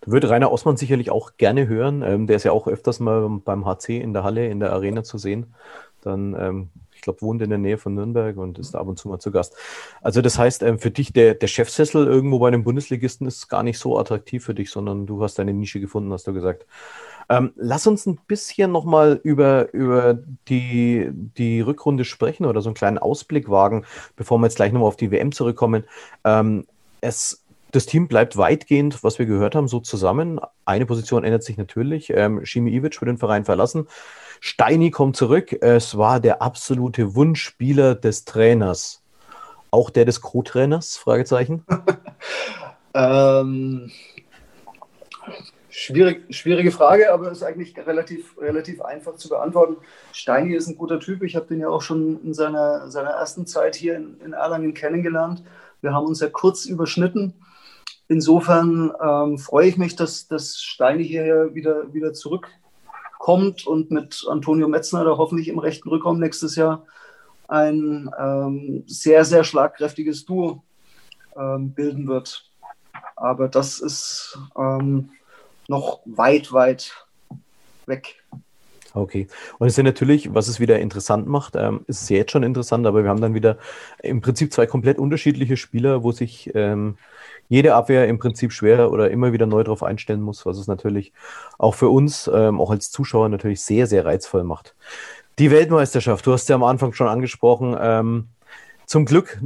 Da 0.00 0.10
würde 0.10 0.28
Rainer 0.28 0.52
Osman 0.52 0.76
sicherlich 0.76 1.10
auch 1.10 1.36
gerne 1.36 1.68
hören. 1.68 2.02
Ähm, 2.02 2.26
der 2.26 2.36
ist 2.36 2.44
ja 2.44 2.52
auch 2.52 2.66
öfters 2.66 3.00
mal 3.00 3.28
beim 3.44 3.64
HC 3.64 3.98
in 3.98 4.12
der 4.12 4.24
Halle, 4.24 4.48
in 4.48 4.60
der 4.60 4.72
Arena 4.72 5.04
zu 5.04 5.18
sehen. 5.18 5.54
Dann, 6.02 6.36
ähm, 6.38 6.68
ich 6.96 7.02
glaube, 7.02 7.22
wohnt 7.22 7.42
in 7.42 7.50
der 7.50 7.58
Nähe 7.58 7.78
von 7.78 7.94
Nürnberg 7.94 8.36
und 8.36 8.58
ist 8.58 8.74
ab 8.74 8.88
und 8.88 8.98
zu 8.98 9.08
mal 9.08 9.18
zu 9.18 9.30
Gast. 9.30 9.54
Also 10.02 10.22
das 10.22 10.38
heißt, 10.38 10.62
ähm, 10.62 10.78
für 10.78 10.90
dich, 10.90 11.12
der, 11.12 11.34
der 11.34 11.46
Chefsessel 11.46 12.06
irgendwo 12.06 12.38
bei 12.38 12.48
einem 12.48 12.64
Bundesligisten 12.64 13.26
ist 13.26 13.48
gar 13.48 13.62
nicht 13.62 13.78
so 13.78 13.98
attraktiv 13.98 14.44
für 14.44 14.54
dich, 14.54 14.70
sondern 14.70 15.06
du 15.06 15.22
hast 15.22 15.38
deine 15.38 15.52
Nische 15.52 15.80
gefunden, 15.80 16.12
hast 16.12 16.26
du 16.26 16.32
gesagt. 16.32 16.66
Ähm, 17.28 17.52
lass 17.56 17.86
uns 17.86 18.06
ein 18.06 18.18
bisschen 18.26 18.70
nochmal 18.72 19.20
über, 19.22 19.72
über 19.72 20.18
die, 20.48 21.08
die 21.12 21.60
Rückrunde 21.60 22.04
sprechen 22.04 22.46
oder 22.46 22.60
so 22.60 22.68
einen 22.68 22.74
kleinen 22.74 22.98
Ausblick 22.98 23.50
wagen, 23.50 23.84
bevor 24.14 24.38
wir 24.38 24.46
jetzt 24.46 24.56
gleich 24.56 24.72
nochmal 24.72 24.88
auf 24.88 24.96
die 24.96 25.10
WM 25.10 25.32
zurückkommen. 25.32 25.84
Ähm, 26.24 26.66
es 27.00 27.42
das 27.72 27.84
Team 27.84 28.08
bleibt 28.08 28.38
weitgehend, 28.38 29.04
was 29.04 29.18
wir 29.18 29.26
gehört 29.26 29.54
haben, 29.54 29.68
so 29.68 29.80
zusammen. 29.80 30.40
Eine 30.64 30.86
Position 30.86 31.24
ändert 31.24 31.42
sich 31.42 31.58
natürlich. 31.58 32.10
Ähm, 32.10 32.44
Shimi 32.44 32.70
Ivic 32.70 32.98
wird 33.00 33.08
den 33.08 33.18
Verein 33.18 33.44
verlassen. 33.44 33.86
Steini 34.40 34.90
kommt 34.90 35.16
zurück. 35.16 35.52
Es 35.60 35.96
war 35.96 36.20
der 36.20 36.42
absolute 36.42 37.14
Wunschspieler 37.14 37.94
des 37.94 38.24
Trainers. 38.24 39.02
Auch 39.70 39.90
der 39.90 40.04
des 40.04 40.20
Co-Trainers? 40.20 40.96
Fragezeichen. 40.96 41.64
ähm, 42.94 43.90
schwierig, 45.68 46.24
schwierige 46.34 46.70
Frage, 46.70 47.12
aber 47.12 47.30
ist 47.30 47.42
eigentlich 47.42 47.76
relativ, 47.76 48.38
relativ 48.40 48.80
einfach 48.80 49.16
zu 49.16 49.28
beantworten. 49.28 49.76
Steini 50.12 50.54
ist 50.54 50.68
ein 50.68 50.78
guter 50.78 51.00
Typ. 51.00 51.22
Ich 51.22 51.36
habe 51.36 51.46
den 51.46 51.60
ja 51.60 51.68
auch 51.68 51.82
schon 51.82 52.22
in 52.24 52.34
seiner, 52.34 52.90
seiner 52.90 53.10
ersten 53.10 53.46
Zeit 53.46 53.76
hier 53.76 53.96
in, 53.96 54.20
in 54.24 54.32
Erlangen 54.32 54.74
kennengelernt. 54.74 55.42
Wir 55.80 55.92
haben 55.92 56.06
uns 56.06 56.20
ja 56.20 56.28
kurz 56.28 56.64
überschnitten. 56.64 57.34
Insofern 58.08 58.92
ähm, 59.02 59.38
freue 59.38 59.68
ich 59.68 59.76
mich, 59.76 59.96
dass, 59.96 60.28
dass 60.28 60.56
Steine 60.56 61.02
hier 61.02 61.54
wieder, 61.54 61.92
wieder 61.92 62.12
zurückkommt 63.26 63.66
und 63.66 63.90
mit 63.90 64.24
Antonio 64.28 64.68
Metzner 64.68 65.04
da 65.04 65.16
hoffentlich 65.16 65.48
im 65.48 65.58
rechten 65.58 65.88
Rückraum 65.88 66.20
nächstes 66.20 66.54
Jahr 66.54 66.86
ein 67.48 68.10
ähm, 68.18 68.84
sehr, 68.86 69.24
sehr 69.24 69.42
schlagkräftiges 69.44 70.24
Duo 70.24 70.62
ähm, 71.36 71.72
bilden 71.72 72.06
wird. 72.06 72.48
Aber 73.16 73.48
das 73.48 73.80
ist 73.80 74.38
ähm, 74.56 75.10
noch 75.68 76.00
weit, 76.04 76.52
weit 76.52 77.06
weg. 77.86 78.22
Okay. 78.96 79.26
Und 79.58 79.66
es 79.66 79.74
ist 79.74 79.76
ja 79.76 79.82
natürlich, 79.82 80.32
was 80.32 80.48
es 80.48 80.58
wieder 80.58 80.78
interessant 80.78 81.26
macht, 81.26 81.54
ähm, 81.54 81.82
ist 81.86 82.08
jetzt 82.08 82.32
schon 82.32 82.42
interessant, 82.42 82.86
aber 82.86 83.02
wir 83.02 83.10
haben 83.10 83.20
dann 83.20 83.34
wieder 83.34 83.58
im 84.02 84.22
Prinzip 84.22 84.54
zwei 84.54 84.64
komplett 84.64 84.98
unterschiedliche 84.98 85.58
Spieler, 85.58 86.02
wo 86.02 86.12
sich 86.12 86.50
ähm, 86.54 86.96
jede 87.48 87.74
Abwehr 87.74 88.08
im 88.08 88.18
Prinzip 88.18 88.52
schwer 88.52 88.90
oder 88.90 89.10
immer 89.10 89.34
wieder 89.34 89.44
neu 89.44 89.62
darauf 89.62 89.82
einstellen 89.82 90.22
muss, 90.22 90.46
was 90.46 90.56
es 90.56 90.66
natürlich 90.66 91.12
auch 91.58 91.74
für 91.74 91.90
uns, 91.90 92.30
ähm, 92.32 92.58
auch 92.58 92.70
als 92.70 92.90
Zuschauer 92.90 93.28
natürlich 93.28 93.60
sehr, 93.60 93.86
sehr 93.86 94.06
reizvoll 94.06 94.44
macht. 94.44 94.74
Die 95.38 95.50
Weltmeisterschaft, 95.50 96.26
du 96.26 96.32
hast 96.32 96.48
ja 96.48 96.56
am 96.56 96.64
Anfang 96.64 96.94
schon 96.94 97.08
angesprochen, 97.08 97.76
ähm, 97.78 98.28
zum 98.86 99.04
Glück 99.04 99.42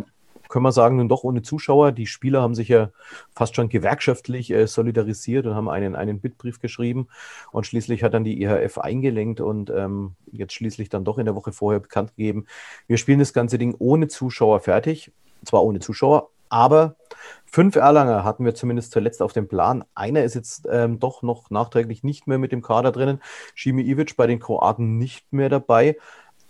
können 0.50 0.64
wir 0.64 0.72
sagen, 0.72 0.96
nun 0.96 1.08
doch 1.08 1.24
ohne 1.24 1.42
Zuschauer. 1.42 1.92
Die 1.92 2.06
Spieler 2.06 2.42
haben 2.42 2.54
sich 2.54 2.68
ja 2.68 2.90
fast 3.34 3.56
schon 3.56 3.68
gewerkschaftlich 3.68 4.50
äh, 4.50 4.66
solidarisiert 4.66 5.46
und 5.46 5.54
haben 5.54 5.70
einen, 5.70 5.96
einen 5.96 6.20
Bittbrief 6.20 6.60
geschrieben. 6.60 7.08
Und 7.52 7.66
schließlich 7.66 8.02
hat 8.02 8.12
dann 8.12 8.24
die 8.24 8.42
IHF 8.42 8.78
eingelenkt 8.78 9.40
und 9.40 9.70
ähm, 9.70 10.16
jetzt 10.30 10.52
schließlich 10.52 10.90
dann 10.90 11.04
doch 11.04 11.18
in 11.18 11.24
der 11.24 11.34
Woche 11.34 11.52
vorher 11.52 11.80
bekannt 11.80 12.10
gegeben, 12.16 12.46
wir 12.86 12.98
spielen 12.98 13.20
das 13.20 13.32
ganze 13.32 13.56
Ding 13.56 13.74
ohne 13.78 14.08
Zuschauer 14.08 14.60
fertig. 14.60 15.12
Zwar 15.44 15.64
ohne 15.64 15.78
Zuschauer, 15.78 16.28
aber 16.50 16.96
fünf 17.46 17.76
Erlanger 17.76 18.24
hatten 18.24 18.44
wir 18.44 18.54
zumindest 18.54 18.92
zuletzt 18.92 19.22
auf 19.22 19.32
dem 19.32 19.48
Plan. 19.48 19.84
Einer 19.94 20.24
ist 20.24 20.34
jetzt 20.34 20.68
ähm, 20.70 20.98
doch 20.98 21.22
noch 21.22 21.48
nachträglich 21.50 22.02
nicht 22.02 22.26
mehr 22.26 22.38
mit 22.38 22.52
dem 22.52 22.60
Kader 22.60 22.92
drinnen. 22.92 23.22
Shimi 23.54 23.82
Ivic 23.82 24.16
bei 24.16 24.26
den 24.26 24.40
Kroaten 24.40 24.98
nicht 24.98 25.32
mehr 25.32 25.48
dabei. 25.48 25.96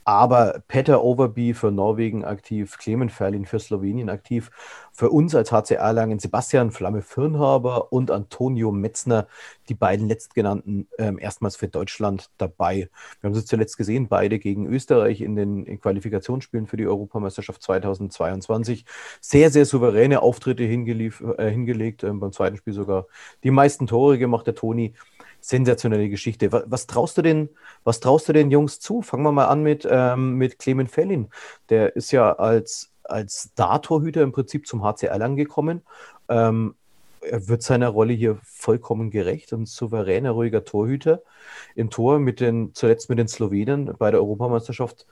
Aber 0.05 0.62
Peter 0.68 1.03
Overby 1.03 1.55
für 1.55 1.70
Norwegen 1.70 2.24
aktiv, 2.24 2.78
Clement 2.78 3.12
Ferlin 3.12 3.46
für 3.46 3.59
Slowenien 3.59 4.09
aktiv, 4.09 4.51
für 4.92 5.11
uns 5.11 5.34
als 5.34 5.53
HC 5.53 5.74
Erlangen 5.74 6.18
Sebastian 6.18 6.70
Flamme 6.70 7.03
Firnhaber 7.03 7.92
und 7.92 8.11
Antonio 8.11 8.72
Metzner, 8.72 9.26
die 9.68 9.74
beiden 9.74 10.09
letztgenannten, 10.09 10.88
ähm, 10.98 11.18
erstmals 11.18 11.57
für 11.57 11.68
Deutschland 11.68 12.30
dabei. 12.38 12.88
Wir 13.20 13.28
haben 13.28 13.34
sie 13.34 13.44
zuletzt 13.44 13.76
gesehen, 13.76 14.09
beide 14.09 14.38
gegen 14.38 14.66
Österreich 14.66 15.20
in 15.20 15.36
den 15.36 15.64
in 15.64 15.80
Qualifikationsspielen 15.80 16.66
für 16.66 16.76
die 16.76 16.86
Europameisterschaft 16.86 17.62
2022. 17.62 18.84
Sehr, 19.20 19.51
sehr 19.51 19.64
souveräne 19.64 20.22
Auftritte 20.22 20.64
äh, 20.64 20.66
hingelegt, 20.66 22.03
äh, 22.03 22.12
beim 22.12 22.32
zweiten 22.32 22.57
Spiel 22.57 22.72
sogar 22.74 23.07
die 23.44 23.51
meisten 23.51 23.86
Tore 23.86 24.18
gemacht, 24.18 24.46
der 24.46 24.55
Toni 24.55 24.94
sensationelle 25.41 26.09
Geschichte. 26.09 26.53
Was, 26.53 26.64
was, 26.66 26.86
traust 26.86 27.18
du 27.18 27.22
den, 27.22 27.49
was 27.84 28.01
traust 28.01 28.28
du 28.28 28.32
den 28.32 28.51
Jungs 28.51 28.80
zu? 28.80 29.03
Fangen 29.03 29.22
wir 29.22 29.32
mal 29.32 29.47
an 29.47 29.62
mit, 29.62 29.86
ähm, 29.91 30.34
mit 30.34 30.59
Clement 30.59 30.91
Fellin. 30.91 31.28
Der 31.68 31.97
ist 31.97 32.11
ja 32.12 32.32
als, 32.32 32.91
als 33.05 33.51
Star-Torhüter 33.53 34.22
im 34.22 34.32
Prinzip 34.32 34.66
zum 34.66 34.82
HC 34.82 35.07
Erlangen 35.07 35.36
gekommen. 35.36 35.82
Ähm, 36.28 36.74
er 37.20 37.49
wird 37.49 37.62
seiner 37.62 37.88
Rolle 37.88 38.14
hier 38.14 38.38
vollkommen 38.43 39.11
gerecht 39.11 39.53
und 39.53 39.68
souveräner, 39.68 40.30
ruhiger 40.30 40.64
Torhüter. 40.64 41.22
Im 41.74 41.91
Tor 41.91 42.18
mit 42.18 42.41
den, 42.41 42.74
zuletzt 42.74 43.11
mit 43.11 43.18
den 43.18 43.28
Slowenen 43.28 43.95
bei 43.99 44.11
der 44.11 44.20
Europameisterschaft 44.20 45.07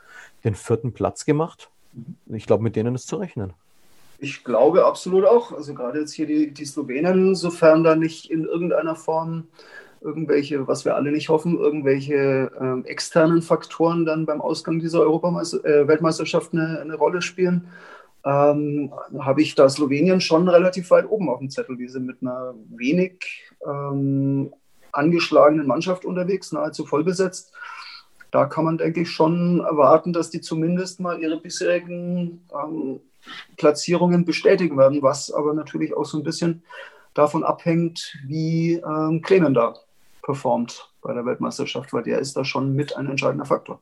den 0.45 0.55
vierten 0.55 0.93
Platz 0.93 1.25
gemacht. 1.25 1.71
Ich 2.27 2.47
glaube, 2.47 2.63
mit 2.63 2.77
denen 2.77 2.95
ist 2.95 3.09
zu 3.09 3.17
rechnen. 3.17 3.53
Ich 4.19 4.43
glaube 4.43 4.85
absolut 4.85 5.25
auch. 5.25 5.53
Also 5.53 5.75
gerade 5.75 6.01
jetzt 6.01 6.13
hier 6.13 6.27
die, 6.27 6.51
die 6.51 6.65
Slowenen, 6.65 7.35
sofern 7.35 7.85
da 7.85 7.95
nicht 7.95 8.31
in 8.31 8.45
irgendeiner 8.45 8.97
Form 8.97 9.47
irgendwelche, 10.01 10.67
was 10.69 10.85
wir 10.85 10.95
alle 10.95 11.11
nicht 11.11 11.29
hoffen, 11.29 11.59
irgendwelche 11.59 12.51
ähm, 12.61 12.85
externen 12.85 13.43
Faktoren 13.43 14.05
dann 14.05 14.27
beim 14.27 14.41
Ausgang 14.41 14.79
dieser 14.79 15.01
Europameister 15.01 15.65
äh, 15.65 15.89
Weltmeisterschaft 15.89 16.53
eine, 16.53 16.81
eine, 16.81 16.95
Rolle 16.95 17.23
spielen, 17.23 17.69
ähm, 18.25 18.93
habe 19.19 19.43
ich 19.43 19.55
da 19.55 19.69
Slowenien 19.69 20.21
schon 20.21 20.49
relativ 20.49 20.91
weit 20.91 21.09
oben 21.09 21.29
auf 21.29 21.39
dem 21.39 21.51
Zettel. 21.51 21.77
Die 21.77 21.89
sind 21.89 22.07
mit 22.07 22.23
einer 22.23 22.55
wenig 22.69 23.51
ähm, 23.67 24.53
angeschlagenen 24.93 25.67
Mannschaft 25.67 26.05
unterwegs, 26.05 26.53
nahezu 26.53 26.85
voll 26.85 27.05
besetzt. 27.05 27.53
Da 28.31 28.45
kann 28.45 28.65
man, 28.65 28.79
denke 28.79 29.01
ich, 29.01 29.11
schon 29.11 29.61
erwarten, 29.61 30.13
dass 30.13 30.31
die 30.31 30.41
zumindest 30.41 31.01
mal 31.01 31.21
ihre 31.21 31.41
bisherigen 31.41 32.47
ähm, 32.53 33.01
Platzierungen 33.57 34.25
bestätigen 34.25 34.77
werden, 34.77 35.03
was 35.03 35.31
aber 35.31 35.55
natürlich 35.55 35.97
auch 35.97 36.05
so 36.05 36.19
ein 36.19 36.25
bisschen 36.25 36.63
davon 37.15 37.43
abhängt, 37.43 38.17
wie 38.27 38.75
ähm, 38.75 39.23
Clement 39.23 39.57
da 39.57 39.75
performt 40.29 40.93
bei 41.01 41.15
der 41.15 41.25
Weltmeisterschaft, 41.25 41.95
weil 41.95 42.03
der 42.03 42.19
ist 42.19 42.37
da 42.37 42.45
schon 42.45 42.75
mit 42.75 42.95
ein 42.95 43.09
entscheidender 43.09 43.47
Faktor. 43.47 43.81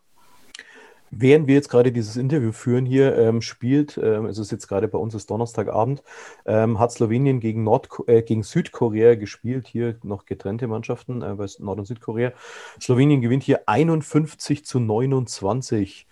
Während 1.11 1.49
wir 1.49 1.57
jetzt 1.57 1.69
gerade 1.69 1.91
dieses 1.91 2.17
Interview 2.17 2.53
führen 2.53 2.87
hier, 2.87 3.17
ähm, 3.17 3.43
spielt, 3.43 3.99
ähm, 3.99 4.27
es 4.27 4.39
ist 4.39 4.53
jetzt 4.53 4.69
gerade 4.69 4.87
bei 4.87 4.99
uns 4.99 5.13
ist 5.15 5.29
Donnerstagabend, 5.29 6.05
ähm, 6.45 6.79
hat 6.79 6.93
Slowenien 6.93 7.41
gegen, 7.41 7.65
Nord 7.65 7.89
äh, 8.07 8.23
gegen 8.23 8.45
Südkorea 8.45 9.17
gespielt, 9.17 9.67
hier 9.67 9.97
noch 10.05 10.25
getrennte 10.25 10.69
Mannschaften 10.69 11.23
äh, 11.23 11.35
bei 11.35 11.47
Nord- 11.59 11.81
und 11.81 11.87
Südkorea. 11.87 12.33
Slowenien 12.81 13.21
gewinnt 13.21 13.43
hier 13.43 13.69
51 13.69 14.65
zu 14.65 14.79
29. 14.79 16.07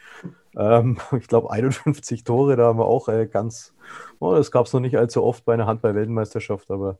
Ähm, 0.56 0.98
ich 1.16 1.28
glaube 1.28 1.52
51 1.52 2.24
Tore, 2.24 2.56
da 2.56 2.66
haben 2.66 2.78
wir 2.80 2.86
auch 2.86 3.08
äh, 3.08 3.26
ganz, 3.26 3.72
oh, 4.18 4.34
das 4.34 4.50
gab 4.50 4.66
es 4.66 4.72
noch 4.72 4.80
nicht 4.80 4.98
allzu 4.98 5.22
oft 5.22 5.44
bei 5.44 5.54
einer 5.54 5.66
Handball-Weltmeisterschaft, 5.66 6.72
aber 6.72 6.98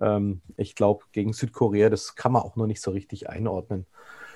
ähm, 0.00 0.40
ich 0.56 0.74
glaube, 0.74 1.04
gegen 1.12 1.32
Südkorea, 1.32 1.90
das 1.90 2.14
kann 2.14 2.32
man 2.32 2.42
auch 2.42 2.56
noch 2.56 2.66
nicht 2.66 2.80
so 2.80 2.90
richtig 2.90 3.28
einordnen. 3.28 3.86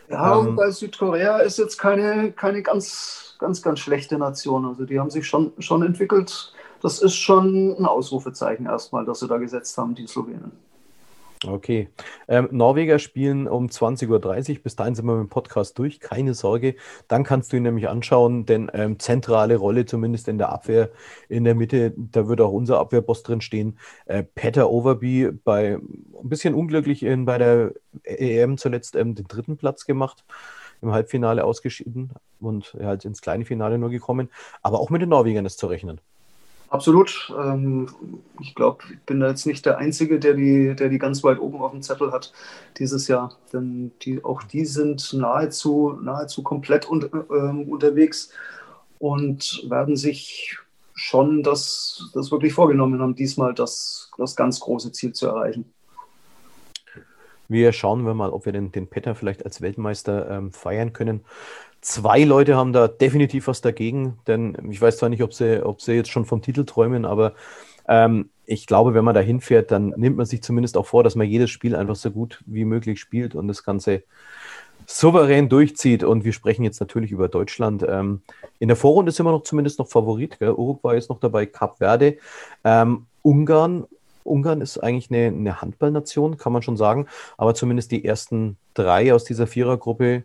Ja, 0.08 0.38
ähm, 0.38 0.56
bei 0.56 0.70
Südkorea 0.70 1.38
ist 1.38 1.58
jetzt 1.58 1.78
keine, 1.78 2.32
keine 2.32 2.62
ganz, 2.62 3.36
ganz, 3.38 3.62
ganz 3.62 3.80
schlechte 3.80 4.18
Nation. 4.18 4.66
Also 4.66 4.84
die 4.84 5.00
haben 5.00 5.10
sich 5.10 5.26
schon, 5.26 5.52
schon 5.58 5.82
entwickelt. 5.82 6.52
Das 6.82 7.00
ist 7.00 7.14
schon 7.14 7.74
ein 7.78 7.86
Ausrufezeichen 7.86 8.66
erstmal, 8.66 9.06
dass 9.06 9.20
sie 9.20 9.28
da 9.28 9.38
gesetzt 9.38 9.78
haben, 9.78 9.94
die 9.94 10.06
Slowenen. 10.06 10.52
Okay. 11.46 11.88
Ähm, 12.28 12.48
Norweger 12.52 12.98
spielen 12.98 13.46
um 13.48 13.66
20.30 13.66 14.56
Uhr. 14.56 14.62
Bis 14.62 14.76
dahin 14.76 14.94
sind 14.94 15.06
wir 15.06 15.14
mit 15.14 15.28
dem 15.28 15.28
Podcast 15.28 15.78
durch. 15.78 16.00
Keine 16.00 16.34
Sorge. 16.34 16.76
Dann 17.08 17.24
kannst 17.24 17.52
du 17.52 17.56
ihn 17.56 17.64
nämlich 17.64 17.88
anschauen, 17.88 18.46
denn 18.46 18.70
ähm, 18.72 18.98
zentrale 18.98 19.56
Rolle, 19.56 19.84
zumindest 19.84 20.28
in 20.28 20.38
der 20.38 20.50
Abwehr 20.50 20.90
in 21.28 21.44
der 21.44 21.54
Mitte, 21.54 21.92
da 21.96 22.28
wird 22.28 22.40
auch 22.40 22.52
unser 22.52 22.78
Abwehrboss 22.78 23.22
drin 23.22 23.40
stehen. 23.40 23.78
Äh, 24.06 24.22
Peter 24.22 24.70
Overby 24.70 25.32
bei 25.32 25.74
ein 25.74 26.28
bisschen 26.28 26.54
unglücklich 26.54 27.02
in, 27.02 27.24
bei 27.24 27.38
der 27.38 27.72
EM 28.04 28.56
zuletzt 28.56 28.96
ähm, 28.96 29.14
den 29.14 29.26
dritten 29.26 29.56
Platz 29.56 29.84
gemacht. 29.84 30.24
Im 30.80 30.92
Halbfinale 30.92 31.44
ausgeschieden 31.44 32.12
und 32.40 32.76
halt 32.80 33.04
ins 33.04 33.22
kleine 33.22 33.44
Finale 33.44 33.78
nur 33.78 33.90
gekommen. 33.90 34.28
Aber 34.62 34.80
auch 34.80 34.90
mit 34.90 35.00
den 35.00 35.08
Norwegern 35.08 35.46
ist 35.46 35.58
zu 35.58 35.66
rechnen. 35.66 36.00
Absolut. 36.68 37.32
Ähm, 37.38 37.88
ich 38.40 38.54
glaube, 38.54 38.84
ich 38.92 39.00
bin 39.02 39.20
da 39.20 39.28
jetzt 39.28 39.46
nicht 39.46 39.64
der 39.64 39.78
Einzige, 39.78 40.18
der 40.18 40.34
die, 40.34 40.74
der 40.74 40.88
die 40.88 40.98
ganz 40.98 41.22
weit 41.22 41.38
oben 41.38 41.62
auf 41.62 41.70
dem 41.70 41.82
Zettel 41.82 42.12
hat 42.12 42.32
dieses 42.78 43.06
Jahr. 43.06 43.36
Denn 43.52 43.92
die, 44.02 44.24
auch 44.24 44.42
die 44.42 44.64
sind 44.64 45.12
nahezu, 45.12 45.98
nahezu 46.02 46.42
komplett 46.42 46.88
un, 46.90 47.02
äh, 47.02 47.70
unterwegs 47.70 48.30
und 48.98 49.64
werden 49.68 49.96
sich 49.96 50.58
schon 50.94 51.42
das, 51.42 52.10
das 52.14 52.30
wirklich 52.30 52.54
vorgenommen 52.54 53.00
haben, 53.00 53.14
diesmal 53.14 53.52
das, 53.52 54.10
das 54.16 54.36
ganz 54.36 54.60
große 54.60 54.92
Ziel 54.92 55.12
zu 55.12 55.26
erreichen. 55.26 55.72
Wir 57.48 57.72
schauen 57.72 58.06
wir 58.06 58.14
mal, 58.14 58.30
ob 58.30 58.46
wir 58.46 58.52
den, 58.52 58.72
den 58.72 58.86
Petter 58.86 59.14
vielleicht 59.14 59.44
als 59.44 59.60
Weltmeister 59.60 60.30
ähm, 60.30 60.50
feiern 60.50 60.92
können. 60.92 61.24
Zwei 61.84 62.24
Leute 62.24 62.56
haben 62.56 62.72
da 62.72 62.88
definitiv 62.88 63.46
was 63.46 63.60
dagegen, 63.60 64.16
denn 64.26 64.56
ich 64.70 64.80
weiß 64.80 64.96
zwar 64.96 65.10
nicht, 65.10 65.22
ob 65.22 65.34
sie, 65.34 65.62
ob 65.62 65.82
sie 65.82 65.92
jetzt 65.92 66.08
schon 66.08 66.24
vom 66.24 66.40
Titel 66.40 66.64
träumen, 66.64 67.04
aber 67.04 67.34
ähm, 67.86 68.30
ich 68.46 68.66
glaube, 68.66 68.94
wenn 68.94 69.04
man 69.04 69.14
da 69.14 69.20
hinfährt, 69.20 69.70
dann 69.70 69.92
nimmt 69.98 70.16
man 70.16 70.24
sich 70.24 70.42
zumindest 70.42 70.78
auch 70.78 70.86
vor, 70.86 71.04
dass 71.04 71.14
man 71.14 71.26
jedes 71.26 71.50
Spiel 71.50 71.76
einfach 71.76 71.94
so 71.94 72.10
gut 72.10 72.42
wie 72.46 72.64
möglich 72.64 73.00
spielt 73.00 73.34
und 73.34 73.48
das 73.48 73.64
Ganze 73.64 74.02
souverän 74.86 75.50
durchzieht. 75.50 76.04
Und 76.04 76.24
wir 76.24 76.32
sprechen 76.32 76.64
jetzt 76.64 76.80
natürlich 76.80 77.12
über 77.12 77.28
Deutschland. 77.28 77.84
Ähm, 77.86 78.22
in 78.60 78.68
der 78.68 78.78
Vorrunde 78.78 79.12
sind 79.12 79.26
wir 79.26 79.32
noch 79.32 79.42
zumindest 79.42 79.78
noch 79.78 79.88
Favorit. 79.88 80.38
Gell? 80.38 80.52
Uruguay 80.52 80.96
ist 80.96 81.10
noch 81.10 81.20
dabei, 81.20 81.44
Cap 81.44 81.76
Verde. 81.76 82.16
Ähm, 82.64 83.04
Ungarn. 83.20 83.84
Ungarn 84.24 84.62
ist 84.62 84.78
eigentlich 84.78 85.10
eine, 85.10 85.26
eine 85.26 85.60
Handballnation, 85.60 86.38
kann 86.38 86.54
man 86.54 86.62
schon 86.62 86.78
sagen. 86.78 87.08
Aber 87.36 87.54
zumindest 87.54 87.90
die 87.90 88.06
ersten 88.06 88.56
drei 88.72 89.12
aus 89.12 89.24
dieser 89.24 89.46
Vierergruppe 89.46 90.24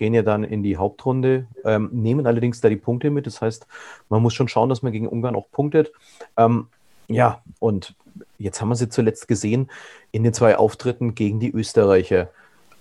gehen 0.00 0.14
ja 0.14 0.22
dann 0.22 0.44
in 0.44 0.62
die 0.62 0.78
Hauptrunde, 0.78 1.46
ähm, 1.62 1.90
nehmen 1.92 2.26
allerdings 2.26 2.62
da 2.62 2.70
die 2.70 2.76
Punkte 2.76 3.10
mit. 3.10 3.26
Das 3.26 3.42
heißt, 3.42 3.66
man 4.08 4.22
muss 4.22 4.32
schon 4.32 4.48
schauen, 4.48 4.70
dass 4.70 4.82
man 4.82 4.92
gegen 4.92 5.06
Ungarn 5.06 5.36
auch 5.36 5.50
punktet. 5.52 5.92
Ähm, 6.38 6.68
ja, 7.06 7.42
und 7.58 7.94
jetzt 8.38 8.62
haben 8.62 8.70
wir 8.70 8.76
sie 8.76 8.88
zuletzt 8.88 9.28
gesehen 9.28 9.70
in 10.10 10.24
den 10.24 10.32
zwei 10.32 10.56
Auftritten 10.56 11.14
gegen 11.14 11.38
die 11.38 11.50
Österreicher. 11.50 12.30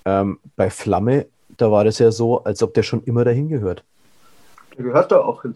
Ähm, 0.05 0.39
bei 0.55 0.69
Flamme, 0.69 1.25
da 1.57 1.69
war 1.69 1.83
das 1.83 1.99
ja 1.99 2.09
so, 2.09 2.41
als 2.45 2.63
ob 2.63 2.73
der 2.73 2.83
schon 2.83 3.03
immer 3.03 3.25
dahin 3.25 3.49
gehört. 3.49 3.83
Der 4.77 4.85
gehört 4.85 5.11
da 5.11 5.19
auch 5.19 5.41
hin. 5.41 5.55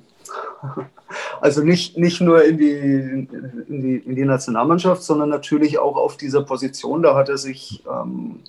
Also 1.39 1.63
nicht, 1.63 1.97
nicht 1.97 2.19
nur 2.19 2.43
in 2.43 2.57
die, 2.57 2.71
in, 2.71 3.81
die, 3.81 3.97
in 3.97 4.15
die 4.15 4.25
Nationalmannschaft, 4.25 5.01
sondern 5.01 5.29
natürlich 5.29 5.79
auch 5.79 5.95
auf 5.95 6.17
dieser 6.17 6.43
Position. 6.43 7.03
Da 7.03 7.15
hat 7.15 7.29
er 7.29 7.37
sich 7.37 7.83
ähm, 7.89 8.39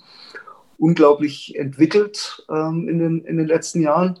unglaublich 0.77 1.55
entwickelt 1.57 2.45
ähm, 2.49 2.87
in, 2.89 2.99
den, 2.99 3.25
in 3.25 3.37
den 3.37 3.47
letzten 3.47 3.81
Jahren. 3.81 4.19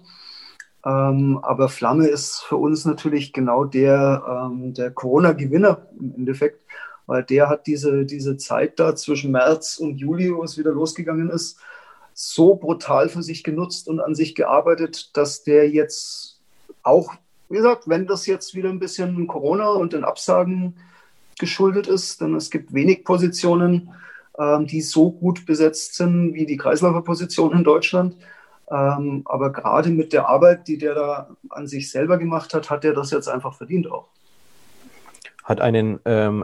Ähm, 0.85 1.39
aber 1.41 1.67
Flamme 1.67 2.07
ist 2.07 2.43
für 2.43 2.57
uns 2.57 2.85
natürlich 2.85 3.33
genau 3.33 3.65
der, 3.65 4.49
ähm, 4.51 4.73
der 4.73 4.91
Corona-Gewinner 4.91 5.87
im 5.99 6.13
Endeffekt, 6.15 6.61
weil 7.07 7.23
der 7.23 7.49
hat 7.49 7.65
diese, 7.65 8.05
diese 8.05 8.37
Zeit 8.37 8.79
da 8.79 8.95
zwischen 8.95 9.31
März 9.31 9.77
und 9.77 9.97
Juli, 9.97 10.33
wo 10.33 10.43
es 10.43 10.57
wieder 10.57 10.71
losgegangen 10.71 11.29
ist, 11.29 11.59
so 12.13 12.55
brutal 12.55 13.09
für 13.09 13.23
sich 13.23 13.43
genutzt 13.43 13.87
und 13.87 13.99
an 13.99 14.15
sich 14.15 14.35
gearbeitet, 14.35 15.17
dass 15.17 15.43
der 15.43 15.69
jetzt 15.69 16.39
auch, 16.83 17.13
wie 17.49 17.57
gesagt, 17.57 17.89
wenn 17.89 18.05
das 18.05 18.25
jetzt 18.27 18.53
wieder 18.55 18.69
ein 18.69 18.79
bisschen 18.79 19.27
Corona 19.27 19.69
und 19.69 19.93
den 19.93 20.03
Absagen 20.03 20.75
geschuldet 21.39 21.87
ist, 21.87 22.21
denn 22.21 22.35
es 22.35 22.49
gibt 22.49 22.73
wenig 22.73 23.03
Positionen, 23.03 23.89
ähm, 24.37 24.67
die 24.67 24.81
so 24.81 25.11
gut 25.11 25.45
besetzt 25.45 25.95
sind 25.95 26.33
wie 26.33 26.45
die 26.45 26.57
Kreisläuferposition 26.57 27.53
in 27.53 27.63
Deutschland. 27.63 28.17
Ähm, 28.69 29.21
aber 29.25 29.51
gerade 29.51 29.89
mit 29.89 30.13
der 30.13 30.27
Arbeit, 30.27 30.67
die 30.67 30.77
der 30.77 30.95
da 30.95 31.29
an 31.49 31.67
sich 31.67 31.91
selber 31.91 32.17
gemacht 32.17 32.53
hat, 32.53 32.69
hat 32.69 32.83
er 32.83 32.93
das 32.93 33.11
jetzt 33.11 33.27
einfach 33.27 33.53
verdient 33.53 33.91
auch 33.91 34.09
hat 35.45 35.61
einen 35.61 35.99
ähm, 36.05 36.43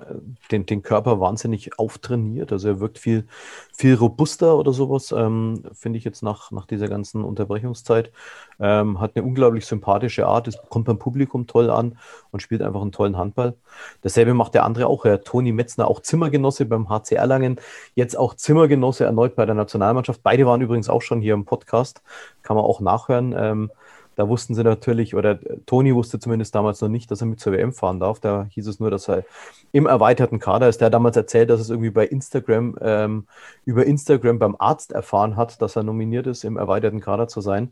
den, 0.51 0.67
den 0.67 0.83
Körper 0.83 1.19
wahnsinnig 1.19 1.79
auftrainiert. 1.79 2.51
Also 2.51 2.69
er 2.69 2.79
wirkt 2.79 2.99
viel, 2.99 3.25
viel 3.73 3.95
robuster 3.95 4.55
oder 4.55 4.73
sowas, 4.73 5.11
ähm, 5.11 5.63
finde 5.73 5.97
ich 5.97 6.05
jetzt 6.05 6.21
nach, 6.21 6.51
nach 6.51 6.67
dieser 6.67 6.87
ganzen 6.87 7.23
Unterbrechungszeit. 7.23 8.11
Ähm, 8.59 9.01
hat 9.01 9.15
eine 9.15 9.25
unglaublich 9.25 9.65
sympathische 9.65 10.27
Art, 10.27 10.47
es 10.47 10.59
kommt 10.69 10.85
beim 10.85 10.99
Publikum 10.99 11.47
toll 11.47 11.71
an 11.71 11.97
und 12.29 12.43
spielt 12.43 12.61
einfach 12.61 12.81
einen 12.81 12.91
tollen 12.91 13.17
Handball. 13.17 13.55
Dasselbe 14.03 14.35
macht 14.35 14.53
der 14.53 14.65
andere 14.65 14.85
auch, 14.85 15.03
Herr 15.03 15.23
Toni 15.23 15.51
Metzner, 15.51 15.87
auch 15.87 16.01
Zimmergenosse 16.01 16.65
beim 16.65 16.87
HC 16.87 17.15
Erlangen, 17.15 17.59
jetzt 17.95 18.15
auch 18.15 18.35
Zimmergenosse 18.35 19.03
erneut 19.03 19.35
bei 19.35 19.47
der 19.47 19.55
Nationalmannschaft. 19.55 20.21
Beide 20.21 20.45
waren 20.45 20.61
übrigens 20.61 20.89
auch 20.89 21.01
schon 21.01 21.21
hier 21.21 21.33
im 21.33 21.45
Podcast, 21.45 22.03
kann 22.43 22.55
man 22.55 22.65
auch 22.65 22.79
nachhören. 22.81 23.71
Da 24.16 24.28
wussten 24.28 24.55
sie 24.55 24.64
natürlich, 24.64 25.16
oder 25.16 25.39
Toni 25.66 25.95
wusste 25.95 26.20
zumindest 26.20 26.53
damals 26.53 26.82
noch 26.82 26.89
nicht, 26.89 27.09
dass 27.12 27.22
er 27.22 27.28
mit 27.28 27.39
zur 27.39 27.53
WM 27.53 27.74
fahren 27.74 27.99
darf. 27.99 28.20
Da 28.20 28.47
hieß 28.49 28.68
es 28.68 28.80
nur, 28.80 28.91
dass 28.91 29.07
er 29.07 29.24
im 29.72 29.86
erweiterten 29.86 30.39
Kader 30.39 30.68
ist. 30.68 30.82
Der 30.82 30.88
hat 30.88 30.93
damals 30.93 31.16
erzählt, 31.16 31.49
dass 31.49 31.62
es 31.62 31.70
irgendwie 31.70 31.91
bei 31.91 32.05
Instagram, 32.05 32.78
ähm, 32.82 33.28
über 33.66 33.86
Instagram 33.86 34.39
beim 34.39 34.55
Arzt 34.59 34.91
erfahren 34.91 35.38
hat, 35.38 35.62
dass 35.62 35.76
er 35.76 35.84
nominiert 35.84 36.28
ist, 36.28 36.43
im 36.43 36.57
erweiterten 36.57 36.99
Kader 36.99 37.28
zu 37.28 37.41
sein. 37.41 37.72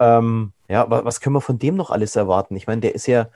Ähm, 0.00 0.52
ja, 0.68 0.86
was 0.88 1.20
können 1.20 1.36
wir 1.36 1.40
von 1.40 1.58
dem 1.58 1.76
noch 1.76 1.90
alles 1.90 2.16
erwarten? 2.16 2.56
Ich 2.56 2.66
meine, 2.66 2.80
der 2.80 2.94
ist 2.94 3.06
ja, 3.06 3.28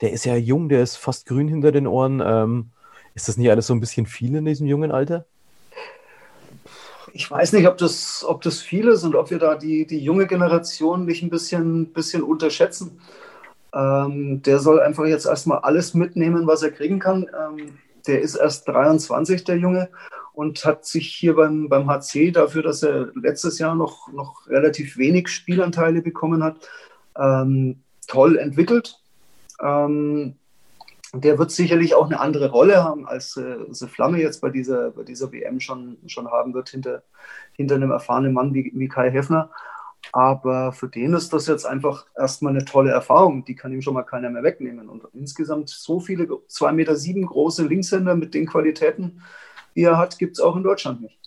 der 0.00 0.12
ist 0.12 0.24
ja 0.24 0.36
jung, 0.36 0.68
der 0.68 0.82
ist 0.82 0.96
fast 0.96 1.26
grün 1.26 1.48
hinter 1.48 1.72
den 1.72 1.86
Ohren. 1.86 2.22
Ähm, 2.24 2.70
ist 3.14 3.28
das 3.28 3.36
nicht 3.36 3.50
alles 3.50 3.66
so 3.66 3.74
ein 3.74 3.80
bisschen 3.80 4.06
viel 4.06 4.34
in 4.34 4.44
diesem 4.44 4.66
jungen 4.66 4.92
Alter? 4.92 5.24
Ich 7.12 7.30
weiß 7.30 7.52
nicht, 7.52 7.66
ob 7.66 7.76
das, 7.78 8.24
ob 8.26 8.42
das 8.42 8.60
viel 8.60 8.88
ist 8.88 9.04
und 9.04 9.14
ob 9.14 9.30
wir 9.30 9.38
da 9.38 9.54
die, 9.56 9.86
die 9.86 9.98
junge 9.98 10.26
Generation 10.26 11.04
nicht 11.04 11.22
ein 11.22 11.30
bisschen, 11.30 11.92
bisschen 11.92 12.22
unterschätzen. 12.22 13.00
Ähm, 13.74 14.42
der 14.42 14.58
soll 14.58 14.80
einfach 14.80 15.04
jetzt 15.06 15.26
erstmal 15.26 15.58
alles 15.58 15.94
mitnehmen, 15.94 16.46
was 16.46 16.62
er 16.62 16.70
kriegen 16.70 16.98
kann. 16.98 17.26
Ähm, 17.28 17.78
der 18.06 18.20
ist 18.20 18.34
erst 18.34 18.68
23, 18.68 19.44
der 19.44 19.56
Junge, 19.58 19.90
und 20.32 20.64
hat 20.64 20.86
sich 20.86 21.12
hier 21.12 21.34
beim, 21.34 21.68
beim 21.68 21.88
HC 21.88 22.30
dafür, 22.30 22.62
dass 22.62 22.82
er 22.82 23.10
letztes 23.14 23.58
Jahr 23.58 23.74
noch, 23.74 24.08
noch 24.12 24.48
relativ 24.48 24.96
wenig 24.96 25.28
Spielanteile 25.28 26.02
bekommen 26.02 26.42
hat, 26.42 26.56
ähm, 27.16 27.80
toll 28.06 28.38
entwickelt. 28.38 28.98
Ähm, 29.62 30.36
der 31.12 31.38
wird 31.38 31.50
sicherlich 31.50 31.94
auch 31.94 32.06
eine 32.06 32.20
andere 32.20 32.50
Rolle 32.50 32.84
haben, 32.84 33.06
als 33.06 33.36
äh, 33.36 33.58
The 33.68 33.88
Flamme 33.88 34.20
jetzt 34.20 34.40
bei 34.40 34.50
dieser, 34.50 34.90
bei 34.90 35.02
dieser 35.02 35.32
WM 35.32 35.60
schon, 35.60 35.98
schon 36.06 36.30
haben 36.30 36.54
wird, 36.54 36.68
hinter, 36.68 37.02
hinter 37.52 37.74
einem 37.74 37.90
erfahrenen 37.90 38.32
Mann 38.32 38.54
wie, 38.54 38.72
wie 38.74 38.88
Kai 38.88 39.10
Heffner. 39.10 39.50
Aber 40.12 40.72
für 40.72 40.88
den 40.88 41.12
ist 41.14 41.32
das 41.32 41.46
jetzt 41.46 41.66
einfach 41.66 42.06
erstmal 42.16 42.54
eine 42.54 42.64
tolle 42.64 42.90
Erfahrung. 42.90 43.44
Die 43.44 43.54
kann 43.54 43.72
ihm 43.72 43.82
schon 43.82 43.94
mal 43.94 44.02
keiner 44.02 44.30
mehr 44.30 44.42
wegnehmen. 44.42 44.88
Und 44.88 45.04
insgesamt 45.12 45.68
so 45.68 46.00
viele 46.00 46.24
2,7 46.24 46.72
Meter 46.72 46.96
sieben 46.96 47.26
große 47.26 47.66
Linkshänder 47.66 48.14
mit 48.14 48.34
den 48.34 48.46
Qualitäten, 48.46 49.22
die 49.74 49.82
er 49.82 49.98
hat, 49.98 50.18
gibt 50.18 50.36
es 50.36 50.40
auch 50.40 50.56
in 50.56 50.62
Deutschland 50.62 51.02
nicht. 51.02 51.19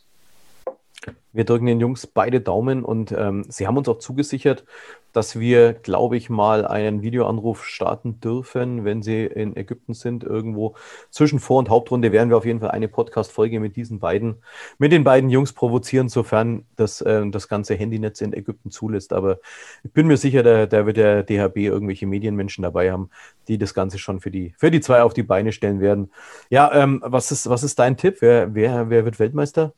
Wir 1.31 1.45
drücken 1.45 1.65
den 1.65 1.79
Jungs 1.79 2.05
beide 2.07 2.41
Daumen 2.41 2.83
und 2.83 3.11
ähm, 3.11 3.45
sie 3.49 3.65
haben 3.67 3.77
uns 3.77 3.89
auch 3.89 3.99
zugesichert, 3.99 4.65
dass 5.13 5.39
wir, 5.39 5.73
glaube 5.73 6.17
ich, 6.17 6.29
mal 6.29 6.65
einen 6.65 7.03
Videoanruf 7.03 7.65
starten 7.65 8.19
dürfen, 8.19 8.83
wenn 8.83 9.03
sie 9.03 9.25
in 9.25 9.55
Ägypten 9.55 9.93
sind. 9.93 10.23
Irgendwo 10.23 10.75
zwischen 11.11 11.39
Vor- 11.39 11.59
und 11.59 11.69
Hauptrunde 11.69 12.11
werden 12.11 12.29
wir 12.29 12.37
auf 12.37 12.45
jeden 12.45 12.59
Fall 12.59 12.71
eine 12.71 12.87
Podcast-Folge 12.87 13.59
mit 13.59 13.75
diesen 13.75 13.99
beiden, 13.99 14.37
mit 14.79 14.91
den 14.91 15.03
beiden 15.03 15.29
Jungs 15.29 15.53
provozieren, 15.53 16.09
sofern 16.09 16.65
das, 16.75 17.01
äh, 17.01 17.29
das 17.29 17.47
ganze 17.47 17.75
Handynetz 17.75 18.21
in 18.21 18.33
Ägypten 18.33 18.71
zulässt. 18.71 19.13
Aber 19.13 19.39
ich 19.83 19.91
bin 19.91 20.07
mir 20.07 20.17
sicher, 20.17 20.41
da, 20.41 20.65
da 20.65 20.85
wird 20.85 20.97
der 20.97 21.23
DHB 21.23 21.57
irgendwelche 21.57 22.07
Medienmenschen 22.07 22.63
dabei 22.63 22.91
haben, 22.91 23.09
die 23.47 23.59
das 23.59 23.73
Ganze 23.75 23.99
schon 23.99 24.19
für 24.19 24.31
die, 24.31 24.55
für 24.57 24.71
die 24.71 24.81
zwei 24.81 25.03
auf 25.03 25.13
die 25.13 25.23
Beine 25.23 25.51
stellen 25.51 25.79
werden. 25.79 26.11
Ja, 26.49 26.73
ähm, 26.73 27.01
was, 27.05 27.31
ist, 27.31 27.47
was 27.49 27.63
ist 27.63 27.77
dein 27.77 27.97
Tipp? 27.97 28.17
Wer, 28.19 28.55
wer, 28.55 28.89
wer 28.89 29.05
wird 29.05 29.19
Weltmeister? 29.19 29.73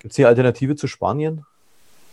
Gibt 0.00 0.12
es 0.12 0.16
hier 0.16 0.28
Alternative 0.28 0.76
zu 0.76 0.86
Spanien? 0.86 1.44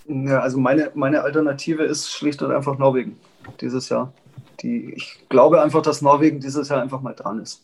Ja, 0.08 0.42
also 0.42 0.58
meine, 0.60 0.92
meine 0.94 1.22
Alternative 1.22 1.84
ist 1.84 2.12
schlicht 2.12 2.42
und 2.42 2.52
einfach 2.52 2.78
Norwegen 2.78 3.18
dieses 3.60 3.90
Jahr. 3.90 4.14
Die, 4.62 4.94
ich 4.94 5.20
glaube 5.30 5.62
einfach, 5.62 5.82
dass 5.82 6.02
Norwegen 6.02 6.40
dieses 6.40 6.70
Jahr 6.70 6.82
einfach 6.82 7.02
mal 7.02 7.14
dran 7.14 7.42
ist. 7.42 7.62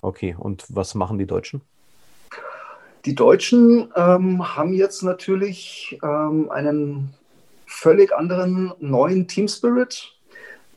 Okay, 0.00 0.36
und 0.38 0.64
was 0.68 0.94
machen 0.94 1.18
die 1.18 1.26
Deutschen? 1.26 1.62
Die 3.04 3.14
Deutschen 3.14 3.92
ähm, 3.96 4.56
haben 4.56 4.74
jetzt 4.74 5.02
natürlich 5.02 5.98
ähm, 6.02 6.50
einen 6.50 7.14
völlig 7.66 8.14
anderen 8.14 8.72
neuen 8.80 9.26
Team 9.26 9.48
Spirit. 9.48 10.14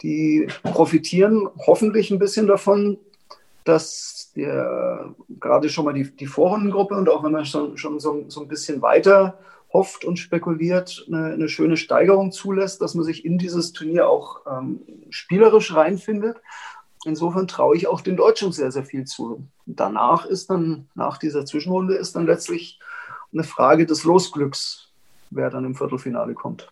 Die 0.02 0.48
profitieren 0.64 1.48
hoffentlich 1.66 2.12
ein 2.12 2.20
bisschen 2.20 2.48
davon, 2.48 2.98
dass 3.64 4.25
der, 4.36 5.14
gerade 5.40 5.70
schon 5.70 5.86
mal 5.86 5.94
die, 5.94 6.16
die 6.16 6.28
Vorrundengruppe 6.28 6.96
und 6.96 7.10
auch 7.10 7.24
wenn 7.24 7.32
man 7.32 7.46
schon, 7.46 7.78
schon 7.78 8.00
so, 8.00 8.26
so 8.28 8.42
ein 8.42 8.48
bisschen 8.48 8.82
weiter 8.82 9.38
hofft 9.72 10.06
und 10.06 10.18
spekuliert, 10.18 11.06
eine, 11.08 11.34
eine, 11.34 11.50
schöne 11.50 11.78
Steigerung 11.78 12.32
zulässt, 12.32 12.82
dass 12.82 12.96
man 12.96 13.04
sich 13.04 13.26
in 13.26 13.38
dieses 13.38 13.74
Turnier 13.74 14.08
auch 14.08 14.42
ähm, 14.50 14.80
spielerisch 15.10 15.76
reinfindet. 15.76 16.38
Insofern 17.06 17.48
traue 17.48 17.76
ich 17.76 17.88
auch 17.88 18.02
den 18.02 18.16
Deutschen 18.16 18.52
sehr, 18.52 18.72
sehr 18.72 18.86
viel 18.86 19.06
zu. 19.06 19.46
Danach 19.66 20.26
ist 20.26 20.50
dann, 20.50 20.88
nach 20.96 21.18
dieser 21.18 21.46
Zwischenrunde, 21.46 21.96
ist 21.96 22.16
dann 22.16 22.26
letztlich 22.26 22.80
eine 23.34 23.44
Frage 23.44 23.86
des 23.86 24.06
Losglücks, 24.06 24.90
wer 25.30 25.50
dann 25.50 25.66
im 25.66 25.76
Viertelfinale 25.76 26.34
kommt. 26.34 26.70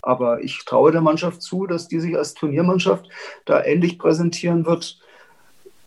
Aber 0.00 0.42
ich 0.42 0.64
traue 0.64 0.92
der 0.92 1.02
Mannschaft 1.02 1.42
zu, 1.42 1.66
dass 1.66 1.88
die 1.88 2.00
sich 2.00 2.16
als 2.16 2.34
Turniermannschaft 2.34 3.08
da 3.44 3.62
ähnlich 3.62 3.98
präsentieren 3.98 4.64
wird, 4.64 5.00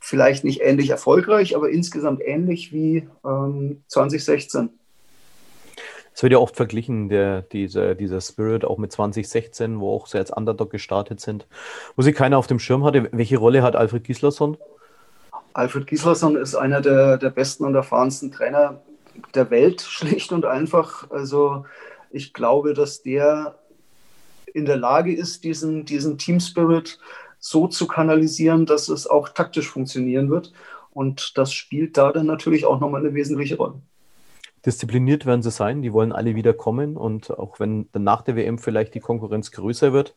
vielleicht 0.03 0.43
nicht 0.43 0.59
ähnlich 0.59 0.89
erfolgreich, 0.89 1.55
aber 1.55 1.69
insgesamt 1.69 2.21
ähnlich 2.21 2.73
wie 2.73 3.07
ähm, 3.23 3.83
2016. 3.87 4.69
Es 6.13 6.21
wird 6.21 6.33
ja 6.33 6.39
oft 6.39 6.57
verglichen, 6.57 7.07
der, 7.07 7.41
dieser, 7.41 7.95
dieser 7.95 8.19
Spirit 8.19 8.65
auch 8.65 8.77
mit 8.77 8.91
2016, 8.91 9.79
wo 9.79 9.95
auch 9.95 10.07
sie 10.07 10.17
als 10.17 10.29
Underdog 10.29 10.71
gestartet 10.71 11.21
sind, 11.21 11.47
wo 11.95 12.01
sie 12.01 12.11
keiner 12.11 12.37
auf 12.37 12.47
dem 12.47 12.59
Schirm 12.59 12.83
hatte. 12.83 13.07
Welche 13.13 13.37
Rolle 13.37 13.63
hat 13.63 13.77
Alfred 13.77 14.03
Gislason? 14.03 14.57
Alfred 15.53 15.87
Gislason 15.87 16.35
ist 16.35 16.53
einer 16.53 16.81
der, 16.81 17.17
der 17.17 17.29
besten 17.29 17.63
und 17.63 17.73
erfahrensten 17.73 18.29
Trainer 18.29 18.81
der 19.33 19.49
Welt, 19.51 19.81
schlicht 19.87 20.33
und 20.33 20.43
einfach. 20.43 21.09
Also 21.11 21.65
ich 22.11 22.33
glaube, 22.33 22.73
dass 22.73 23.03
der 23.03 23.57
in 24.53 24.65
der 24.65 24.77
Lage 24.77 25.15
ist, 25.15 25.45
diesen, 25.45 25.85
diesen 25.85 26.17
Team 26.17 26.41
Spirit 26.41 26.99
so 27.45 27.67
zu 27.67 27.87
kanalisieren, 27.87 28.65
dass 28.65 28.87
es 28.87 29.05
auch 29.05 29.27
taktisch 29.27 29.69
funktionieren 29.69 30.29
wird. 30.29 30.53
Und 30.91 31.37
das 31.37 31.51
spielt 31.51 31.97
da 31.97 32.13
dann 32.13 32.25
natürlich 32.25 32.65
auch 32.65 32.79
nochmal 32.79 33.01
eine 33.01 33.13
wesentliche 33.13 33.57
Rolle. 33.57 33.81
Diszipliniert 34.65 35.25
werden 35.25 35.41
sie 35.41 35.51
sein, 35.51 35.81
die 35.81 35.91
wollen 35.91 36.13
alle 36.13 36.35
wieder 36.35 36.53
kommen 36.53 36.95
und 36.95 37.37
auch 37.37 37.59
wenn 37.59 37.89
dann 37.91 38.05
nach 38.05 38.21
der 38.21 38.37
WM 38.37 38.59
vielleicht 38.59 38.93
die 38.93 39.01
Konkurrenz 39.01 39.51
größer 39.51 39.91
wird 39.91 40.15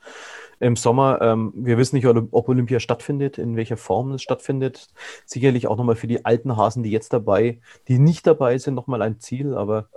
im 0.60 0.76
Sommer, 0.76 1.18
ähm, 1.20 1.52
wir 1.56 1.76
wissen 1.78 1.96
nicht, 1.96 2.06
ob 2.06 2.48
Olympia 2.48 2.78
stattfindet, 2.78 3.38
in 3.38 3.56
welcher 3.56 3.76
Form 3.76 4.12
es 4.12 4.22
stattfindet. 4.22 4.86
Sicherlich 5.24 5.66
auch 5.66 5.76
nochmal 5.76 5.96
für 5.96 6.06
die 6.06 6.24
alten 6.24 6.56
Hasen, 6.56 6.84
die 6.84 6.92
jetzt 6.92 7.12
dabei, 7.12 7.58
die 7.88 7.98
nicht 7.98 8.24
dabei 8.24 8.56
sind, 8.56 8.74
nochmal 8.74 9.02
ein 9.02 9.18
Ziel, 9.18 9.54
aber 9.54 9.88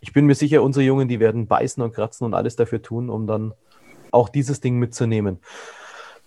ich 0.00 0.12
bin 0.12 0.26
mir 0.26 0.34
sicher, 0.34 0.62
unsere 0.62 0.84
Jungen, 0.84 1.08
die 1.08 1.18
werden 1.18 1.46
beißen 1.46 1.82
und 1.82 1.94
kratzen 1.94 2.26
und 2.26 2.34
alles 2.34 2.56
dafür 2.56 2.82
tun, 2.82 3.08
um 3.08 3.26
dann 3.26 3.54
auch 4.10 4.28
dieses 4.28 4.60
Ding 4.60 4.78
mitzunehmen. 4.78 5.38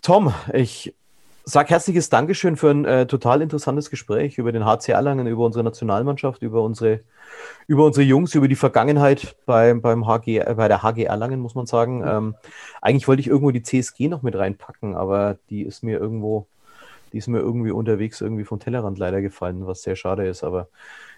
Tom, 0.02 0.34
ich 0.52 0.95
sage 1.45 1.70
herzliches 1.70 2.10
Dankeschön 2.10 2.58
für 2.58 2.72
ein 2.72 2.86
äh, 2.86 3.06
total 3.06 3.43
interessantes 3.43 3.91
Gespräch 3.91 4.39
über 4.39 4.52
den 4.52 4.66
HC 4.66 4.93
Erlangen, 4.93 5.28
über 5.28 5.45
unsere 5.45 5.64
Nationalmannschaft, 5.64 6.41
über 6.41 6.64
unsere, 6.64 7.02
über 7.68 7.86
unsere 7.86 8.04
Jungs, 8.04 8.34
über 8.34 8.47
die 8.47 8.56
Vergangenheit 8.56 9.36
beim, 9.45 9.80
beim 9.80 10.08
HG, 10.08 10.39
äh, 10.39 10.56
bei 10.58 10.68
der 10.68 10.82
HG 10.82 11.04
Erlangen, 11.04 11.39
muss 11.39 11.54
man 11.54 11.68
sagen. 11.68 12.04
Ähm, 12.04 12.36
eigentlich 12.82 13.08
wollte 13.08 13.20
ich 13.20 13.28
irgendwo 13.28 13.52
die 13.52 13.62
CSG 13.62 14.08
noch 14.08 14.24
mit 14.24 14.36
reinpacken, 14.36 14.95
aber 14.95 15.38
die 15.52 15.62
ist 15.62 15.84
mir 15.84 15.99
irgendwo, 15.99 16.47
die 17.14 17.20
ist 17.20 17.28
mir 17.28 17.39
irgendwie 17.39 17.72
unterwegs 17.72 18.22
irgendwie 18.22 18.45
vom 18.45 18.60
Tellerrand 18.60 18.97
leider 18.97 19.22
gefallen, 19.22 19.68
was 19.68 19.84
sehr 19.84 19.95
schade 19.95 20.26
ist. 20.28 20.43
Aber 20.43 20.68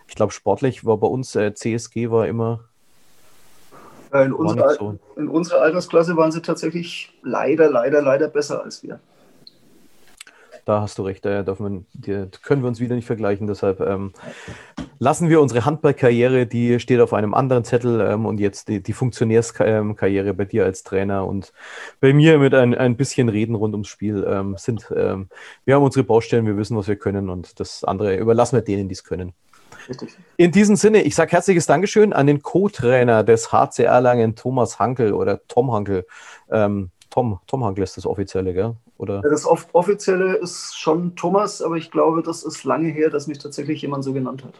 ich 0.09 0.15
glaube, 0.15 0.33
sportlich 0.33 0.83
war 0.83 0.97
bei 0.97 1.07
uns 1.07 1.37
äh, 1.37 1.53
CSG 1.53 2.11
war 2.11 2.27
immer 2.27 2.65
in, 4.21 4.33
unserer, 4.33 4.69
so. 4.75 4.99
in 5.15 5.27
unserer 5.27 5.61
Altersklasse 5.61 6.15
waren 6.15 6.31
sie 6.31 6.41
tatsächlich 6.41 7.11
leider, 7.23 7.69
leider, 7.69 8.01
leider 8.01 8.27
besser 8.27 8.63
als 8.63 8.83
wir. 8.83 8.99
Da 10.65 10.79
hast 10.79 10.97
du 10.97 11.03
recht, 11.03 11.25
da 11.25 11.45
wir, 11.45 12.29
können 12.41 12.61
wir 12.61 12.69
uns 12.69 12.79
wieder 12.79 12.95
nicht 12.95 13.05
vergleichen. 13.05 13.47
Deshalb 13.47 13.81
ähm, 13.81 14.13
lassen 14.97 15.27
wir 15.27 15.41
unsere 15.41 15.65
Handballkarriere, 15.65 16.45
die 16.45 16.79
steht 16.79 17.01
auf 17.01 17.13
einem 17.13 17.33
anderen 17.33 17.65
Zettel 17.65 17.99
ähm, 17.99 18.25
und 18.25 18.39
jetzt 18.39 18.69
die, 18.69 18.81
die 18.81 18.93
Funktionärskarriere 18.93 20.33
bei 20.33 20.45
dir 20.45 20.63
als 20.63 20.83
Trainer 20.83 21.27
und 21.27 21.51
bei 21.99 22.13
mir 22.13 22.39
mit 22.39 22.53
ein, 22.53 22.75
ein 22.75 22.95
bisschen 22.95 23.27
Reden 23.27 23.55
rund 23.55 23.73
ums 23.73 23.89
Spiel 23.89 24.25
ähm, 24.25 24.55
sind. 24.57 24.89
Ähm, 24.95 25.27
wir 25.65 25.75
haben 25.75 25.83
unsere 25.83 26.05
Baustellen, 26.05 26.45
wir 26.45 26.55
wissen, 26.55 26.77
was 26.77 26.87
wir 26.87 26.95
können 26.95 27.29
und 27.29 27.59
das 27.59 27.83
andere 27.83 28.15
überlassen 28.15 28.55
wir 28.55 28.63
denen, 28.63 28.87
die 28.87 28.93
es 28.93 29.03
können. 29.03 29.33
Richtig. 29.89 30.17
In 30.37 30.51
diesem 30.51 30.75
Sinne, 30.75 31.01
ich 31.01 31.15
sage 31.15 31.31
herzliches 31.31 31.65
Dankeschön 31.65 32.13
an 32.13 32.27
den 32.27 32.41
Co-Trainer 32.41 33.23
des 33.23 33.51
HC 33.51 33.83
Erlangen, 33.83 34.35
Thomas 34.35 34.79
Hankel 34.79 35.13
oder 35.13 35.45
Tom 35.47 35.71
Hankel. 35.71 36.05
Ähm, 36.49 36.91
Tom, 37.09 37.39
Tom 37.45 37.63
Hankel 37.63 37.83
ist 37.83 37.95
das 37.95 38.05
offizielle, 38.05 38.53
gell? 38.53 38.75
Oder? 38.97 39.21
Das 39.21 39.45
offizielle 39.45 40.35
ist 40.35 40.77
schon 40.77 41.15
Thomas, 41.15 41.61
aber 41.61 41.77
ich 41.77 41.91
glaube, 41.91 42.23
das 42.23 42.43
ist 42.43 42.63
lange 42.63 42.89
her, 42.89 43.09
dass 43.09 43.27
mich 43.27 43.37
tatsächlich 43.37 43.81
jemand 43.81 44.03
so 44.03 44.13
genannt 44.13 44.43
hat. 44.43 44.53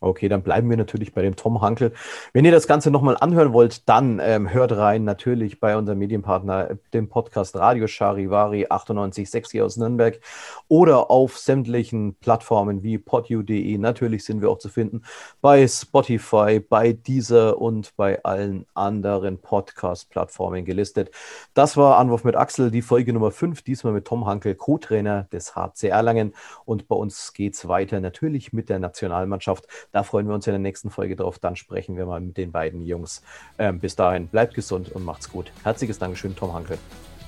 Okay, 0.00 0.28
dann 0.28 0.42
bleiben 0.42 0.68
wir 0.68 0.76
natürlich 0.76 1.14
bei 1.14 1.22
dem 1.22 1.36
Tom 1.36 1.60
Hankel. 1.60 1.92
Wenn 2.32 2.44
ihr 2.44 2.52
das 2.52 2.66
Ganze 2.66 2.90
nochmal 2.90 3.16
anhören 3.18 3.52
wollt, 3.52 3.88
dann 3.88 4.20
ähm, 4.22 4.52
hört 4.52 4.72
rein 4.72 5.04
natürlich 5.04 5.60
bei 5.60 5.76
unserem 5.76 5.98
Medienpartner, 5.98 6.76
dem 6.92 7.08
Podcast 7.08 7.56
Radio 7.56 7.86
Charivari 7.86 8.66
98.6 8.66 9.52
hier 9.52 9.64
aus 9.64 9.76
Nürnberg 9.76 10.20
oder 10.68 11.10
auf 11.10 11.38
sämtlichen 11.38 12.14
Plattformen 12.16 12.82
wie 12.82 12.98
podu.de. 12.98 13.78
Natürlich 13.78 14.24
sind 14.24 14.42
wir 14.42 14.50
auch 14.50 14.58
zu 14.58 14.68
finden 14.68 15.02
bei 15.40 15.66
Spotify, 15.66 16.60
bei 16.60 16.92
Deezer 16.92 17.60
und 17.60 17.96
bei 17.96 18.22
allen 18.24 18.66
anderen 18.74 19.38
Podcast-Plattformen 19.38 20.64
gelistet. 20.64 21.10
Das 21.54 21.76
war 21.76 21.98
Anwurf 21.98 22.24
mit 22.24 22.36
Axel, 22.36 22.70
die 22.70 22.82
Folge 22.82 23.12
Nummer 23.12 23.30
5, 23.30 23.62
diesmal 23.62 23.92
mit 23.92 24.06
Tom 24.06 24.26
Hankel, 24.26 24.54
Co-Trainer 24.54 25.24
des 25.32 25.54
HC 25.54 25.88
Erlangen. 25.88 26.34
Und 26.64 26.88
bei 26.88 26.96
uns 26.96 27.32
geht 27.32 27.54
es 27.54 27.68
weiter 27.68 28.00
natürlich 28.00 28.52
mit 28.52 28.68
der 28.68 28.78
Nationalmannschaft. 28.78 29.66
Da 29.94 30.02
freuen 30.02 30.26
wir 30.26 30.34
uns 30.34 30.44
in 30.48 30.52
der 30.52 30.58
nächsten 30.58 30.90
Folge 30.90 31.14
drauf. 31.14 31.38
Dann 31.38 31.54
sprechen 31.54 31.96
wir 31.96 32.04
mal 32.04 32.20
mit 32.20 32.36
den 32.36 32.50
beiden 32.50 32.82
Jungs. 32.84 33.22
Ähm, 33.60 33.78
bis 33.78 33.94
dahin, 33.94 34.26
bleibt 34.26 34.54
gesund 34.54 34.90
und 34.90 35.04
macht's 35.04 35.30
gut. 35.30 35.52
Herzliches 35.62 36.00
Dankeschön, 36.00 36.34
Tom 36.34 36.52
Hanke. 36.52 36.78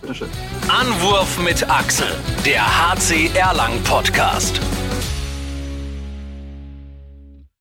Bitteschön. 0.01 0.29
Anwurf 0.67 1.41
mit 1.45 1.71
Axel, 1.71 2.09
der 2.45 2.65
HC 2.67 3.31
Erlang 3.37 3.81
Podcast. 3.85 4.61